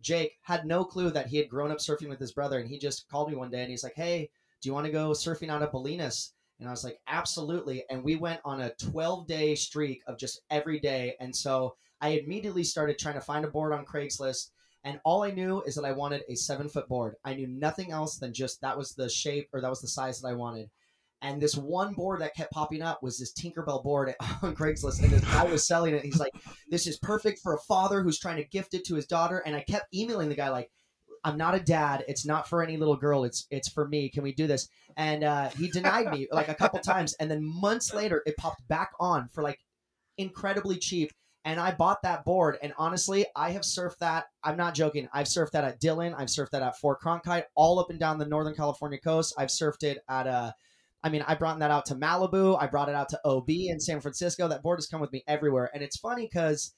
Jake, 0.00 0.38
had 0.42 0.66
no 0.66 0.84
clue 0.84 1.10
that 1.10 1.26
he 1.26 1.36
had 1.36 1.48
grown 1.48 1.70
up 1.70 1.78
surfing 1.78 2.08
with 2.08 2.20
his 2.20 2.32
brother, 2.32 2.58
and 2.58 2.68
he 2.68 2.78
just 2.78 3.08
called 3.08 3.30
me 3.30 3.36
one 3.36 3.50
day 3.50 3.62
and 3.62 3.70
he's 3.70 3.84
like, 3.84 3.94
"Hey, 3.94 4.30
do 4.60 4.68
you 4.68 4.72
want 4.74 4.86
to 4.86 4.92
go 4.92 5.10
surfing 5.10 5.50
out 5.50 5.62
of 5.62 5.72
Bolinas?" 5.72 6.32
And 6.58 6.68
I 6.68 6.70
was 6.70 6.84
like, 6.84 7.00
"Absolutely!" 7.06 7.84
And 7.90 8.04
we 8.04 8.16
went 8.16 8.40
on 8.44 8.60
a 8.60 8.74
12 8.74 9.26
day 9.26 9.54
streak 9.54 10.02
of 10.06 10.18
just 10.18 10.42
every 10.50 10.78
day, 10.80 11.16
and 11.20 11.34
so 11.34 11.76
I 12.00 12.10
immediately 12.10 12.64
started 12.64 12.98
trying 12.98 13.14
to 13.14 13.20
find 13.20 13.44
a 13.44 13.50
board 13.50 13.72
on 13.72 13.84
Craigslist. 13.84 14.50
And 14.84 15.00
all 15.04 15.22
I 15.24 15.32
knew 15.32 15.62
is 15.62 15.74
that 15.74 15.84
I 15.84 15.92
wanted 15.92 16.22
a 16.28 16.36
seven 16.36 16.68
foot 16.68 16.88
board. 16.88 17.16
I 17.24 17.34
knew 17.34 17.48
nothing 17.48 17.90
else 17.90 18.16
than 18.16 18.32
just 18.32 18.60
that 18.60 18.78
was 18.78 18.94
the 18.94 19.08
shape 19.08 19.48
or 19.52 19.60
that 19.60 19.70
was 19.70 19.80
the 19.80 19.88
size 19.88 20.20
that 20.20 20.28
I 20.28 20.34
wanted. 20.34 20.70
And 21.20 21.40
this 21.40 21.56
one 21.56 21.94
board 21.94 22.20
that 22.20 22.34
kept 22.34 22.52
popping 22.52 22.82
up 22.82 23.02
was 23.02 23.18
this 23.18 23.32
Tinkerbell 23.32 23.82
board 23.82 24.14
on 24.42 24.54
Craigslist. 24.54 25.02
And 25.02 25.10
this 25.10 25.24
guy 25.24 25.44
was 25.44 25.66
selling 25.66 25.94
it. 25.94 26.04
He's 26.04 26.20
like, 26.20 26.32
this 26.70 26.86
is 26.86 26.98
perfect 26.98 27.40
for 27.42 27.54
a 27.54 27.60
father 27.60 28.02
who's 28.02 28.18
trying 28.18 28.36
to 28.36 28.48
gift 28.48 28.74
it 28.74 28.84
to 28.86 28.94
his 28.94 29.06
daughter. 29.06 29.42
And 29.44 29.56
I 29.56 29.62
kept 29.62 29.92
emailing 29.92 30.28
the 30.28 30.36
guy, 30.36 30.50
like, 30.50 30.70
I'm 31.24 31.36
not 31.36 31.54
a 31.54 31.60
dad. 31.60 32.04
It's 32.08 32.24
not 32.24 32.48
for 32.48 32.62
any 32.62 32.76
little 32.76 32.96
girl. 32.96 33.24
It's 33.24 33.46
it's 33.50 33.68
for 33.68 33.88
me. 33.88 34.08
Can 34.08 34.22
we 34.22 34.32
do 34.32 34.46
this? 34.46 34.68
And 34.96 35.24
uh, 35.24 35.48
he 35.50 35.68
denied 35.68 36.10
me 36.10 36.28
like 36.32 36.48
a 36.48 36.54
couple 36.54 36.78
times. 36.78 37.14
And 37.20 37.30
then 37.30 37.44
months 37.44 37.92
later, 37.92 38.22
it 38.26 38.36
popped 38.36 38.66
back 38.68 38.92
on 39.00 39.28
for 39.28 39.42
like 39.42 39.58
incredibly 40.16 40.76
cheap. 40.76 41.10
And 41.44 41.58
I 41.58 41.72
bought 41.72 42.02
that 42.02 42.24
board. 42.24 42.58
And 42.62 42.74
honestly, 42.76 43.24
I 43.34 43.50
have 43.50 43.62
surfed 43.62 43.98
that. 43.98 44.26
I'm 44.44 44.56
not 44.56 44.74
joking. 44.74 45.08
I've 45.12 45.26
surfed 45.26 45.52
that 45.52 45.64
at 45.64 45.80
Dillon. 45.80 46.14
I've 46.14 46.28
surfed 46.28 46.50
that 46.50 46.62
at 46.62 46.78
Fort 46.78 47.00
Cronkhite, 47.00 47.44
all 47.54 47.78
up 47.78 47.90
and 47.90 47.98
down 47.98 48.18
the 48.18 48.26
Northern 48.26 48.54
California 48.54 48.98
coast. 48.98 49.34
I've 49.38 49.48
surfed 49.48 49.82
it 49.82 49.98
at 50.08 50.26
uh, 50.26 50.52
I 51.02 51.08
mean, 51.10 51.24
I 51.26 51.34
brought 51.34 51.58
that 51.60 51.70
out 51.70 51.86
to 51.86 51.94
Malibu. 51.94 52.60
I 52.60 52.66
brought 52.66 52.88
it 52.88 52.94
out 52.94 53.08
to 53.10 53.20
OB 53.24 53.50
in 53.50 53.78
San 53.78 54.00
Francisco. 54.00 54.48
That 54.48 54.62
board 54.62 54.78
has 54.78 54.86
come 54.86 55.00
with 55.00 55.12
me 55.12 55.22
everywhere. 55.28 55.70
And 55.72 55.82
it's 55.82 55.96
funny 55.96 56.26
because 56.26 56.74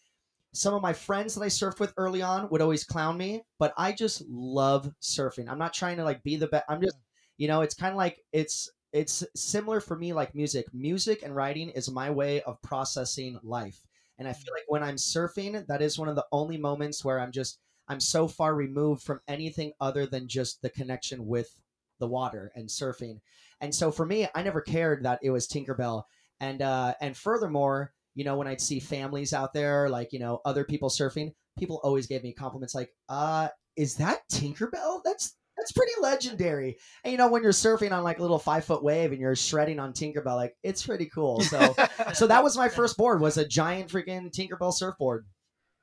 some 0.52 0.74
of 0.74 0.82
my 0.82 0.92
friends 0.92 1.34
that 1.34 1.42
I 1.42 1.46
surfed 1.46 1.80
with 1.80 1.94
early 1.96 2.22
on 2.22 2.48
would 2.50 2.60
always 2.60 2.84
clown 2.84 3.16
me, 3.16 3.42
but 3.58 3.72
I 3.78 3.92
just 3.92 4.22
love 4.28 4.92
surfing. 5.00 5.48
I'm 5.48 5.58
not 5.58 5.72
trying 5.72 5.96
to 5.98 6.04
like 6.04 6.22
be 6.22 6.36
the 6.36 6.48
best. 6.48 6.64
I'm 6.68 6.82
just, 6.82 6.98
you 7.38 7.48
know, 7.48 7.62
it's 7.62 7.74
kind 7.74 7.92
of 7.92 7.96
like 7.96 8.22
it's 8.32 8.70
it's 8.92 9.24
similar 9.36 9.80
for 9.80 9.96
me 9.96 10.12
like 10.12 10.34
music. 10.34 10.66
Music 10.74 11.22
and 11.22 11.34
writing 11.34 11.70
is 11.70 11.90
my 11.90 12.10
way 12.10 12.42
of 12.42 12.60
processing 12.62 13.38
life. 13.42 13.86
And 14.18 14.28
I 14.28 14.32
feel 14.32 14.52
mm. 14.52 14.56
like 14.56 14.64
when 14.68 14.82
I'm 14.82 14.96
surfing, 14.96 15.66
that 15.66 15.80
is 15.80 15.98
one 15.98 16.08
of 16.08 16.16
the 16.16 16.26
only 16.32 16.58
moments 16.58 17.04
where 17.04 17.20
I'm 17.20 17.32
just 17.32 17.58
I'm 17.88 18.00
so 18.00 18.28
far 18.28 18.54
removed 18.54 19.02
from 19.02 19.20
anything 19.28 19.72
other 19.80 20.06
than 20.06 20.28
just 20.28 20.62
the 20.62 20.70
connection 20.70 21.26
with 21.26 21.60
the 22.00 22.08
water 22.08 22.50
and 22.56 22.68
surfing. 22.68 23.20
And 23.60 23.74
so 23.74 23.92
for 23.92 24.04
me, 24.04 24.26
I 24.34 24.42
never 24.42 24.60
cared 24.60 25.04
that 25.04 25.20
it 25.22 25.30
was 25.30 25.46
Tinkerbell. 25.46 26.04
And 26.40 26.62
uh, 26.62 26.94
and 27.00 27.16
furthermore, 27.16 27.92
you 28.14 28.24
know, 28.24 28.36
when 28.36 28.48
I'd 28.48 28.60
see 28.60 28.80
families 28.80 29.32
out 29.32 29.52
there, 29.52 29.88
like 29.88 30.12
you 30.12 30.18
know, 30.18 30.40
other 30.44 30.64
people 30.64 30.88
surfing, 30.88 31.32
people 31.58 31.80
always 31.84 32.06
gave 32.06 32.22
me 32.22 32.32
compliments 32.32 32.74
like, 32.74 32.90
"Uh, 33.08 33.48
is 33.76 33.96
that 33.96 34.20
Tinkerbell? 34.32 35.02
That's 35.04 35.36
that's 35.56 35.72
pretty 35.72 35.92
legendary." 36.00 36.78
And 37.04 37.12
you 37.12 37.18
know, 37.18 37.28
when 37.28 37.42
you're 37.42 37.52
surfing 37.52 37.92
on 37.92 38.02
like 38.02 38.18
a 38.18 38.22
little 38.22 38.38
five 38.38 38.64
foot 38.64 38.82
wave 38.82 39.12
and 39.12 39.20
you're 39.20 39.36
shredding 39.36 39.78
on 39.78 39.92
Tinkerbell, 39.92 40.36
like 40.36 40.56
it's 40.62 40.84
pretty 40.84 41.06
cool. 41.06 41.42
So 41.42 41.74
so 42.14 42.26
that 42.26 42.42
was 42.42 42.56
my 42.56 42.68
first 42.70 42.96
board 42.96 43.20
was 43.20 43.36
a 43.36 43.46
giant 43.46 43.90
freaking 43.90 44.30
Tinkerbell 44.32 44.72
surfboard. 44.72 45.26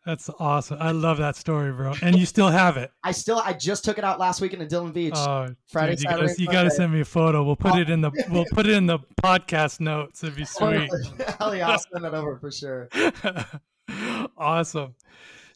That's 0.08 0.30
awesome. 0.40 0.78
I 0.80 0.92
love 0.92 1.18
that 1.18 1.36
story, 1.36 1.74
bro. 1.74 1.94
And 2.02 2.18
you 2.18 2.26
still 2.26 2.48
have 2.48 2.78
it. 2.78 2.92
I 3.04 3.12
still 3.12 3.40
I 3.40 3.52
just 3.52 3.84
took 3.84 3.98
it 3.98 4.06
out 4.06 4.20
last 4.20 4.40
weekend 4.40 4.62
in 4.62 4.70
the 4.70 4.70
Dillon 4.70 4.94
Beach. 4.94 5.12
Oh, 5.14 5.50
Friday, 5.68 5.96
dude, 5.96 6.04
you 6.04 6.10
Saturday, 6.10 6.28
gotta, 6.28 6.42
you 6.42 6.48
gotta 6.48 6.72
send 6.72 6.94
me 6.94 7.02
a 7.02 7.06
photo. 7.06 7.44
We'll 7.44 7.58
put 7.58 7.78
it 7.78 7.90
in 7.90 8.00
the 8.00 8.12
we'll 8.30 8.46
put 8.54 8.68
it 8.68 8.72
in 8.72 8.86
the 8.86 9.00
podcast 9.22 9.82
notes. 9.82 10.24
It'd 10.24 10.38
be 10.38 10.46
sweet. 10.46 10.90
Hell 11.38 11.54
yeah, 11.54 11.68
I'll 11.68 11.80
send 11.80 12.06
that 12.06 12.14
over 12.14 12.38
for 12.38 12.50
sure. 12.50 12.88
awesome. 14.38 14.96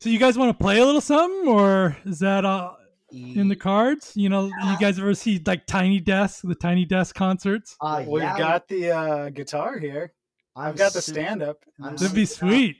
So 0.01 0.09
you 0.09 0.19
guys 0.19 0.37
want 0.37 0.49
to 0.49 0.61
play 0.61 0.81
a 0.81 0.85
little 0.85 0.99
something, 0.99 1.47
or 1.47 1.95
is 2.03 2.19
that 2.19 2.43
uh, 2.43 2.73
in 3.09 3.47
the 3.47 3.55
cards? 3.55 4.11
You 4.15 4.27
know, 4.27 4.47
you 4.47 4.77
guys 4.81 4.99
ever 4.99 5.13
see 5.13 5.41
like 5.45 5.65
Tiny 5.65 6.01
Desk, 6.01 6.41
the 6.43 6.55
Tiny 6.55 6.83
Desk 6.83 7.15
concerts? 7.15 7.77
Uh, 7.79 8.03
We've 8.05 8.21
yeah, 8.21 8.37
got 8.37 8.67
the 8.67 8.91
uh, 8.91 9.29
guitar 9.29 9.79
here. 9.79 10.11
I've 10.57 10.75
got 10.75 10.91
the 10.91 11.01
stand 11.01 11.41
up. 11.41 11.63
I'm 11.81 11.95
That'd 11.95 12.13
be 12.13 12.25
sweet. 12.25 12.75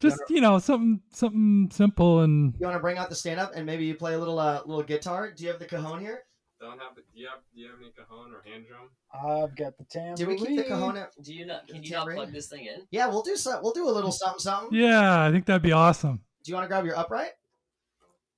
Just 0.00 0.20
you 0.28 0.40
know, 0.40 0.58
something 0.58 1.00
something 1.10 1.70
simple 1.72 2.20
and 2.20 2.54
You 2.58 2.66
want 2.66 2.76
to 2.76 2.80
bring 2.80 2.98
out 2.98 3.08
the 3.08 3.14
stand 3.14 3.40
up 3.40 3.52
and 3.54 3.64
maybe 3.64 3.86
you 3.86 3.94
play 3.94 4.14
a 4.14 4.18
little 4.18 4.38
uh, 4.38 4.60
little 4.66 4.82
guitar? 4.82 5.32
Do 5.32 5.44
you 5.44 5.50
have 5.50 5.58
the 5.58 5.64
cajon 5.64 6.00
here? 6.00 6.24
Don't 6.60 6.78
have 6.78 6.94
the. 6.94 7.02
Do 7.02 7.20
you 7.20 7.28
have, 7.28 7.38
do 7.54 7.60
you 7.60 7.68
have 7.68 7.78
any 7.80 7.90
cajon 7.90 8.32
or 8.32 8.42
hand 8.50 8.64
drum? 8.68 8.90
I've 9.12 9.56
got 9.56 9.76
the 9.78 9.84
tambourine. 9.84 10.16
Do 10.16 10.26
we 10.26 10.36
keep 10.36 10.56
the 10.56 10.64
cajon? 10.64 10.96
At... 10.96 11.10
Do 11.22 11.32
you 11.32 11.46
not? 11.46 11.66
Can 11.66 11.80
The 11.80 11.86
you 11.86 11.92
not 11.92 12.08
plug 12.08 12.32
this 12.32 12.48
thing 12.48 12.66
in? 12.66 12.82
Yeah, 12.90 13.08
we'll 13.08 13.22
do 13.22 13.36
some. 13.36 13.62
We'll 13.62 13.72
do 13.72 13.88
a 13.88 13.90
little 13.90 14.12
something 14.12 14.38
something. 14.38 14.78
yeah, 14.78 15.22
I 15.22 15.30
think 15.30 15.46
that'd 15.46 15.62
be 15.62 15.72
awesome. 15.72 16.20
Do 16.44 16.50
you 16.50 16.54
want 16.54 16.64
to 16.64 16.68
grab 16.68 16.84
your 16.84 16.96
upright? 16.96 17.30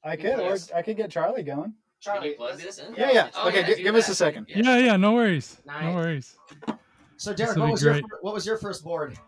I 0.04 0.16
could, 0.16 0.38
or 0.38 0.56
I 0.74 0.82
could 0.82 0.96
get 0.96 1.10
Charlie 1.10 1.42
going. 1.42 1.74
Charlie, 2.00 2.30
you 2.30 2.36
plug 2.36 2.56
this 2.58 2.78
in? 2.78 2.94
Yeah, 2.94 3.10
yeah. 3.10 3.30
Oh, 3.34 3.48
okay, 3.48 3.60
yeah, 3.60 3.66
gi- 3.66 3.74
do 3.74 3.82
give 3.82 3.94
us 3.96 4.08
a 4.08 4.14
second. 4.14 4.46
Yeah, 4.48 4.78
yeah, 4.78 4.96
no 4.96 5.12
worries, 5.14 5.60
Nice. 5.66 5.82
no 5.84 5.94
worries. 5.94 6.36
So 7.16 7.34
Derek, 7.34 7.56
what 7.56 7.66
be 7.66 7.72
was 7.72 7.82
your 7.82 8.00
what 8.20 8.34
was 8.34 8.46
your 8.46 8.56
first 8.58 8.84
board? 8.84 9.18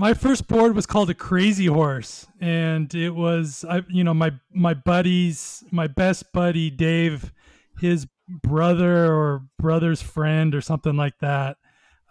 My 0.00 0.14
first 0.14 0.46
board 0.46 0.76
was 0.76 0.86
called 0.86 1.10
a 1.10 1.14
Crazy 1.14 1.66
Horse, 1.66 2.24
and 2.40 2.94
it 2.94 3.10
was 3.10 3.64
I, 3.68 3.82
you 3.88 4.04
know, 4.04 4.14
my 4.14 4.30
my 4.54 4.72
buddies, 4.72 5.64
my 5.72 5.88
best 5.88 6.32
buddy 6.32 6.70
Dave, 6.70 7.32
his 7.80 8.06
brother 8.28 9.12
or 9.12 9.42
brother's 9.58 10.00
friend 10.00 10.54
or 10.54 10.60
something 10.60 10.96
like 10.96 11.18
that. 11.20 11.56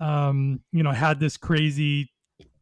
Um, 0.01 0.59
you 0.73 0.83
know, 0.83 0.91
had 0.91 1.21
this 1.21 1.37
crazy, 1.37 2.11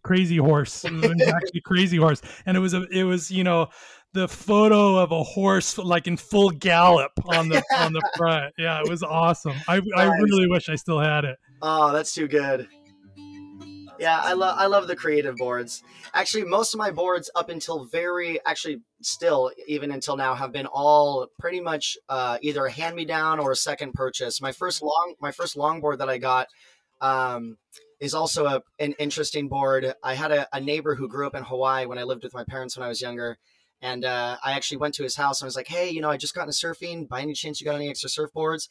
crazy 0.03 0.37
horse, 0.37 0.85
It 0.85 0.93
was 0.93 1.21
actually 1.27 1.61
crazy 1.61 1.97
horse, 1.97 2.21
and 2.45 2.55
it 2.55 2.59
was 2.59 2.75
a, 2.75 2.83
it 2.91 3.03
was 3.03 3.31
you 3.31 3.43
know, 3.43 3.69
the 4.13 4.27
photo 4.27 4.97
of 4.97 5.11
a 5.11 5.23
horse 5.23 5.79
like 5.79 6.05
in 6.05 6.17
full 6.17 6.51
gallop 6.51 7.13
on 7.25 7.49
the 7.49 7.63
on 7.75 7.93
the 7.93 8.01
front. 8.15 8.53
Yeah, 8.59 8.79
it 8.79 8.87
was 8.87 9.01
awesome. 9.01 9.55
I 9.67 9.81
I 9.95 10.05
really 10.05 10.47
wish 10.47 10.69
I 10.69 10.75
still 10.75 10.99
had 10.99 11.25
it. 11.25 11.37
Oh, 11.63 11.91
that's 11.91 12.13
too 12.13 12.27
good. 12.27 12.67
Yeah, 13.99 14.19
I 14.21 14.33
love 14.33 14.55
I 14.57 14.65
love 14.65 14.87
the 14.87 14.95
creative 14.95 15.37
boards. 15.37 15.81
Actually, 16.13 16.43
most 16.43 16.73
of 16.73 16.77
my 16.77 16.91
boards 16.91 17.29
up 17.35 17.49
until 17.49 17.85
very 17.85 18.39
actually 18.45 18.81
still 19.01 19.51
even 19.67 19.91
until 19.91 20.17
now 20.17 20.35
have 20.35 20.51
been 20.51 20.65
all 20.65 21.27
pretty 21.39 21.61
much 21.61 21.97
uh, 22.09 22.37
either 22.41 22.65
a 22.65 22.71
hand 22.71 22.95
me 22.95 23.05
down 23.05 23.39
or 23.39 23.51
a 23.51 23.55
second 23.55 23.93
purchase. 23.93 24.41
My 24.41 24.51
first 24.51 24.81
long 24.81 25.15
my 25.21 25.31
first 25.31 25.55
longboard 25.55 25.99
that 25.99 26.09
I 26.09 26.17
got 26.17 26.47
um, 26.99 27.57
is 27.99 28.13
also 28.13 28.45
a, 28.45 28.61
an 28.79 28.93
interesting 28.99 29.47
board. 29.47 29.93
I 30.03 30.15
had 30.15 30.31
a, 30.31 30.47
a 30.53 30.59
neighbor 30.59 30.95
who 30.95 31.07
grew 31.07 31.27
up 31.27 31.35
in 31.35 31.43
Hawaii 31.43 31.85
when 31.85 31.97
I 31.97 32.03
lived 32.03 32.23
with 32.23 32.33
my 32.33 32.43
parents 32.43 32.75
when 32.77 32.85
I 32.85 32.89
was 32.89 33.01
younger. 33.01 33.37
And 33.81 34.05
uh, 34.05 34.37
I 34.43 34.53
actually 34.53 34.77
went 34.77 34.95
to 34.95 35.03
his 35.03 35.15
house 35.15 35.41
and 35.41 35.47
was 35.47 35.55
like, 35.55 35.67
"Hey, 35.67 35.89
you 35.89 36.01
know, 36.01 36.09
I 36.09 36.17
just 36.17 36.33
got 36.33 36.47
into 36.47 36.53
surfing. 36.53 37.07
By 37.07 37.21
any 37.21 37.33
chance, 37.33 37.61
you 37.61 37.65
got 37.65 37.75
any 37.75 37.89
extra 37.89 38.09
surfboards?" 38.09 38.67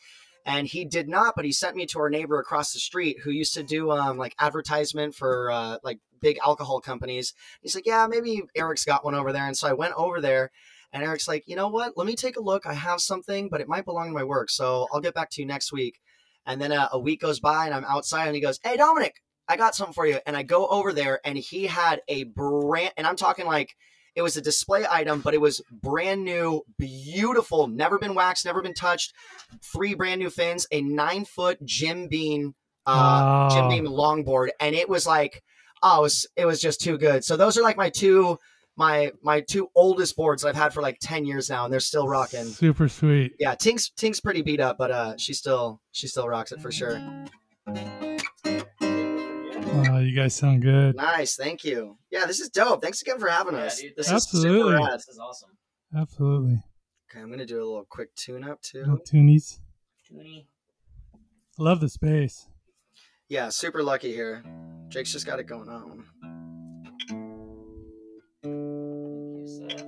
And 0.46 0.66
he 0.66 0.84
did 0.84 1.08
not 1.08 1.34
but 1.36 1.44
he 1.44 1.52
sent 1.52 1.76
me 1.76 1.86
to 1.86 1.98
our 1.98 2.10
neighbor 2.10 2.38
across 2.38 2.72
the 2.72 2.78
street 2.78 3.18
who 3.22 3.30
used 3.30 3.54
to 3.54 3.62
do 3.62 3.90
um, 3.90 4.18
like 4.18 4.34
advertisement 4.38 5.14
for 5.14 5.50
uh, 5.50 5.78
like 5.82 6.00
big 6.20 6.38
alcohol 6.44 6.80
companies. 6.80 7.34
He's 7.60 7.74
like 7.74 7.86
yeah 7.86 8.06
maybe 8.06 8.42
eric's 8.54 8.84
got 8.84 9.04
one 9.04 9.14
over 9.14 9.32
there. 9.32 9.46
And 9.46 9.56
so 9.56 9.68
i 9.68 9.72
went 9.72 9.94
over 9.96 10.20
there 10.20 10.50
and 10.92 11.02
eric's 11.02 11.28
like 11.28 11.44
you 11.46 11.56
know 11.56 11.68
what? 11.68 11.96
Let 11.96 12.06
me 12.06 12.16
take 12.16 12.36
a 12.36 12.42
look. 12.42 12.66
I 12.66 12.74
have 12.74 13.00
something 13.00 13.48
but 13.48 13.60
it 13.60 13.68
might 13.68 13.84
belong 13.84 14.08
to 14.08 14.14
my 14.14 14.24
work 14.24 14.50
so 14.50 14.86
i'll 14.92 15.00
get 15.00 15.14
back 15.14 15.30
to 15.30 15.40
you 15.40 15.46
next 15.46 15.72
week. 15.72 16.00
And 16.46 16.60
then 16.60 16.72
uh, 16.72 16.88
a 16.92 16.98
week 16.98 17.20
goes 17.20 17.40
by 17.40 17.66
and 17.66 17.74
i'm 17.74 17.84
outside 17.84 18.26
and 18.26 18.34
he 18.34 18.40
goes 18.42 18.60
hey 18.62 18.76
Domenic 18.76 19.22
i 19.48 19.56
got 19.56 19.74
something 19.74 19.94
for 19.94 20.06
you. 20.06 20.18
And 20.26 20.36
i 20.36 20.42
go 20.42 20.66
over 20.66 20.92
there 20.92 21.20
and 21.24 21.38
he 21.38 21.66
had 21.66 22.02
a 22.08 22.24
brand 22.24 22.92
and 22.96 23.06
i'm 23.06 23.16
talking 23.16 23.46
like 23.46 23.76
it 24.14 24.22
was 24.22 24.36
a 24.36 24.40
display 24.40 24.86
item, 24.88 25.20
but 25.20 25.34
it 25.34 25.40
was 25.40 25.60
brand 25.70 26.24
new, 26.24 26.62
beautiful, 26.78 27.66
never 27.66 27.98
been 27.98 28.14
waxed, 28.14 28.44
never 28.44 28.62
been 28.62 28.74
touched. 28.74 29.12
Three 29.62 29.94
brand 29.94 30.20
new 30.20 30.30
fins, 30.30 30.66
a 30.70 30.80
nine 30.82 31.24
foot 31.24 31.58
Jim 31.64 32.08
Beam, 32.08 32.54
uh, 32.86 33.50
Jim 33.50 33.68
Beam 33.68 33.86
longboard, 33.86 34.48
and 34.60 34.74
it 34.74 34.88
was 34.88 35.06
like, 35.06 35.42
oh, 35.82 35.98
it 35.98 36.02
was 36.02 36.26
it 36.36 36.46
was 36.46 36.60
just 36.60 36.80
too 36.80 36.98
good. 36.98 37.24
So 37.24 37.36
those 37.36 37.58
are 37.58 37.62
like 37.62 37.76
my 37.76 37.90
two, 37.90 38.38
my 38.76 39.12
my 39.22 39.40
two 39.40 39.68
oldest 39.74 40.16
boards 40.16 40.42
that 40.42 40.50
I've 40.50 40.56
had 40.56 40.72
for 40.74 40.82
like 40.82 40.98
ten 41.00 41.24
years 41.24 41.50
now, 41.50 41.64
and 41.64 41.72
they're 41.72 41.80
still 41.80 42.08
rocking. 42.08 42.44
Super 42.44 42.88
sweet. 42.88 43.32
Yeah, 43.38 43.54
Tink's 43.54 43.90
Tink's 43.90 44.20
pretty 44.20 44.42
beat 44.42 44.60
up, 44.60 44.78
but 44.78 44.90
uh, 44.90 45.16
she 45.16 45.34
still 45.34 45.80
she 45.92 46.06
still 46.06 46.28
rocks 46.28 46.52
it 46.52 46.60
for 46.60 46.70
sure. 46.70 47.00
Oh, 49.76 49.98
you 50.00 50.14
guys 50.14 50.34
sound 50.34 50.62
good. 50.62 50.96
Nice, 50.96 51.36
thank 51.36 51.64
you. 51.64 51.98
Yeah, 52.10 52.26
this 52.26 52.40
is 52.40 52.48
dope. 52.48 52.82
Thanks 52.82 53.02
again 53.02 53.18
for 53.18 53.28
having 53.28 53.54
Yeah, 53.54 53.64
us. 53.64 53.80
dude, 53.80 53.92
this 53.96 54.08
thanks. 54.08 54.24
is 54.24 54.30
super 54.42 54.48
Absolutely. 54.48 54.74
rad. 54.84 54.94
This 54.94 55.08
is 55.08 55.18
awesome. 55.18 55.50
Absolutely. 55.96 56.62
Okay, 57.10 57.20
I'm 57.20 57.30
gonna 57.30 57.46
do 57.46 57.56
a 57.58 57.64
little 57.66 57.86
quick 57.88 58.14
tune 58.16 58.44
up 58.44 58.60
too. 58.62 58.80
Little 58.80 58.98
toonies. 58.98 59.58
Toonie. 60.08 60.46
Love 61.58 61.80
the 61.80 61.88
space. 61.88 62.48
Yeah, 63.28 63.48
super 63.48 63.82
lucky 63.82 64.12
here. 64.12 64.42
Jake's 64.88 65.12
just 65.12 65.26
got 65.26 65.38
it 65.38 65.44
going 65.44 65.68
on. 65.68 66.04
Thank 68.42 68.44
you, 68.44 69.46
Seth. 69.46 69.80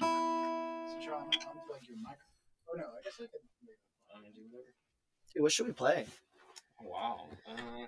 So, 0.00 0.96
Sean, 1.04 1.28
unplug 1.30 1.82
your 1.86 1.98
mic. 1.98 2.18
Oh 2.68 2.74
no, 2.76 2.84
I 2.84 3.02
guess 3.04 3.14
I 3.20 3.26
can. 3.28 3.40
I'm 4.14 4.22
gonna 4.22 4.34
do 4.34 4.42
whatever. 4.50 4.72
Dude, 5.34 5.42
what 5.42 5.52
should 5.52 5.66
we 5.66 5.72
play? 5.72 6.06
Wow. 6.80 7.28
Uh, 7.46 7.84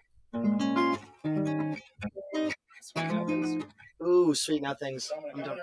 sweet 2.80 3.04
heavens. 3.04 3.64
Ooh, 4.02 4.06
Ooh, 4.32 4.34
sweet 4.34 4.62
nothings. 4.62 5.10
I'm 5.34 5.42
done. 5.42 5.58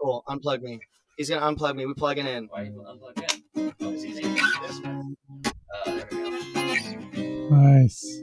Cool. 0.00 0.24
Unplug 0.28 0.62
me. 0.62 0.80
He's 1.16 1.30
gonna 1.30 1.46
unplug 1.46 1.76
me. 1.76 1.86
We 1.86 1.94
plugging 1.94 2.26
in. 2.26 2.46
Why 2.46 2.62
are 2.62 2.64
you 2.64 2.84
unplugged 2.86 3.20
in? 3.56 3.72
Oh, 3.80 3.90
it's 3.90 4.04
easy. 4.04 4.24
Uh, 4.24 5.84
there 5.86 6.06
we 6.10 7.48
go. 7.48 7.48
Nice. 7.50 8.22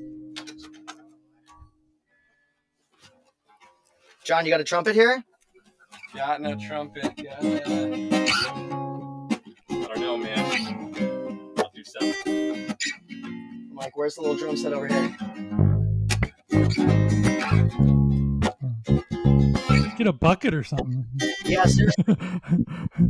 John, 4.24 4.46
you 4.46 4.52
got 4.52 4.62
a 4.62 4.64
trumpet 4.64 4.96
here? 4.96 5.24
Got 6.16 6.42
no 6.42 6.56
trumpet. 6.56 7.16
Got 7.18 7.44
no... 7.44 7.60
I 9.70 9.88
don't 9.88 10.00
know, 10.00 10.18
man. 10.18 11.54
I'll 11.58 11.72
do 11.74 11.84
something. 11.84 12.21
I'm 13.82 13.86
like, 13.86 13.98
where's 13.98 14.14
the 14.14 14.22
little 14.22 14.38
drum 14.38 14.56
set 14.56 14.74
over 14.74 14.88
here? 14.88 15.18
Get 19.98 20.06
a 20.06 20.14
bucket 20.14 20.54
or 20.54 20.64
something. 20.64 21.04
Yeah, 21.46 21.66
seriously. 21.66 22.06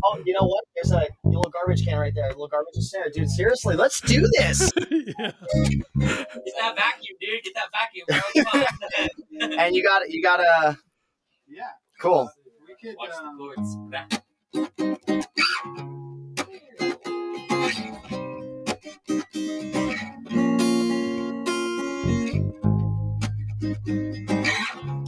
Oh, 0.03 0.17
you 0.26 0.34
know 0.34 0.45
what? 0.47 0.63
There's 0.76 0.91
a 0.91 1.05
little 1.26 1.51
garbage 1.51 1.86
can 1.86 1.97
right 1.99 2.13
there. 2.15 2.26
A 2.28 2.30
little 2.30 2.47
garbage 2.47 2.76
is 2.76 2.89
there. 2.91 3.09
Dude, 3.13 3.30
seriously, 3.30 3.76
let's 3.76 3.99
do 4.01 4.26
this. 4.39 4.72
yeah. 4.89 5.32
Get 5.99 6.55
that 6.59 6.76
vacuum, 6.76 7.17
dude. 7.19 7.43
Get 7.43 7.53
that 7.55 7.69
vacuum, 7.72 8.05
bro. 8.07 9.47
And 9.59 9.76
you 9.76 9.84
got 9.84 10.09
you 10.09 10.24
got 10.24 10.39
a 10.39 10.78
Yeah. 11.47 11.63
cool. 11.99 12.32
We 12.67 12.76
could. 12.82 12.95
Watch 12.97 13.09
the 13.11 13.26
Um, 13.26 13.38
chords. 13.38 13.76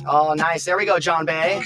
Oh, 0.06 0.34
nice. 0.36 0.66
There 0.66 0.78
we 0.78 0.86
go, 0.86 1.00
John 1.00 1.26
Bay. 1.26 1.64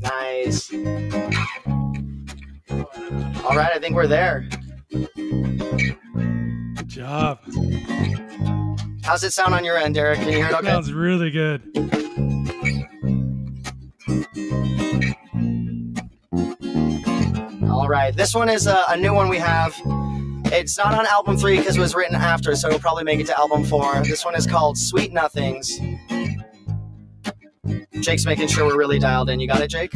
Nice. 0.00 0.72
All 3.44 3.56
right, 3.56 3.72
I 3.74 3.78
think 3.80 3.96
we're 3.96 4.06
there. 4.06 4.48
Good 4.92 6.88
job. 6.88 7.40
How's 9.02 9.24
it 9.24 9.32
sound 9.32 9.54
on 9.54 9.64
your 9.64 9.76
end, 9.76 9.96
Derek? 9.96 10.20
Can 10.20 10.28
you 10.28 10.36
hear 10.36 10.46
it 10.46 10.54
okay? 10.54 10.68
Sounds 10.68 10.92
really 10.92 11.30
good. 11.30 11.62
All 17.68 17.88
right, 17.88 18.14
this 18.14 18.34
one 18.34 18.48
is 18.48 18.68
a, 18.68 18.84
a 18.88 18.96
new 18.96 19.12
one 19.12 19.28
we 19.28 19.38
have. 19.38 19.74
It's 20.52 20.76
not 20.76 20.92
on 20.94 21.06
album 21.06 21.36
three 21.36 21.58
because 21.58 21.76
it 21.76 21.80
was 21.80 21.94
written 21.94 22.16
after, 22.16 22.56
so 22.56 22.66
it'll 22.66 22.80
probably 22.80 23.04
make 23.04 23.20
it 23.20 23.26
to 23.26 23.38
album 23.38 23.64
four. 23.64 24.02
This 24.02 24.24
one 24.24 24.34
is 24.34 24.48
called 24.48 24.76
Sweet 24.76 25.12
Nothings. 25.12 25.78
Jake's 28.00 28.26
making 28.26 28.48
sure 28.48 28.66
we're 28.66 28.76
really 28.76 28.98
dialed 28.98 29.30
in. 29.30 29.38
You 29.38 29.46
got 29.46 29.60
it, 29.60 29.70
Jake? 29.70 29.92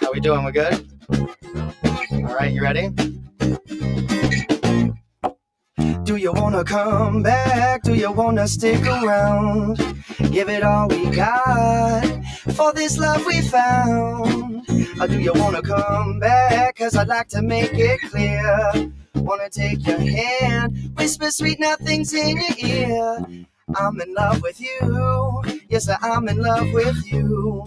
How 0.00 0.12
we 0.12 0.20
doing? 0.20 0.44
We 0.44 0.52
good? 0.52 0.86
All 2.12 2.36
right, 2.36 2.52
you 2.52 2.62
ready? 2.62 3.15
You 6.26 6.32
wanna 6.32 6.64
come 6.64 7.22
back? 7.22 7.84
Do 7.84 7.94
you 7.94 8.10
wanna 8.10 8.48
stick 8.48 8.84
around? 8.84 9.76
Give 10.32 10.48
it 10.48 10.64
all 10.64 10.88
we 10.88 11.08
got 11.10 12.04
for 12.52 12.72
this 12.72 12.98
love 12.98 13.24
we 13.24 13.42
found. 13.42 14.68
Or 15.00 15.06
do 15.06 15.20
you 15.20 15.32
wanna 15.36 15.62
come 15.62 16.18
back? 16.18 16.78
Cause 16.78 16.96
I'd 16.96 17.06
like 17.06 17.28
to 17.28 17.42
make 17.42 17.74
it 17.74 18.00
clear. 18.10 18.90
Wanna 19.14 19.48
take 19.50 19.86
your 19.86 20.00
hand, 20.00 20.90
whisper 20.96 21.30
sweet 21.30 21.60
nothings 21.60 22.12
in 22.12 22.38
your 22.38 22.56
ear. 22.58 23.46
I'm 23.76 24.00
in 24.00 24.12
love 24.12 24.42
with 24.42 24.60
you. 24.60 25.44
Yes, 25.68 25.88
I'm 25.88 26.28
in 26.28 26.38
love 26.38 26.72
with 26.72 27.06
you. 27.06 27.64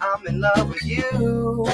I'm 0.00 0.26
in 0.26 0.40
love 0.40 0.68
with 0.68 0.84
you. 0.84 1.66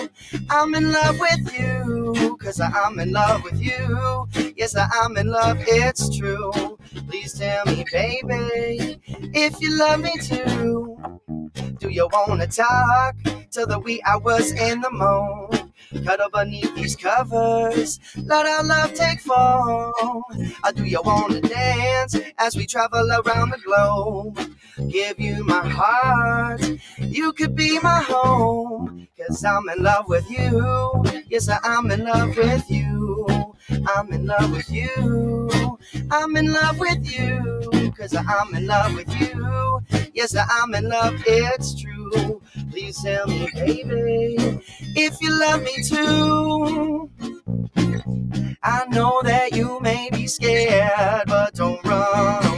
I'm 0.50 0.74
in 0.74 0.92
love 0.92 1.18
with 1.18 1.58
you. 1.58 2.36
Cause 2.40 2.60
I'm 2.60 2.98
in 2.98 3.12
love 3.12 3.44
with 3.44 3.60
you. 3.60 4.28
Yes, 4.56 4.76
I'm 4.76 5.16
in 5.16 5.28
love, 5.28 5.58
it's 5.60 6.16
true. 6.16 6.78
Please 7.08 7.34
tell 7.38 7.64
me, 7.66 7.84
baby, 7.92 9.00
if 9.34 9.60
you 9.60 9.76
love 9.78 10.00
me 10.00 10.16
too. 10.18 10.98
Do 11.78 11.88
you 11.90 12.08
wanna 12.12 12.46
talk 12.46 13.16
till 13.50 13.66
the 13.66 13.78
wee 13.78 14.02
hours 14.06 14.52
in 14.52 14.80
the 14.80 14.90
morning? 14.90 15.72
Cuddle 16.04 16.30
beneath 16.32 16.74
these 16.74 16.96
covers, 16.96 17.98
let 18.16 18.46
our 18.46 18.62
love 18.64 18.94
take 18.94 19.20
form. 19.20 19.92
Or 20.64 20.72
do 20.74 20.84
you 20.84 21.00
wanna 21.02 21.40
dance 21.40 22.16
as 22.38 22.56
we 22.56 22.66
travel 22.66 23.10
around 23.10 23.50
the 23.50 23.58
globe? 23.64 24.38
Give 24.88 25.20
you 25.20 25.44
my 25.44 25.68
heart, 25.68 26.62
you 26.98 27.32
could 27.32 27.54
be 27.54 27.78
my 27.80 28.00
home. 28.02 29.06
Cause 29.18 29.44
I'm 29.44 29.68
in 29.68 29.82
love 29.82 30.08
with 30.08 30.28
you. 30.30 31.04
Yes, 31.28 31.48
I'm 31.62 31.90
in 31.90 32.04
love 32.04 32.36
with 32.36 32.70
you. 32.70 33.26
I'm 33.86 34.12
in 34.12 34.26
love 34.26 34.50
with 34.52 34.70
you. 34.70 35.78
I'm 36.10 36.36
in 36.36 36.52
love 36.52 36.78
with 36.78 37.04
you. 37.18 37.92
Cause 37.96 38.14
I'm 38.16 38.54
in 38.54 38.66
love 38.66 38.94
with 38.96 39.20
you. 39.20 39.80
Yes, 40.14 40.34
I'm 40.36 40.74
in 40.74 40.88
love, 40.88 41.14
it's 41.26 41.80
true. 41.80 42.42
Please 42.70 43.02
tell 43.02 43.26
me, 43.26 43.48
baby, 43.54 44.60
if 44.96 45.20
you 45.20 45.30
love 45.38 45.62
me 45.62 45.82
too. 45.82 47.10
I 48.62 48.84
know 48.90 49.20
that 49.24 49.52
you 49.54 49.80
may 49.80 50.10
be 50.12 50.26
scared, 50.26 51.24
but 51.26 51.54
don't 51.54 51.82
run 51.84 52.49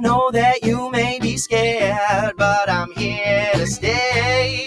know 0.00 0.30
that 0.32 0.62
you 0.62 0.90
may 0.90 1.18
be 1.20 1.36
scared, 1.36 2.34
but 2.36 2.70
I'm 2.70 2.92
here 2.92 3.50
to 3.54 3.66
stay. 3.66 4.66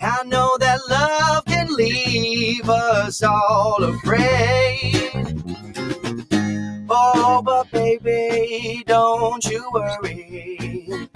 I 0.00 0.22
know 0.24 0.56
that 0.58 0.80
love 0.88 1.44
can 1.46 1.74
leave 1.74 2.68
us 2.68 3.22
all 3.22 3.82
afraid. 3.84 5.42
Oh, 6.88 7.42
but 7.44 7.70
baby, 7.70 8.84
don't 8.86 9.44
you 9.46 9.68
worry. 9.72 11.08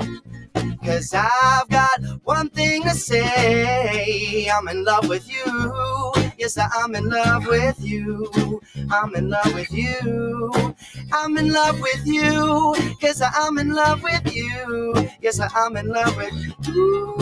Cause 0.85 1.13
I've 1.15 1.69
got 1.69 2.01
one 2.25 2.51
thing 2.51 2.83
to 2.85 2.91
say. 2.91 4.49
I'm 4.49 4.69
in 4.69 4.85
love 4.85 5.09
with 5.09 5.31
you. 5.31 6.26
Yes, 6.39 6.59
I'm 6.59 6.95
in 6.95 7.09
love 7.09 7.47
with 7.47 7.81
you. 7.81 8.61
I'm 8.91 9.15
in 9.15 9.31
love 9.31 9.55
with 9.55 9.73
you. 9.73 10.75
I'm 11.13 11.37
in 11.39 11.53
love 11.53 11.81
with 11.81 12.07
you. 12.07 12.75
Cause 13.01 13.23
I'm 13.23 13.59
in 13.59 13.73
love 13.73 14.03
with 14.03 14.35
you. 14.35 15.09
Yes, 15.21 15.41
I'm 15.41 15.77
in 15.77 15.89
love 15.89 16.17
with 16.17 16.35
you. 16.67 17.17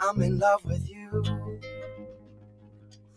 I'm 0.00 0.22
in 0.22 0.38
love 0.38 0.64
with 0.64 0.88
you. 0.88 1.50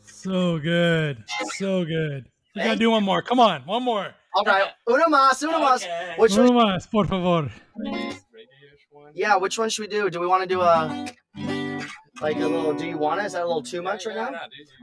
So 0.03 0.59
good. 0.59 1.23
So 1.55 1.85
good. 1.85 2.25
We 2.55 2.63
gotta 2.63 2.75
do 2.75 2.91
one 2.91 3.03
more. 3.03 3.21
Come 3.21 3.39
on, 3.39 3.61
one 3.65 3.83
more. 3.83 4.13
All 4.35 4.43
right, 4.43 4.67
uno 4.87 5.05
más, 5.07 5.41
uno 5.41 5.59
más. 5.59 5.83
Okay. 5.83 6.15
Which 6.17 6.37
Uno 6.37 6.51
más, 6.51 6.89
por 6.89 7.07
favor. 7.07 7.49
One. 9.09 9.17
Yeah, 9.17 9.35
which 9.37 9.57
one 9.57 9.69
should 9.69 9.81
we 9.81 9.87
do? 9.87 10.09
Do 10.09 10.19
we 10.19 10.27
want 10.27 10.43
to 10.43 10.47
do 10.47 10.61
a 10.61 11.07
like 12.21 12.35
a 12.37 12.47
little? 12.47 12.73
Do 12.73 12.85
you 12.85 12.97
want 12.97 13.19
to? 13.19 13.25
Is 13.25 13.33
that 13.33 13.43
a 13.43 13.47
little 13.47 13.63
too 13.63 13.81
much 13.81 14.05
right 14.05 14.15
now? 14.15 14.29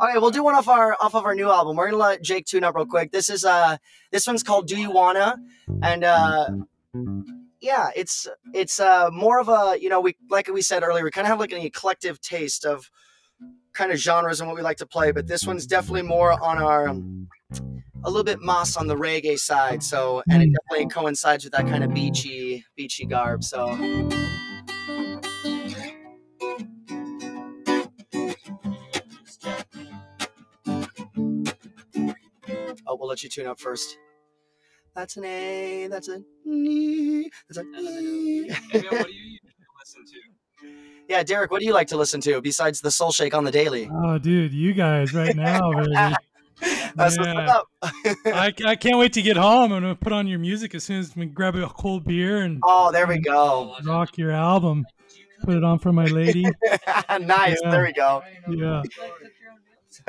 Okay, 0.02 0.18
we'll 0.18 0.30
do 0.30 0.42
one 0.42 0.54
off 0.54 0.68
our 0.68 0.96
off 1.00 1.14
of 1.14 1.24
our 1.24 1.34
new 1.34 1.50
album. 1.50 1.76
We're 1.76 1.90
gonna 1.90 2.02
let 2.02 2.22
Jake 2.22 2.46
tune 2.46 2.64
up 2.64 2.74
real 2.74 2.86
quick. 2.86 3.12
This 3.12 3.30
is 3.30 3.44
uh 3.44 3.76
this 4.10 4.26
one's 4.26 4.42
called 4.42 4.66
Do 4.66 4.76
You 4.80 4.90
Wanna? 4.90 5.36
And 5.82 6.04
uh 6.04 6.48
yeah, 7.60 7.90
it's 7.94 8.26
it's 8.52 8.80
uh 8.80 9.10
more 9.12 9.40
of 9.40 9.48
a 9.48 9.76
you 9.80 9.88
know 9.88 10.00
we 10.00 10.16
like 10.30 10.48
we 10.48 10.62
said 10.62 10.82
earlier 10.82 11.04
we 11.04 11.10
kind 11.10 11.26
of 11.26 11.30
have 11.30 11.40
like 11.40 11.52
an 11.52 11.58
eclectic 11.58 12.20
taste 12.20 12.64
of 12.64 12.90
kind 13.76 13.92
of 13.92 13.98
genres 13.98 14.40
and 14.40 14.48
what 14.48 14.56
we 14.56 14.62
like 14.62 14.78
to 14.78 14.86
play, 14.86 15.12
but 15.12 15.26
this 15.26 15.46
one's 15.46 15.66
definitely 15.66 16.02
more 16.02 16.32
on 16.42 16.58
our 16.58 16.88
um, 16.88 17.28
a 18.04 18.10
little 18.10 18.24
bit 18.24 18.40
moss 18.40 18.76
on 18.76 18.86
the 18.86 18.96
reggae 18.96 19.38
side. 19.38 19.82
So 19.82 20.22
and 20.30 20.42
it 20.42 20.50
definitely 20.52 20.88
coincides 20.88 21.44
with 21.44 21.52
that 21.52 21.66
kind 21.66 21.84
of 21.84 21.92
beachy 21.92 22.64
beachy 22.76 23.04
garb. 23.06 23.44
So 23.44 23.68
oh, 32.86 32.96
we'll 32.98 33.08
let 33.08 33.22
you 33.22 33.28
tune 33.28 33.46
up 33.46 33.60
first. 33.60 33.98
That's 34.94 35.18
an 35.18 35.24
A. 35.24 35.88
That's 35.90 36.08
a 36.08 36.22
E. 36.46 37.28
That's 37.48 37.58
a 37.58 39.08
E. 39.08 39.38
Yeah, 41.08 41.22
Derek, 41.22 41.50
what 41.50 41.60
do 41.60 41.66
you 41.66 41.72
like 41.72 41.86
to 41.88 41.96
listen 41.96 42.20
to 42.22 42.40
besides 42.40 42.80
the 42.80 42.88
SoulShake 42.88 43.34
on 43.34 43.44
the 43.44 43.50
daily? 43.52 43.88
Oh, 43.92 44.18
dude, 44.18 44.52
you 44.52 44.72
guys 44.72 45.14
right 45.14 45.36
now, 45.36 45.70
baby. 45.84 46.14
That's 46.96 47.16
Yeah. 47.18 47.46
up. 47.58 47.68
I, 47.82 48.52
I 48.64 48.76
can't 48.76 48.98
wait 48.98 49.12
to 49.12 49.22
get 49.22 49.36
home. 49.36 49.72
I'm 49.72 49.82
gonna 49.82 49.94
put 49.94 50.12
on 50.12 50.26
your 50.26 50.38
music 50.38 50.74
as 50.74 50.84
soon 50.84 50.98
as 51.00 51.14
we 51.14 51.26
grab 51.26 51.54
a 51.54 51.66
cold 51.68 52.04
beer 52.04 52.38
and 52.42 52.60
oh, 52.64 52.90
there 52.90 53.06
we 53.06 53.18
go. 53.18 53.76
rock 53.84 54.16
your 54.16 54.30
album. 54.32 54.86
Put 55.44 55.54
it 55.54 55.62
on 55.64 55.78
for 55.78 55.92
my 55.92 56.06
lady. 56.06 56.42
nice. 57.20 57.58
Yeah. 57.62 57.70
There 57.70 57.82
we 57.82 57.92
go. 57.92 58.22
Yeah. 58.48 58.82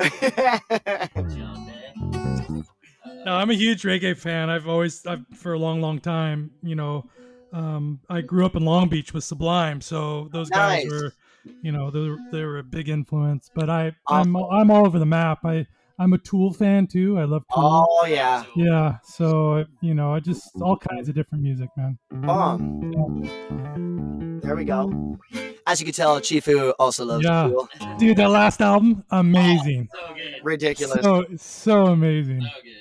No, 3.24 3.34
I'm 3.34 3.50
a 3.50 3.54
huge 3.54 3.82
reggae 3.82 4.16
fan. 4.16 4.48
I've 4.48 4.68
always, 4.68 5.04
I've, 5.04 5.26
for 5.34 5.52
a 5.52 5.58
long, 5.58 5.80
long 5.82 5.98
time, 5.98 6.50
you 6.62 6.74
know, 6.76 7.04
um, 7.52 8.00
I 8.08 8.20
grew 8.20 8.44
up 8.44 8.56
in 8.56 8.64
Long 8.64 8.88
Beach 8.88 9.12
with 9.14 9.24
Sublime, 9.24 9.80
so 9.80 10.28
those 10.32 10.50
guys 10.50 10.86
were, 10.88 11.12
you 11.62 11.72
know, 11.72 11.90
they 11.90 12.08
were, 12.08 12.18
they 12.32 12.44
were 12.44 12.58
a 12.58 12.62
big 12.62 12.88
influence. 12.88 13.50
But 13.54 13.70
I, 13.70 13.92
I'm, 14.08 14.36
I'm 14.36 14.70
all 14.70 14.86
over 14.86 14.98
the 14.98 15.06
map. 15.06 15.40
I, 15.44 15.66
I'm 15.98 16.12
a 16.12 16.18
Tool 16.18 16.52
fan 16.52 16.86
too. 16.86 17.18
I 17.18 17.24
love 17.24 17.42
Tool. 17.52 17.86
oh 17.88 18.04
yeah. 18.06 18.44
Yeah, 18.54 18.98
so 19.02 19.64
you 19.80 19.94
know, 19.94 20.14
I 20.14 20.20
just 20.20 20.50
all 20.62 20.76
kinds 20.76 21.08
of 21.08 21.14
different 21.14 21.42
music, 21.42 21.68
man. 21.76 21.98
Bomb. 22.12 24.40
There 24.42 24.54
we 24.54 24.64
go. 24.64 25.18
As 25.66 25.80
you 25.80 25.84
can 25.84 25.94
tell, 25.94 26.18
Chifu 26.20 26.72
also 26.78 27.04
loves 27.04 27.24
Yeah. 27.24 27.48
Tool. 27.48 27.68
Dude, 27.98 28.16
that 28.16 28.30
last 28.30 28.62
album, 28.62 29.04
amazing. 29.10 29.88
So 29.92 30.14
good. 30.14 30.40
Ridiculous. 30.44 31.02
So 31.02 31.24
so 31.36 31.86
amazing. 31.86 32.42
So 32.42 32.48
good. 32.62 32.72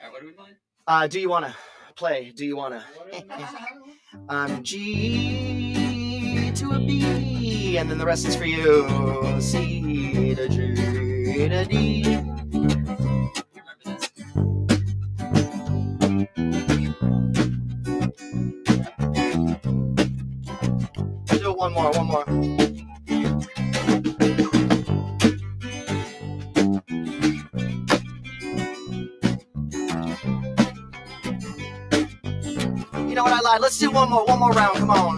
All 0.00 0.06
right, 0.06 0.12
what 0.12 0.22
are 0.22 0.26
we 0.26 0.32
playing? 0.32 0.54
Uh, 0.86 1.06
do 1.08 1.18
you 1.18 1.28
want 1.28 1.46
to 1.46 1.54
play? 1.96 2.32
Do 2.36 2.44
you 2.44 2.56
want 2.56 2.74
to? 2.74 2.84
um, 4.28 4.62
G 4.62 6.50
to 6.54 6.70
a 6.72 6.78
B, 6.78 7.76
and 7.78 7.90
then 7.90 7.98
the 7.98 8.06
rest 8.06 8.26
is 8.26 8.36
for 8.36 8.44
you. 8.44 9.40
C 9.40 10.34
to 10.34 10.48
G 10.48 10.74
to 11.48 11.64
D. 11.64 12.02
You 12.02 12.18
remember 13.54 13.84
this? 13.84 14.10
Do 21.40 21.52
one 21.52 21.72
more, 21.72 21.90
one 21.92 22.06
more. 22.06 22.63
You 33.14 33.18
know 33.18 33.30
what 33.30 33.32
I 33.32 33.40
lied? 33.42 33.60
Let's 33.60 33.78
do 33.78 33.92
one 33.92 34.10
more, 34.10 34.24
one 34.24 34.40
more 34.40 34.50
round. 34.50 34.76
Come 34.76 34.90
on. 34.90 35.14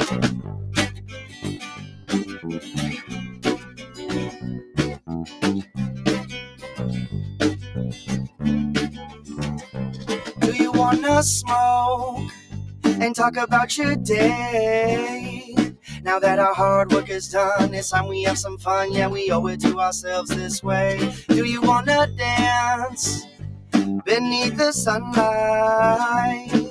Do 10.40 10.52
you 10.52 10.72
wanna 10.72 11.22
smoke 11.22 12.30
and 12.84 13.16
talk 13.16 13.38
about 13.38 13.78
your 13.78 13.96
day? 13.96 15.56
Now 16.02 16.18
that 16.18 16.38
our 16.38 16.52
hard 16.52 16.92
work 16.92 17.08
is 17.08 17.30
done, 17.30 17.72
it's 17.72 17.88
time 17.88 18.08
we 18.08 18.24
have 18.24 18.36
some 18.36 18.58
fun. 18.58 18.92
Yeah, 18.92 19.08
we 19.08 19.30
owe 19.30 19.46
it 19.46 19.60
to 19.60 19.80
ourselves 19.80 20.28
this 20.28 20.62
way. 20.62 21.14
Do 21.28 21.46
you 21.46 21.62
wanna 21.62 22.08
dance 22.08 23.26
beneath 24.04 24.58
the 24.58 24.72
sunlight? 24.72 26.65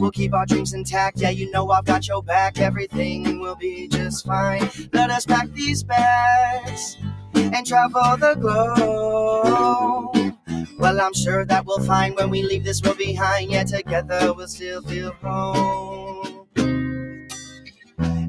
We'll 0.00 0.10
keep 0.10 0.32
our 0.32 0.46
dreams 0.46 0.72
intact. 0.72 1.20
Yeah, 1.20 1.28
you 1.28 1.50
know 1.50 1.70
I've 1.70 1.84
got 1.84 2.08
your 2.08 2.22
back. 2.22 2.58
Everything 2.58 3.38
will 3.38 3.54
be 3.54 3.86
just 3.86 4.24
fine. 4.24 4.70
Let 4.94 5.10
us 5.10 5.26
pack 5.26 5.52
these 5.52 5.82
bags 5.82 6.96
and 7.34 7.66
travel 7.66 8.16
the 8.16 8.34
globe. 8.40 10.34
Well, 10.78 11.00
I'm 11.02 11.12
sure 11.12 11.44
that 11.44 11.66
we'll 11.66 11.84
find 11.84 12.16
when 12.16 12.30
we 12.30 12.42
leave 12.42 12.64
this 12.64 12.82
world 12.82 12.96
behind. 12.96 13.50
Yeah, 13.50 13.64
together 13.64 14.32
we'll 14.32 14.48
still 14.48 14.80
feel 14.80 15.12
home. 15.20 16.46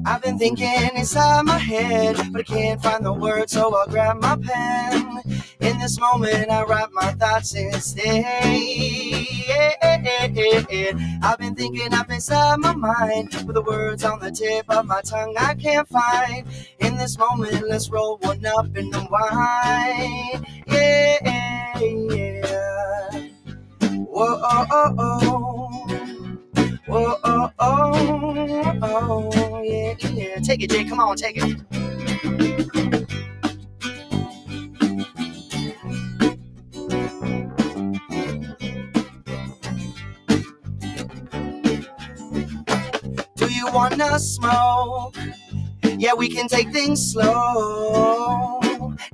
I've 0.04 0.20
been 0.22 0.38
thinking 0.38 0.90
inside 0.94 1.46
my 1.46 1.56
head, 1.56 2.16
but 2.32 2.40
I 2.40 2.42
can't 2.42 2.82
find 2.82 3.02
the 3.02 3.14
words, 3.14 3.52
so 3.52 3.74
I'll 3.74 3.86
grab 3.86 4.20
my 4.20 4.36
pen. 4.36 5.41
In 5.62 5.78
this 5.78 5.98
moment, 6.00 6.50
I 6.50 6.64
write 6.64 6.92
my 6.92 7.12
thoughts 7.12 7.54
instead. 7.54 8.24
I've 11.22 11.38
been 11.38 11.54
thinking 11.54 11.94
up 11.94 12.10
inside 12.10 12.58
my 12.58 12.74
mind, 12.74 13.30
but 13.46 13.54
the 13.54 13.62
words 13.62 14.02
on 14.02 14.18
the 14.18 14.32
tip 14.32 14.68
of 14.68 14.86
my 14.86 15.00
tongue 15.02 15.34
I 15.38 15.54
can't 15.54 15.88
find. 15.88 16.46
In 16.80 16.96
this 16.96 17.16
moment, 17.16 17.68
let's 17.68 17.90
roll 17.90 18.18
one 18.22 18.44
up 18.44 18.74
and 18.74 18.92
unwind. 18.92 20.46
Yeah, 20.66 21.78
yeah. 21.78 23.28
Whoa, 23.98 24.40
oh, 24.42 24.66
oh, 24.70 24.94
oh. 24.98 25.86
Whoa, 26.86 27.16
oh, 27.22 27.50
oh, 27.60 28.80
oh, 28.82 29.62
yeah, 29.62 29.94
yeah. 30.08 30.40
Take 30.40 30.64
it, 30.64 30.70
Jay. 30.70 30.84
Come 30.84 30.98
on, 30.98 31.16
take 31.16 31.36
it. 31.38 31.60
You 43.62 43.72
wanna 43.72 44.18
smoke? 44.18 45.16
Yeah, 45.96 46.14
we 46.14 46.28
can 46.28 46.48
take 46.48 46.70
things 46.72 47.12
slow. 47.12 48.60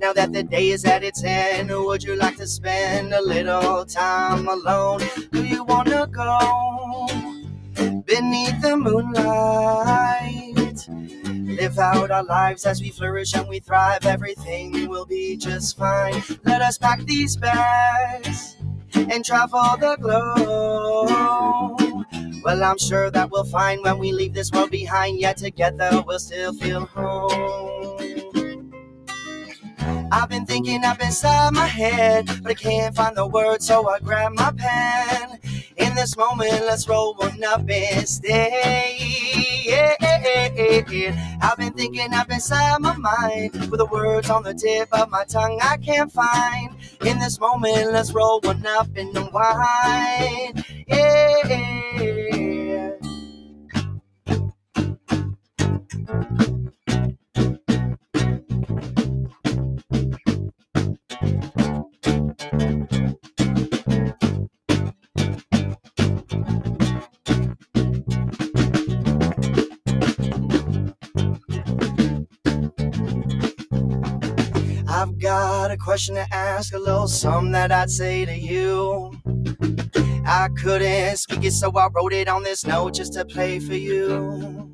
Now 0.01 0.13
that 0.15 0.33
the 0.33 0.43
day 0.43 0.71
is 0.71 0.85
at 0.87 1.03
its 1.05 1.23
end, 1.23 1.71
would 1.71 2.03
you 2.03 2.17
like 2.17 2.37
to 2.37 2.47
spend 2.47 3.13
a 3.13 3.21
little 3.21 3.85
time 3.85 4.49
alone? 4.49 5.01
Do 5.33 5.45
you 5.45 5.65
wanna 5.65 6.07
go 6.07 7.07
beneath 8.07 8.61
the 8.63 8.77
moonlight? 8.77 10.57
Live 11.61 11.79
out 11.79 12.11
our 12.11 12.25
lives 12.25 12.65
as 12.65 12.81
we 12.81 12.91
flourish 12.91 13.35
and 13.35 13.49
we 13.49 13.59
thrive. 13.61 14.07
Everything 14.07 14.89
will 14.89 15.05
be 15.07 15.37
just 15.37 15.77
fine. 15.77 16.23
Let 16.45 16.63
us 16.63 16.79
pack 16.79 17.01
these 17.01 17.37
bags 17.37 18.57
and 18.95 19.23
travel 19.25 19.77
the 19.79 19.97
globe. 20.01 21.88
Well, 22.49 22.65
I'm 22.65 22.79
sure 22.79 23.11
that 23.11 23.31
we'll 23.31 23.45
find 23.45 23.83
when 23.83 23.99
we 23.99 24.11
leave 24.11 24.33
this 24.33 24.51
world 24.51 24.71
behind. 24.71 25.21
Yet 25.21 25.37
together 25.37 26.03
we'll 26.07 26.19
still 26.19 26.55
feel 26.55 26.87
home. 26.87 28.73
I've 30.11 30.31
been 30.31 30.47
thinking 30.47 30.83
up 30.83 30.99
inside 31.03 31.53
my 31.53 31.67
head, 31.67 32.27
but 32.43 32.53
I 32.53 32.55
can't 32.55 32.97
find 32.97 33.15
the 33.15 33.27
words, 33.27 33.67
so 33.67 33.87
I 33.91 33.99
grab 33.99 34.33
my 34.33 34.51
pen. 34.57 35.39
In 35.77 35.95
this 35.95 36.17
moment, 36.17 36.65
let's 36.65 36.89
roll 36.89 37.13
one 37.17 37.45
up 37.45 37.69
and 37.69 38.09
stay. 38.09 38.97
I've 41.43 41.59
been 41.59 41.75
thinking 41.75 42.15
up 42.15 42.31
inside 42.31 42.81
my 42.81 42.97
mind, 42.97 43.71
with 43.71 43.77
the 43.77 43.85
words 43.85 44.31
on 44.31 44.43
the 44.43 44.55
tip 44.55 44.89
of 44.93 45.11
my 45.11 45.25
tongue 45.25 45.59
I 45.61 45.77
can't 45.77 46.11
find. 46.11 46.75
In 47.05 47.19
this 47.19 47.39
moment, 47.39 47.93
let's 47.93 48.15
roll 48.15 48.41
one 48.41 48.65
up 48.65 48.89
and 48.97 49.15
unwind. 49.15 50.65
Yeah. 50.89 52.38
I've 75.69 75.75
a 75.75 75.85
question 75.85 76.15
to 76.15 76.27
ask, 76.33 76.73
a 76.73 76.79
little 76.79 77.07
something 77.07 77.53
that 77.53 77.71
I'd 77.71 77.91
say 77.91 78.25
to 78.25 78.35
you. 78.35 79.13
I 80.25 80.49
couldn't 80.57 81.19
speak 81.19 81.45
it, 81.45 81.51
so 81.51 81.71
I 81.73 81.89
wrote 81.93 82.15
it 82.15 82.27
on 82.27 82.43
this 82.43 82.65
note 82.65 82.95
just 82.95 83.13
to 83.13 83.27
play 83.27 83.61
for 83.61 83.75
you. 83.75 84.73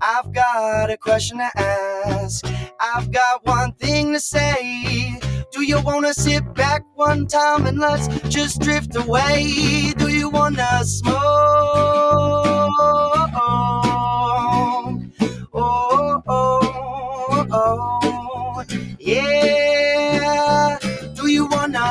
I've 0.00 0.32
got 0.32 0.90
a 0.90 0.96
question 0.96 1.38
to 1.38 1.50
ask. 1.56 2.46
I've 2.78 3.10
got 3.10 3.44
one 3.44 3.72
thing 3.72 4.12
to 4.12 4.20
say. 4.20 5.18
Do 5.50 5.64
you 5.64 5.80
wanna 5.80 6.14
sit 6.14 6.54
back 6.54 6.84
one 6.94 7.26
time 7.26 7.66
and 7.66 7.80
let's 7.80 8.06
just 8.28 8.60
drift 8.60 8.94
away? 8.94 9.92
Do 9.98 10.06
you 10.06 10.30
wanna 10.30 10.84
smoke? 10.84 11.59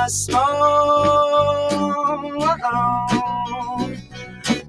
Smoke? 0.09 0.39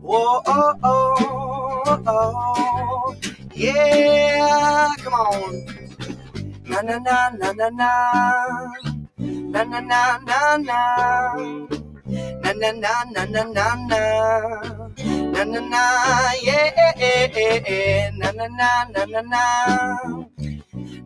Whoa, 0.03 0.43
oh, 0.47 0.75
oh, 0.83 2.03
oh, 2.07 3.17
Yeah, 3.55 4.89
come 4.99 5.15
on. 5.15 5.67
Na 6.65 6.81
na 6.83 6.99
na 6.99 7.31
na 7.39 7.53
na 7.53 7.69
na. 7.71 7.91
Na 9.19 9.63
na 9.65 9.81
na 9.81 10.19
na 10.27 10.57
na. 10.59 10.79
Na 12.43 12.51
na 12.53 12.71
na 12.73 12.93
na 13.13 13.23
na 13.25 13.43
na 13.45 13.75
na. 13.89 14.01
Na 15.33 15.43
na 15.45 15.61
na 15.61 15.83
yeah. 16.43 18.11
Na 18.19 18.31
na 18.33 18.47
na 18.49 18.71
na 18.93 19.03
na 19.07 19.21
na. 19.23 19.45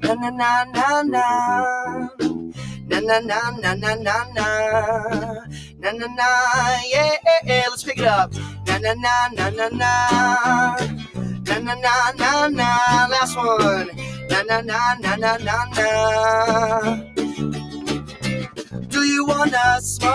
Na 0.03 0.12
na 0.14 0.30
na 0.30 0.64
na 0.72 1.03
na. 1.03 1.24
Na 2.89 3.01
na 3.01 3.18
na 3.20 3.51
na 3.62 3.74
na 3.74 3.95
na 3.97 4.16
na. 4.35 4.47
Na 5.80 5.91
na 5.93 6.07
na 6.07 6.28
yeah. 6.93 7.16
Let's 7.70 7.82
pick 7.85 7.99
it 7.99 8.05
up. 8.05 8.32
Na 8.66 8.78
na 8.78 8.93
na 8.95 9.28
na 9.32 9.49
na 9.51 9.68
na. 9.68 9.93
Na 11.49 11.57
na 11.59 11.74
na 11.74 11.95
na 12.20 12.49
na. 12.49 12.68
Last 13.09 13.37
one. 13.37 13.91
Na 14.30 14.43
na 14.49 14.61
na 14.61 14.95
na 15.01 15.16
na 15.16 15.32
na 15.39 15.57
na. 15.74 15.87
Do 18.89 19.01
you 19.03 19.26
wanna 19.26 19.80
smoke? 19.80 20.14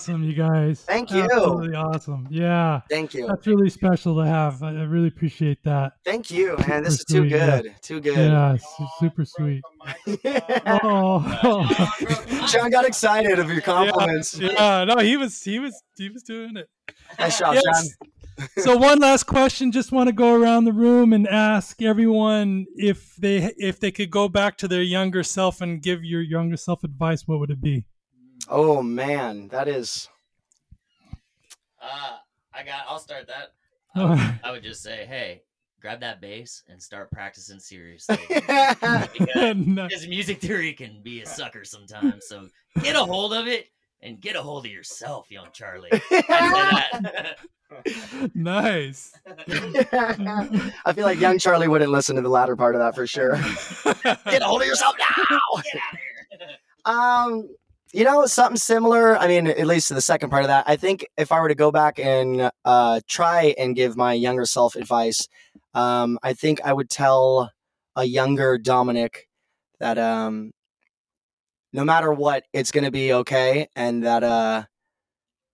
Awesome, 0.00 0.24
you 0.24 0.32
guys. 0.32 0.80
Thank 0.80 1.10
you. 1.10 1.24
Absolutely 1.24 1.74
awesome. 1.74 2.26
Yeah. 2.30 2.80
Thank 2.88 3.12
you. 3.12 3.26
That's 3.26 3.46
really 3.46 3.68
special 3.68 4.16
to 4.16 4.26
have. 4.26 4.62
I 4.62 4.70
really 4.84 5.08
appreciate 5.08 5.62
that. 5.64 5.92
Thank 6.04 6.30
you, 6.30 6.56
man. 6.66 6.84
This 6.84 6.94
is 6.94 7.04
too 7.04 7.18
sweet, 7.18 7.32
yeah. 7.32 7.60
good. 7.60 7.74
Too 7.82 8.00
good. 8.00 8.16
Yeah, 8.16 8.56
su- 8.56 8.86
super 8.98 9.24
sweet. 9.24 9.62
Oh, 10.82 11.90
John 12.48 12.70
got 12.70 12.86
excited 12.86 13.38
of 13.38 13.50
your 13.50 13.60
compliments. 13.60 14.38
yeah. 14.38 14.84
No, 14.84 14.98
he 14.98 15.16
was, 15.16 15.42
he 15.42 15.58
was, 15.58 15.80
he 15.96 16.08
was 16.08 16.22
doing 16.22 16.56
it. 16.56 16.68
Nice 17.18 17.38
job, 17.38 17.54
Yes. 17.54 17.88
John. 17.88 18.48
so 18.58 18.76
one 18.76 18.98
last 19.00 19.24
question 19.24 19.70
just 19.70 19.92
want 19.92 20.08
to 20.08 20.14
go 20.14 20.34
around 20.34 20.64
the 20.64 20.72
room 20.72 21.12
and 21.12 21.28
ask 21.28 21.82
everyone 21.82 22.64
if 22.74 23.14
they 23.16 23.52
if 23.58 23.78
they 23.80 23.90
could 23.90 24.10
go 24.10 24.30
back 24.30 24.56
to 24.56 24.66
their 24.66 24.80
younger 24.80 25.22
self 25.22 25.60
and 25.60 25.82
give 25.82 26.02
your 26.02 26.22
younger 26.22 26.56
self 26.56 26.82
advice 26.82 27.24
what 27.26 27.38
would 27.38 27.50
it 27.50 27.60
be 27.60 27.84
Oh 28.50 28.82
man, 28.82 29.46
that 29.48 29.68
is. 29.68 30.08
Uh, 31.80 32.16
I 32.52 32.64
got. 32.64 32.84
I'll 32.88 32.98
start 32.98 33.28
that. 33.28 33.52
I 34.44 34.50
would 34.50 34.64
just 34.64 34.82
say, 34.82 35.06
hey, 35.06 35.42
grab 35.80 36.00
that 36.00 36.20
bass 36.20 36.64
and 36.68 36.82
start 36.82 37.12
practicing 37.12 37.60
seriously. 37.60 38.18
because, 38.28 39.08
no- 39.56 39.86
because 39.86 40.08
music 40.08 40.40
theory 40.40 40.72
can 40.72 41.00
be 41.02 41.22
a 41.22 41.26
sucker 41.26 41.64
sometimes. 41.64 42.26
So 42.26 42.48
get 42.82 42.96
a 42.96 43.00
hold 43.00 43.32
of 43.32 43.46
it 43.46 43.66
and 44.02 44.20
get 44.20 44.34
a 44.34 44.42
hold 44.42 44.66
of 44.66 44.72
yourself, 44.72 45.30
young 45.30 45.48
Charlie. 45.52 45.90
I'd 45.92 46.02
say 46.92 47.00
that. 47.02 47.36
nice 48.34 49.12
I 49.46 50.92
feel 50.92 51.04
like 51.04 51.20
young 51.20 51.38
Charlie 51.38 51.68
wouldn't 51.68 51.92
listen 51.92 52.16
to 52.16 52.22
the 52.22 52.28
latter 52.28 52.56
part 52.56 52.74
of 52.74 52.80
that 52.80 52.96
for 52.96 53.06
sure. 53.06 53.36
Get 54.28 54.42
a 54.42 54.44
hold 54.44 54.62
of 54.62 54.66
yourself 54.66 54.96
now. 54.98 55.24
Get 55.62 55.80
out 55.80 55.94
of 55.94 55.98
here. 56.00 56.48
Um, 56.84 57.48
you 57.92 58.04
know, 58.04 58.26
something 58.26 58.56
similar. 58.56 59.16
I 59.18 59.26
mean, 59.26 59.46
at 59.46 59.66
least 59.66 59.88
to 59.88 59.94
the 59.94 60.00
second 60.00 60.30
part 60.30 60.44
of 60.44 60.48
that. 60.48 60.64
I 60.68 60.76
think 60.76 61.06
if 61.16 61.32
I 61.32 61.40
were 61.40 61.48
to 61.48 61.54
go 61.54 61.70
back 61.70 61.98
and 61.98 62.50
uh, 62.64 63.00
try 63.08 63.54
and 63.58 63.74
give 63.74 63.96
my 63.96 64.12
younger 64.12 64.44
self 64.44 64.76
advice, 64.76 65.28
um, 65.74 66.18
I 66.22 66.32
think 66.32 66.60
I 66.62 66.72
would 66.72 66.90
tell 66.90 67.50
a 67.96 68.04
younger 68.04 68.58
Domenic 68.58 69.26
that 69.80 69.98
um, 69.98 70.52
no 71.72 71.84
matter 71.84 72.12
what, 72.12 72.44
it's 72.52 72.70
going 72.70 72.84
to 72.84 72.90
be 72.90 73.12
okay, 73.12 73.68
and 73.74 74.04
that 74.04 74.22
uh, 74.22 74.64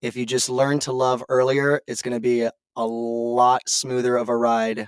if 0.03 0.17
you 0.17 0.27
just 0.27 0.49
learn 0.49 0.79
to 0.81 0.93
love 0.93 1.23
earlier, 1.29 1.81
it's 1.87 2.03
going 2.03 2.15
to 2.15 2.21
be 2.21 2.43
a, 2.43 2.53
lot 2.79 3.63
smoother 3.67 4.17
of 4.17 4.29
a 4.29 4.37
ride 4.37 4.81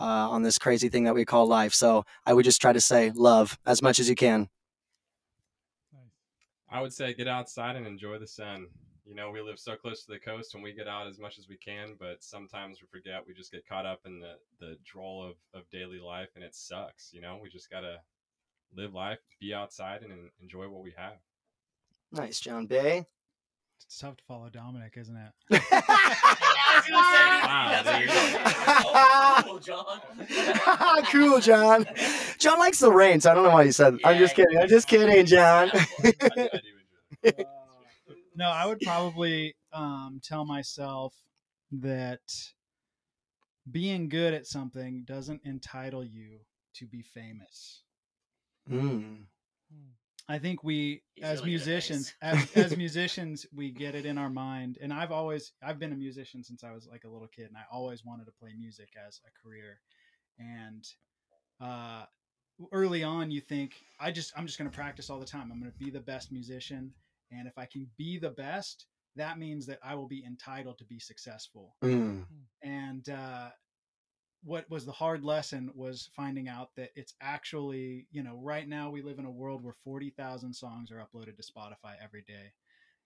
uh, 0.00 0.30
on 0.30 0.42
this 0.42 0.56
crazy 0.56 0.88
thing 0.88 1.04
that 1.04 1.14
we 1.14 1.26
call 1.26 1.46
life. 1.46 1.74
So 1.74 2.04
I 2.24 2.32
would 2.32 2.46
just 2.46 2.62
try 2.62 2.72
to 2.72 2.80
say 2.80 3.12
love 3.14 3.58
as 3.66 3.82
much 3.82 3.98
as 3.98 4.08
you 4.08 4.14
can. 4.14 4.48
I 6.76 6.82
would 6.82 6.92
say 6.92 7.14
get 7.14 7.26
outside 7.26 7.74
and 7.76 7.86
enjoy 7.86 8.18
the 8.18 8.26
sun. 8.26 8.66
You 9.06 9.14
know, 9.14 9.30
we 9.30 9.40
live 9.40 9.58
so 9.58 9.76
close 9.76 10.04
to 10.04 10.12
the 10.12 10.18
coast 10.18 10.54
and 10.54 10.62
we 10.62 10.74
get 10.74 10.86
out 10.86 11.06
as 11.06 11.18
much 11.18 11.38
as 11.38 11.48
we 11.48 11.56
can, 11.56 11.96
but 11.98 12.22
sometimes 12.22 12.82
we 12.82 12.86
forget. 12.88 13.26
We 13.26 13.32
just 13.32 13.50
get 13.50 13.66
caught 13.66 13.86
up 13.86 14.00
in 14.04 14.20
the, 14.20 14.34
the 14.60 14.76
droll 14.84 15.24
of, 15.24 15.36
of 15.58 15.70
daily 15.70 15.98
life 15.98 16.28
and 16.34 16.44
it 16.44 16.54
sucks. 16.54 17.14
You 17.14 17.22
know, 17.22 17.38
we 17.42 17.48
just 17.48 17.70
got 17.70 17.80
to 17.80 17.96
live 18.74 18.92
life, 18.92 19.20
be 19.40 19.54
outside, 19.54 20.02
and 20.02 20.12
en- 20.12 20.30
enjoy 20.42 20.68
what 20.68 20.82
we 20.82 20.92
have. 20.98 21.14
Nice, 22.12 22.40
John 22.40 22.66
Bay. 22.66 23.06
It's 23.84 23.98
tough 23.98 24.16
to 24.16 24.24
follow 24.24 24.48
Domenic, 24.48 24.96
isn't 24.96 25.16
it? 25.16 25.32
I 25.50 26.80
was 26.80 26.86
gonna 26.88 27.02
say, 27.12 27.26
Wow, 27.46 27.82
that's 27.84 27.98
you're 28.00 28.08
dude. 28.08 28.16
saying. 28.16 29.44
Cool, 29.44 29.58
John. 29.60 31.04
cool, 31.12 31.40
John. 31.40 31.86
John 32.38 32.58
likes 32.58 32.78
the 32.80 32.90
rain, 32.92 33.20
so 33.20 33.30
I 33.30 33.34
don't 33.34 33.44
know 33.44 33.50
why 33.50 33.62
you 33.62 33.72
said. 33.72 33.96
I'm 34.04 34.18
just 34.18 34.34
kidding. 34.34 34.58
I'm 34.58 34.68
just 34.68 34.88
kidding, 34.88 35.24
John. 35.26 35.70
I, 35.74 35.78
do- 36.10 36.12
I 36.22 36.28
do 36.28 36.36
enjoy 36.36 36.62
it. 37.22 37.46
Uh, 37.46 38.14
no, 38.34 38.46
I 38.50 38.66
would 38.66 38.80
probably 38.80 39.54
um, 39.72 40.20
tell 40.22 40.44
myself 40.44 41.14
that 41.72 42.20
being 43.70 44.08
good 44.08 44.34
at 44.34 44.46
something 44.46 45.04
doesn't 45.06 45.42
entitle 45.44 46.04
you 46.04 46.38
to 46.74 46.86
be 46.86 47.02
famous. 47.02 47.82
Mm. 48.70 49.24
I 50.28 50.38
think 50.38 50.64
we, 50.64 51.02
He's 51.14 51.24
as 51.24 51.38
really 51.40 51.50
musicians, 51.52 52.12
bass. 52.20 52.48
as, 52.56 52.72
as 52.72 52.76
musicians, 52.84 53.46
we 53.54 53.70
get 53.70 53.94
it 53.94 54.04
in 54.06 54.18
our 54.18 54.28
mind. 54.30 54.78
And 54.80 54.92
I've 54.92 55.12
always, 55.12 55.52
I've 55.62 55.78
been 55.78 55.92
a 55.92 55.96
musician 55.96 56.42
since 56.42 56.64
I 56.64 56.72
was 56.72 56.88
like 56.90 57.04
a 57.04 57.08
little 57.08 57.28
kid, 57.28 57.46
and 57.46 57.56
I 57.56 57.62
always 57.72 58.04
wanted 58.04 58.24
to 58.26 58.32
play 58.32 58.50
music 58.58 58.88
as 59.06 59.20
a 59.24 59.30
career. 59.48 59.78
And 60.38 60.84
uh, 61.60 62.04
early 62.72 63.02
on, 63.04 63.30
you 63.30 63.40
think, 63.40 63.74
I 64.00 64.10
just, 64.10 64.32
I'm 64.36 64.46
just 64.46 64.58
going 64.58 64.68
to 64.70 64.74
practice 64.76 65.10
all 65.10 65.20
the 65.20 65.26
time. 65.26 65.50
I'm 65.52 65.60
going 65.60 65.70
to 65.72 65.78
be 65.84 65.90
the 65.90 66.00
best 66.00 66.32
musician, 66.32 66.92
and 67.30 67.46
if 67.46 67.56
I 67.56 67.66
can 67.66 67.86
be 67.96 68.18
the 68.18 68.30
best, 68.30 68.86
that 69.14 69.38
means 69.38 69.64
that 69.66 69.78
I 69.82 69.94
will 69.94 70.08
be 70.08 70.24
entitled 70.26 70.78
to 70.78 70.84
be 70.84 70.98
successful 70.98 71.74
Mm. 71.82 72.24
and 72.62 73.08
uh, 73.08 73.48
what 74.46 74.70
was 74.70 74.86
the 74.86 74.92
hard 74.92 75.24
lesson 75.24 75.70
was 75.74 76.08
finding 76.14 76.48
out 76.48 76.70
that 76.76 76.90
it's 76.94 77.14
actually 77.20 78.06
you 78.12 78.22
know 78.22 78.38
right 78.40 78.68
now 78.68 78.88
we 78.88 79.02
live 79.02 79.18
in 79.18 79.24
a 79.24 79.30
world 79.30 79.62
where 79.62 79.74
40,000 79.84 80.52
songs 80.54 80.92
are 80.92 81.04
uploaded 81.04 81.36
to 81.36 81.42
Spotify 81.42 81.94
every 82.02 82.22
day. 82.22 82.52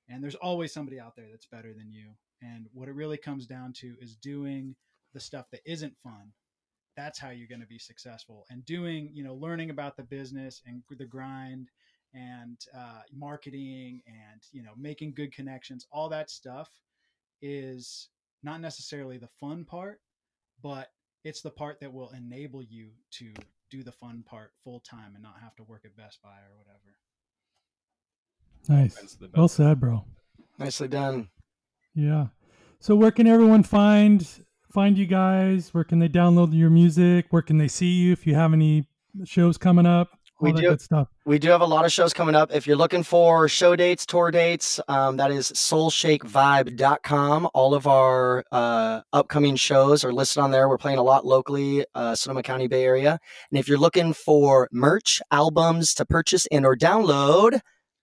And 0.08 0.22
there's 0.22 0.34
always 0.34 0.72
somebody 0.72 1.00
out 1.00 1.16
there 1.16 1.28
that's 1.30 1.46
better 1.46 1.72
than 1.72 1.90
you. 1.90 2.10
And 2.42 2.66
what 2.74 2.88
it 2.88 2.94
really 2.94 3.16
comes 3.16 3.46
down 3.46 3.72
to 3.74 3.94
is 4.00 4.16
doing 4.16 4.74
the 5.14 5.20
stuff 5.20 5.46
that 5.52 5.60
isn't 5.64 5.96
fun. 6.02 6.32
That's 6.96 7.18
how 7.18 7.30
you're 7.30 7.48
going 7.48 7.60
to 7.60 7.66
be 7.66 7.78
successful. 7.78 8.44
And 8.50 8.64
doing 8.66 9.08
you 9.12 9.24
know 9.24 9.34
learning 9.34 9.70
about 9.70 9.96
the 9.96 10.02
business 10.02 10.60
and 10.66 10.82
the 10.90 11.06
grind 11.06 11.70
and 12.12 12.58
uh, 12.76 13.00
marketing 13.14 14.02
and 14.06 14.42
you 14.52 14.62
know 14.62 14.72
making 14.76 15.14
good 15.14 15.32
connections 15.32 15.86
all 15.92 16.08
that 16.08 16.28
stuff 16.28 16.68
is 17.40 18.08
not 18.42 18.60
necessarily 18.60 19.16
the 19.16 19.28
fun 19.38 19.64
part 19.64 20.00
but 20.62 20.88
it's 21.24 21.42
the 21.42 21.50
part 21.50 21.80
that 21.80 21.92
will 21.92 22.10
enable 22.10 22.62
you 22.62 22.90
to 23.12 23.32
do 23.70 23.82
the 23.82 23.92
fun 23.92 24.24
part 24.26 24.52
full 24.64 24.80
time 24.80 25.12
and 25.14 25.22
not 25.22 25.36
have 25.42 25.54
to 25.56 25.62
work 25.62 25.82
at 25.84 25.96
Best 25.96 26.22
Buy 26.22 26.28
or 26.28 26.56
whatever. 26.56 26.96
nice. 28.68 29.16
Well 29.34 29.48
said 29.48 29.80
bro. 29.80 30.04
Nicely 30.58 30.88
done. 30.88 31.28
yeah. 31.94 32.26
So 32.80 32.96
where 32.96 33.10
can 33.10 33.26
everyone 33.26 33.62
find 33.62 34.26
find 34.72 34.96
you 34.96 35.06
guys? 35.06 35.74
Where 35.74 35.84
can 35.84 35.98
they 35.98 36.08
download 36.08 36.54
your 36.54 36.70
music? 36.70 37.26
Where 37.30 37.42
can 37.42 37.58
they 37.58 37.68
see 37.68 37.92
you 37.92 38.12
if 38.12 38.26
you 38.26 38.34
have 38.34 38.52
any 38.52 38.86
shows 39.24 39.58
coming 39.58 39.86
up? 39.86 40.08
all 40.12 40.19
We 40.40 40.52
do. 40.52 40.62
good 40.62 40.80
stuff 40.80 41.08
We 41.24 41.38
do 41.38 41.50
have 41.50 41.60
a 41.60 41.66
lot 41.66 41.84
of 41.84 41.92
shows 41.92 42.12
coming 42.12 42.34
up. 42.34 42.50
If 42.52 42.66
you're 42.66 42.76
looking 42.76 43.02
for 43.02 43.48
show 43.48 43.76
dates, 43.76 44.06
tour 44.06 44.30
dates, 44.30 44.80
um, 44.88 45.16
that 45.18 45.30
is 45.30 45.50
soulshakevibe.com. 45.52 47.48
All 47.54 47.74
of 47.74 47.86
our 47.86 48.44
uh, 48.50 49.02
upcoming 49.12 49.56
shows 49.56 50.04
are 50.04 50.12
listed 50.12 50.42
on 50.42 50.50
there. 50.50 50.68
We're 50.68 50.78
playing 50.78 50.98
a 50.98 51.02
lot 51.02 51.26
locally, 51.26 51.84
uh, 51.94 52.14
Sonoma 52.14 52.42
County 52.42 52.68
Bay 52.68 52.84
Area. 52.84 53.18
And 53.50 53.58
if 53.58 53.68
you're 53.68 53.78
looking 53.78 54.12
for 54.12 54.68
merch, 54.72 55.20
albums 55.30 55.94
to 55.94 56.04
purchase 56.04 56.46
and 56.50 56.64
or 56.64 56.76
download, 56.76 57.60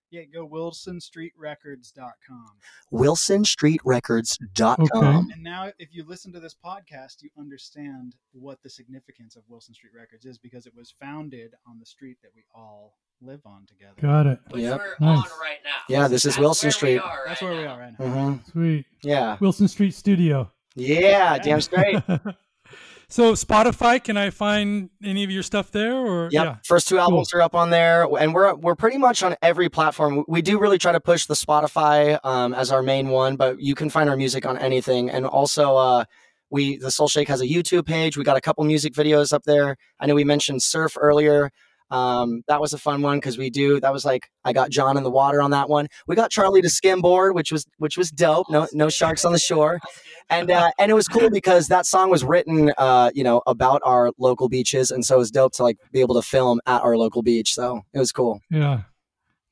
Yeah, 0.10 0.24
go 0.34 0.48
wilsonstreetrecords.com. 0.48 2.46
WilsonStreetRecords.com. 2.94 4.78
Okay. 4.80 5.34
And 5.34 5.44
now, 5.44 5.72
if 5.80 5.90
you 5.94 6.06
listen 6.06 6.32
to 6.34 6.40
this 6.40 6.56
podcast, 6.56 7.22
you 7.22 7.30
understand 7.38 8.16
what 8.32 8.62
the 8.64 8.70
significance 8.70 9.36
of 9.36 9.44
Wilson 9.50 9.74
Street 9.74 9.92
Records 9.96 10.26
is 10.26 10.38
because 10.38 10.66
it 10.66 10.74
was 10.76 10.94
founded 11.00 11.52
on 11.68 11.80
the 11.80 11.86
street 11.86 12.18
that 12.24 12.32
we 12.36 12.44
all 12.56 12.96
live 13.22 13.42
on 13.46 13.66
together. 13.66 13.94
Got 14.02 14.28
it. 14.28 14.40
Which 14.52 14.62
Yep. 14.64 14.80
we're 14.80 14.96
Nice. 15.06 15.18
on 15.18 15.40
right 15.42 15.58
now. 15.64 15.82
Yeah, 15.90 16.08
this 16.08 16.24
is 16.26 16.36
That's 16.36 16.40
Wilson 16.42 16.72
Street. 16.72 16.94
We 16.94 17.00
are 17.00 17.24
That's 17.28 17.42
right 17.42 17.50
where 17.52 17.62
we 17.62 17.66
are 17.68 17.80
right 17.80 18.00
now. 18.00 18.06
Mhm. 18.06 18.52
Sweet. 18.52 18.86
Yeah. 19.04 19.38
Wilson 19.40 19.68
Street 19.68 19.94
Studio. 19.96 20.52
Yeah, 20.76 21.38
damn 21.40 21.60
straight. 21.62 22.02
so 23.10 23.34
Spotify, 23.34 24.04
can 24.04 24.18
I 24.18 24.30
find 24.30 24.90
any 25.04 25.24
of 25.24 25.32
your 25.32 25.44
stuff 25.44 25.72
there 25.72 25.96
or 25.96 26.30
Yep. 26.32 26.46
yeah. 26.46 26.56
First 26.66 26.88
two 26.88 27.00
albums 27.00 27.34
are 27.34 27.42
up 27.42 27.56
on 27.56 27.70
there, 27.70 28.08
and 28.20 28.34
we're 28.34 28.54
we're 28.56 28.76
pretty 28.76 28.98
much 28.98 29.24
on 29.24 29.36
every 29.42 29.70
platform. 29.70 30.26
We 30.28 30.42
do 30.42 30.60
really 30.60 30.78
try 30.78 30.92
to 30.92 31.00
push 31.00 31.26
the 31.26 31.34
Spotify 31.34 32.20
um, 32.24 32.54
as 32.54 32.72
our 32.72 32.82
main 32.84 33.10
one, 33.10 33.36
but 33.38 33.62
you 33.62 33.76
can 33.76 33.90
find 33.90 34.10
our 34.10 34.18
music 34.18 34.46
on 34.46 34.58
anything. 34.58 35.10
And 35.10 35.26
also, 35.26 35.78
uh, 35.78 36.06
we 36.50 36.78
the 36.78 36.88
SoulShake 36.88 37.28
has 37.28 37.42
a 37.42 37.48
YouTube 37.48 37.86
page. 37.86 38.18
We 38.18 38.24
got 38.24 38.38
a 38.38 38.42
couple 38.42 38.64
music 38.66 38.94
videos 38.94 39.32
up 39.32 39.44
there. 39.44 39.78
I 40.00 40.06
know 40.06 40.16
we 40.16 40.24
mentioned 40.24 40.62
surf 40.62 40.98
earlier. 41.00 41.52
Um, 41.90 42.44
that 42.48 42.60
was 42.60 42.74
a 42.74 42.78
fun 42.78 43.02
one 43.02 43.18
because 43.18 43.38
we 43.38 43.50
do 43.50 43.80
that 43.80 43.94
was 43.94 44.06
like 44.06 44.30
I 44.44 44.54
got 44.54 44.70
John 44.70 44.98
in 44.98 45.04
the 45.04 45.12
water 45.12 45.42
on 45.42 45.52
that 45.52 45.70
one. 45.70 45.88
We 46.08 46.16
got 46.16 46.32
Charlie 46.32 46.62
to 46.62 46.68
skimboard, 46.68 47.34
which 47.34 47.52
was 47.52 47.66
which 47.78 47.98
was 47.98 48.12
dope. 48.12 48.50
No 48.50 48.68
no 48.74 48.90
sharks 48.90 49.26
on 49.26 49.32
the 49.32 49.40
shore. 49.40 49.80
and 50.30 50.52
uh, 50.52 50.72
and 50.80 50.92
it 50.92 50.94
was 50.94 51.08
cool 51.08 51.30
because 51.30 51.68
that 51.68 51.86
song 51.86 52.10
was 52.10 52.24
written, 52.24 52.72
uh, 52.78 53.12
you 53.14 53.24
know, 53.24 53.42
about 53.48 53.82
our 53.86 54.12
local 54.18 54.50
beaches, 54.50 54.92
and 54.92 55.06
so 55.06 55.16
it 55.16 55.20
was 55.20 55.32
dope 55.32 55.54
to 55.54 55.64
like 55.64 55.78
be 55.92 56.02
able 56.02 56.16
to 56.16 56.22
film 56.22 56.60
at 56.66 56.84
our 56.84 56.98
local 56.98 57.22
beach. 57.22 57.54
So 57.54 57.82
it 57.94 58.00
was 58.00 58.12
cool. 58.12 58.42
Yeah. 58.50 58.82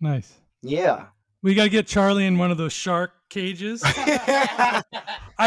Nice. 0.02 0.34
Yeah. 0.62 1.06
We 1.46 1.54
gotta 1.54 1.70
get 1.70 1.86
Charlie 1.86 2.26
in 2.26 2.40
one 2.40 2.50
of 2.50 2.58
those 2.58 2.74
shark 2.74 3.12
cages. 3.30 3.84
I 3.86 4.82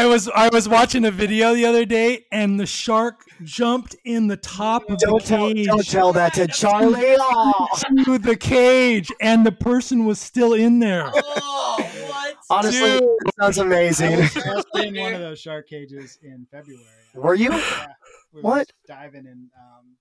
was 0.05 0.29
I 0.29 0.47
was 0.47 0.69
watching 0.69 1.03
a 1.03 1.11
video 1.11 1.53
the 1.53 1.65
other 1.65 1.83
day 1.83 2.23
and 2.31 2.57
the 2.57 2.65
shark 2.65 3.25
jumped 3.43 3.97
in 4.05 4.27
the 4.27 4.37
top 4.37 4.89
of 4.89 4.97
don't 4.97 5.21
the 5.21 5.27
tell, 5.27 5.53
cage 5.53 5.67
don't 5.67 5.85
tell 5.85 6.13
that 6.13 6.35
to 6.35 6.47
Charlie. 6.47 7.17
Oh. 7.19 7.67
to 8.05 8.17
the 8.17 8.37
cage 8.37 9.11
and 9.19 9.45
the 9.45 9.51
person 9.51 10.05
was 10.05 10.21
still 10.21 10.53
in 10.53 10.79
there. 10.79 11.11
Oh, 11.13 11.91
what? 12.07 12.35
Honestly, 12.49 12.99
Dude. 12.99 13.01
that 13.01 13.33
sounds 13.41 13.57
amazing. 13.57 14.13
I 14.13 14.53
was 14.55 14.65
in 14.75 14.97
one 14.97 15.13
of 15.15 15.19
those 15.19 15.41
shark 15.41 15.67
cages 15.67 16.17
in 16.23 16.47
February. 16.49 16.85
Were 17.13 17.35
you 17.35 17.51
Yeah, 17.51 17.87
we 18.31 18.41
What? 18.41 18.59
Was 18.59 18.67
diving 18.87 19.25
in 19.25 19.49
um, 19.59 19.97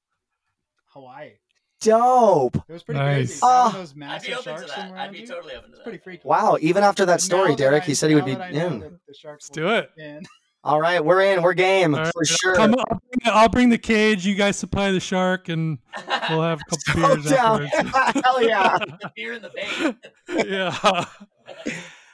Hawaii. 0.92 1.32
Dope? 1.80 2.56
It 2.68 2.72
was 2.72 2.82
pretty 2.82 3.00
Nice. 3.00 3.16
crazy. 3.16 3.40
Having 3.46 3.76
Oh. 3.76 3.78
those 3.78 3.90
I'd 3.92 3.96
massive 3.96 4.26
be 4.28 4.34
open 4.34 4.44
to 4.44 4.50
sharks 4.60 4.74
that. 4.74 4.92
I'd 4.92 5.12
be 5.12 5.26
totally 5.26 5.54
open 5.54 5.62
to 5.62 5.68
It's 5.68 5.78
that. 5.78 5.82
pretty 5.84 5.98
freaky. 5.98 6.22
Wow. 6.24 6.56
Even 6.60 6.82
after 6.84 7.04
that 7.06 7.20
story, 7.20 7.50
that 7.50 7.58
Derek, 7.58 7.82
I- 7.84 7.86
he 7.86 7.94
said 7.94 8.10
he 8.10 8.14
would 8.16 8.24
be 8.24 8.34
that 8.34 8.40
I 8.42 8.50
know 8.50 8.66
in. 8.66 8.78
the 8.80 9.14
sharks 9.14 9.44
Let's 9.44 9.50
do 9.50 9.68
it. 9.70 9.90
in. 9.96 10.22
All 10.64 10.80
right, 10.80 11.02
we're 11.02 11.22
in. 11.22 11.40
We're 11.42 11.54
game 11.54 11.94
All 11.94 12.02
right, 12.02 12.12
for 12.12 12.24
sure. 12.24 12.56
Come, 12.56 12.74
I'll, 12.76 12.84
bring, 13.00 13.00
I'll 13.34 13.48
bring 13.48 13.68
the 13.70 13.78
cage. 13.78 14.26
You 14.26 14.34
guys 14.34 14.56
supply 14.56 14.90
the 14.90 14.98
shark, 15.00 15.48
and 15.48 15.78
we'll 16.30 16.42
have 16.42 16.60
a 16.60 16.76
couple 16.76 17.00
Go 17.08 17.14
beers 17.14 17.30
down. 17.30 17.64
afterwards. 17.66 18.20
Hell 18.26 18.42
yeah. 18.42 18.78
the 18.78 19.12
beer 19.14 19.32
in 19.34 19.42
the 19.42 19.50
bait. 19.54 20.46
yeah. 20.48 21.04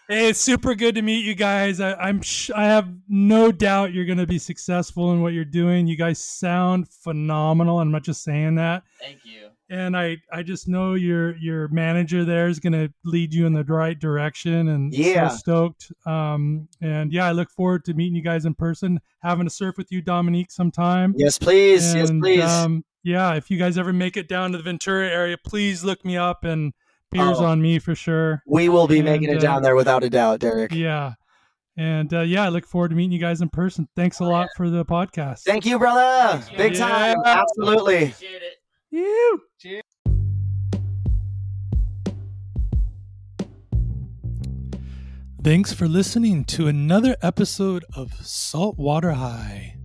Hey, 0.06 0.28
it's 0.28 0.38
super 0.38 0.74
good 0.74 0.94
to 0.96 1.02
meet 1.02 1.24
you 1.24 1.34
guys. 1.34 1.80
I, 1.80 1.94
I'm 1.94 2.20
sh- 2.20 2.50
I 2.54 2.64
have 2.64 2.86
no 3.08 3.50
doubt 3.50 3.94
you're 3.94 4.04
going 4.04 4.18
to 4.18 4.26
be 4.26 4.38
successful 4.38 5.12
in 5.14 5.22
what 5.22 5.32
you're 5.32 5.46
doing. 5.46 5.86
You 5.86 5.96
guys 5.96 6.22
sound 6.22 6.86
phenomenal. 6.90 7.80
I'm 7.80 7.90
not 7.90 8.02
just 8.02 8.22
saying 8.22 8.56
that. 8.56 8.82
Thank 9.00 9.20
you. 9.24 9.43
And 9.74 9.96
I, 9.96 10.18
I 10.32 10.44
just 10.44 10.68
know 10.68 10.94
your 10.94 11.36
your 11.36 11.66
manager 11.68 12.24
there 12.24 12.46
is 12.46 12.60
going 12.60 12.74
to 12.74 12.92
lead 13.04 13.34
you 13.34 13.44
in 13.46 13.52
the 13.52 13.64
right 13.64 13.98
direction. 13.98 14.68
And 14.68 14.94
Yeah. 14.94 15.28
so 15.28 15.36
stoked. 15.36 15.92
Um, 16.06 16.68
and 16.80 17.12
yeah, 17.12 17.26
I 17.26 17.32
look 17.32 17.50
forward 17.50 17.84
to 17.86 17.94
meeting 17.94 18.14
you 18.14 18.22
guys 18.22 18.44
in 18.44 18.54
person, 18.54 19.00
having 19.22 19.46
a 19.48 19.50
surf 19.50 19.76
with 19.76 19.90
you, 19.90 20.00
Dominique, 20.00 20.52
sometime. 20.52 21.14
Yes, 21.16 21.38
please. 21.38 21.92
yes, 21.92 22.10
please. 22.10 22.42
Um, 22.44 22.84
yeah, 23.02 23.34
if 23.34 23.50
you 23.50 23.58
guys 23.58 23.76
ever 23.76 23.92
make 23.92 24.16
it 24.16 24.28
down 24.28 24.52
to 24.52 24.58
the 24.58 24.64
Ventura 24.64 25.08
area, 25.08 25.36
please 25.44 25.82
look 25.82 26.04
me 26.04 26.16
up 26.16 26.44
and 26.44 26.72
beers 27.10 27.38
Oh. 27.40 27.44
on 27.46 27.60
me 27.60 27.78
for 27.80 27.94
sure. 27.96 28.42
we 28.46 28.68
will 28.68 28.86
be 28.86 29.02
making 29.02 29.28
and, 29.28 29.38
it 29.38 29.40
down 29.40 29.56
uh, 29.56 29.60
there 29.60 29.74
without 29.76 30.04
a 30.04 30.10
doubt, 30.10 30.38
Derek. 30.40 30.72
Yeah. 30.72 31.14
And 31.76 32.14
uh, 32.14 32.20
yeah, 32.20 32.44
I 32.44 32.48
look 32.50 32.64
forward 32.66 32.90
to 32.90 32.94
meeting 32.94 33.10
you 33.12 33.18
guys 33.18 33.40
in 33.40 33.48
person. 33.48 33.88
Thanks 33.96 34.20
a 34.20 34.24
lot 34.24 34.48
for 34.56 34.70
the 34.70 34.84
podcast. 34.84 35.40
Thank 35.42 35.66
you, 35.66 35.80
brother. 35.80 36.38
Thank 36.38 36.52
you. 36.52 36.58
Big 36.58 36.74
time. 36.76 37.16
Yeah. 37.24 37.42
Absolutely. 37.42 38.14
You. 38.94 39.40
Thanks 45.42 45.72
for 45.72 45.88
listening 45.88 46.44
to 46.44 46.68
another 46.68 47.16
episode 47.20 47.84
of 47.96 48.12
Saltwater 48.24 49.14
High. 49.14 49.78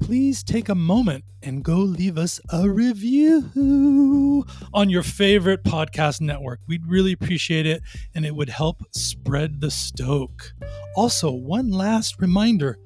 Please 0.00 0.42
take 0.42 0.70
a 0.70 0.74
moment 0.74 1.24
and 1.42 1.62
go 1.62 1.76
leave 1.76 2.16
us 2.16 2.40
a 2.50 2.70
review 2.70 4.46
on 4.72 4.88
your 4.88 5.02
favorite 5.02 5.62
podcast 5.62 6.22
network. 6.22 6.60
We'd 6.66 6.86
really 6.86 7.12
appreciate 7.12 7.66
it 7.66 7.82
and 8.14 8.24
it 8.24 8.34
would 8.34 8.48
help 8.48 8.82
spread 8.92 9.60
the 9.60 9.70
stoke. 9.70 10.54
Also, 10.96 11.30
one 11.30 11.70
last 11.70 12.18
reminder 12.18 12.78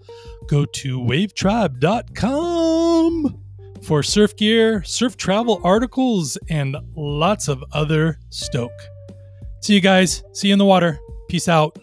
go 0.49 0.65
to 0.65 0.99
wavetribe.com 0.99 3.45
for 3.83 4.03
surf 4.03 4.37
gear, 4.37 4.83
surf 4.85 5.17
travel 5.17 5.61
articles, 5.65 6.37
and 6.49 6.77
lots 6.97 7.49
of 7.49 7.65
other 7.73 8.19
stoke. 8.31 8.71
See 9.61 9.75
you 9.75 9.81
guys. 9.81 10.23
See 10.33 10.49
you 10.49 10.55
in 10.55 10.59
the 10.59 10.65
water. 10.65 10.99
Peace 11.29 11.49
out. 11.49 11.79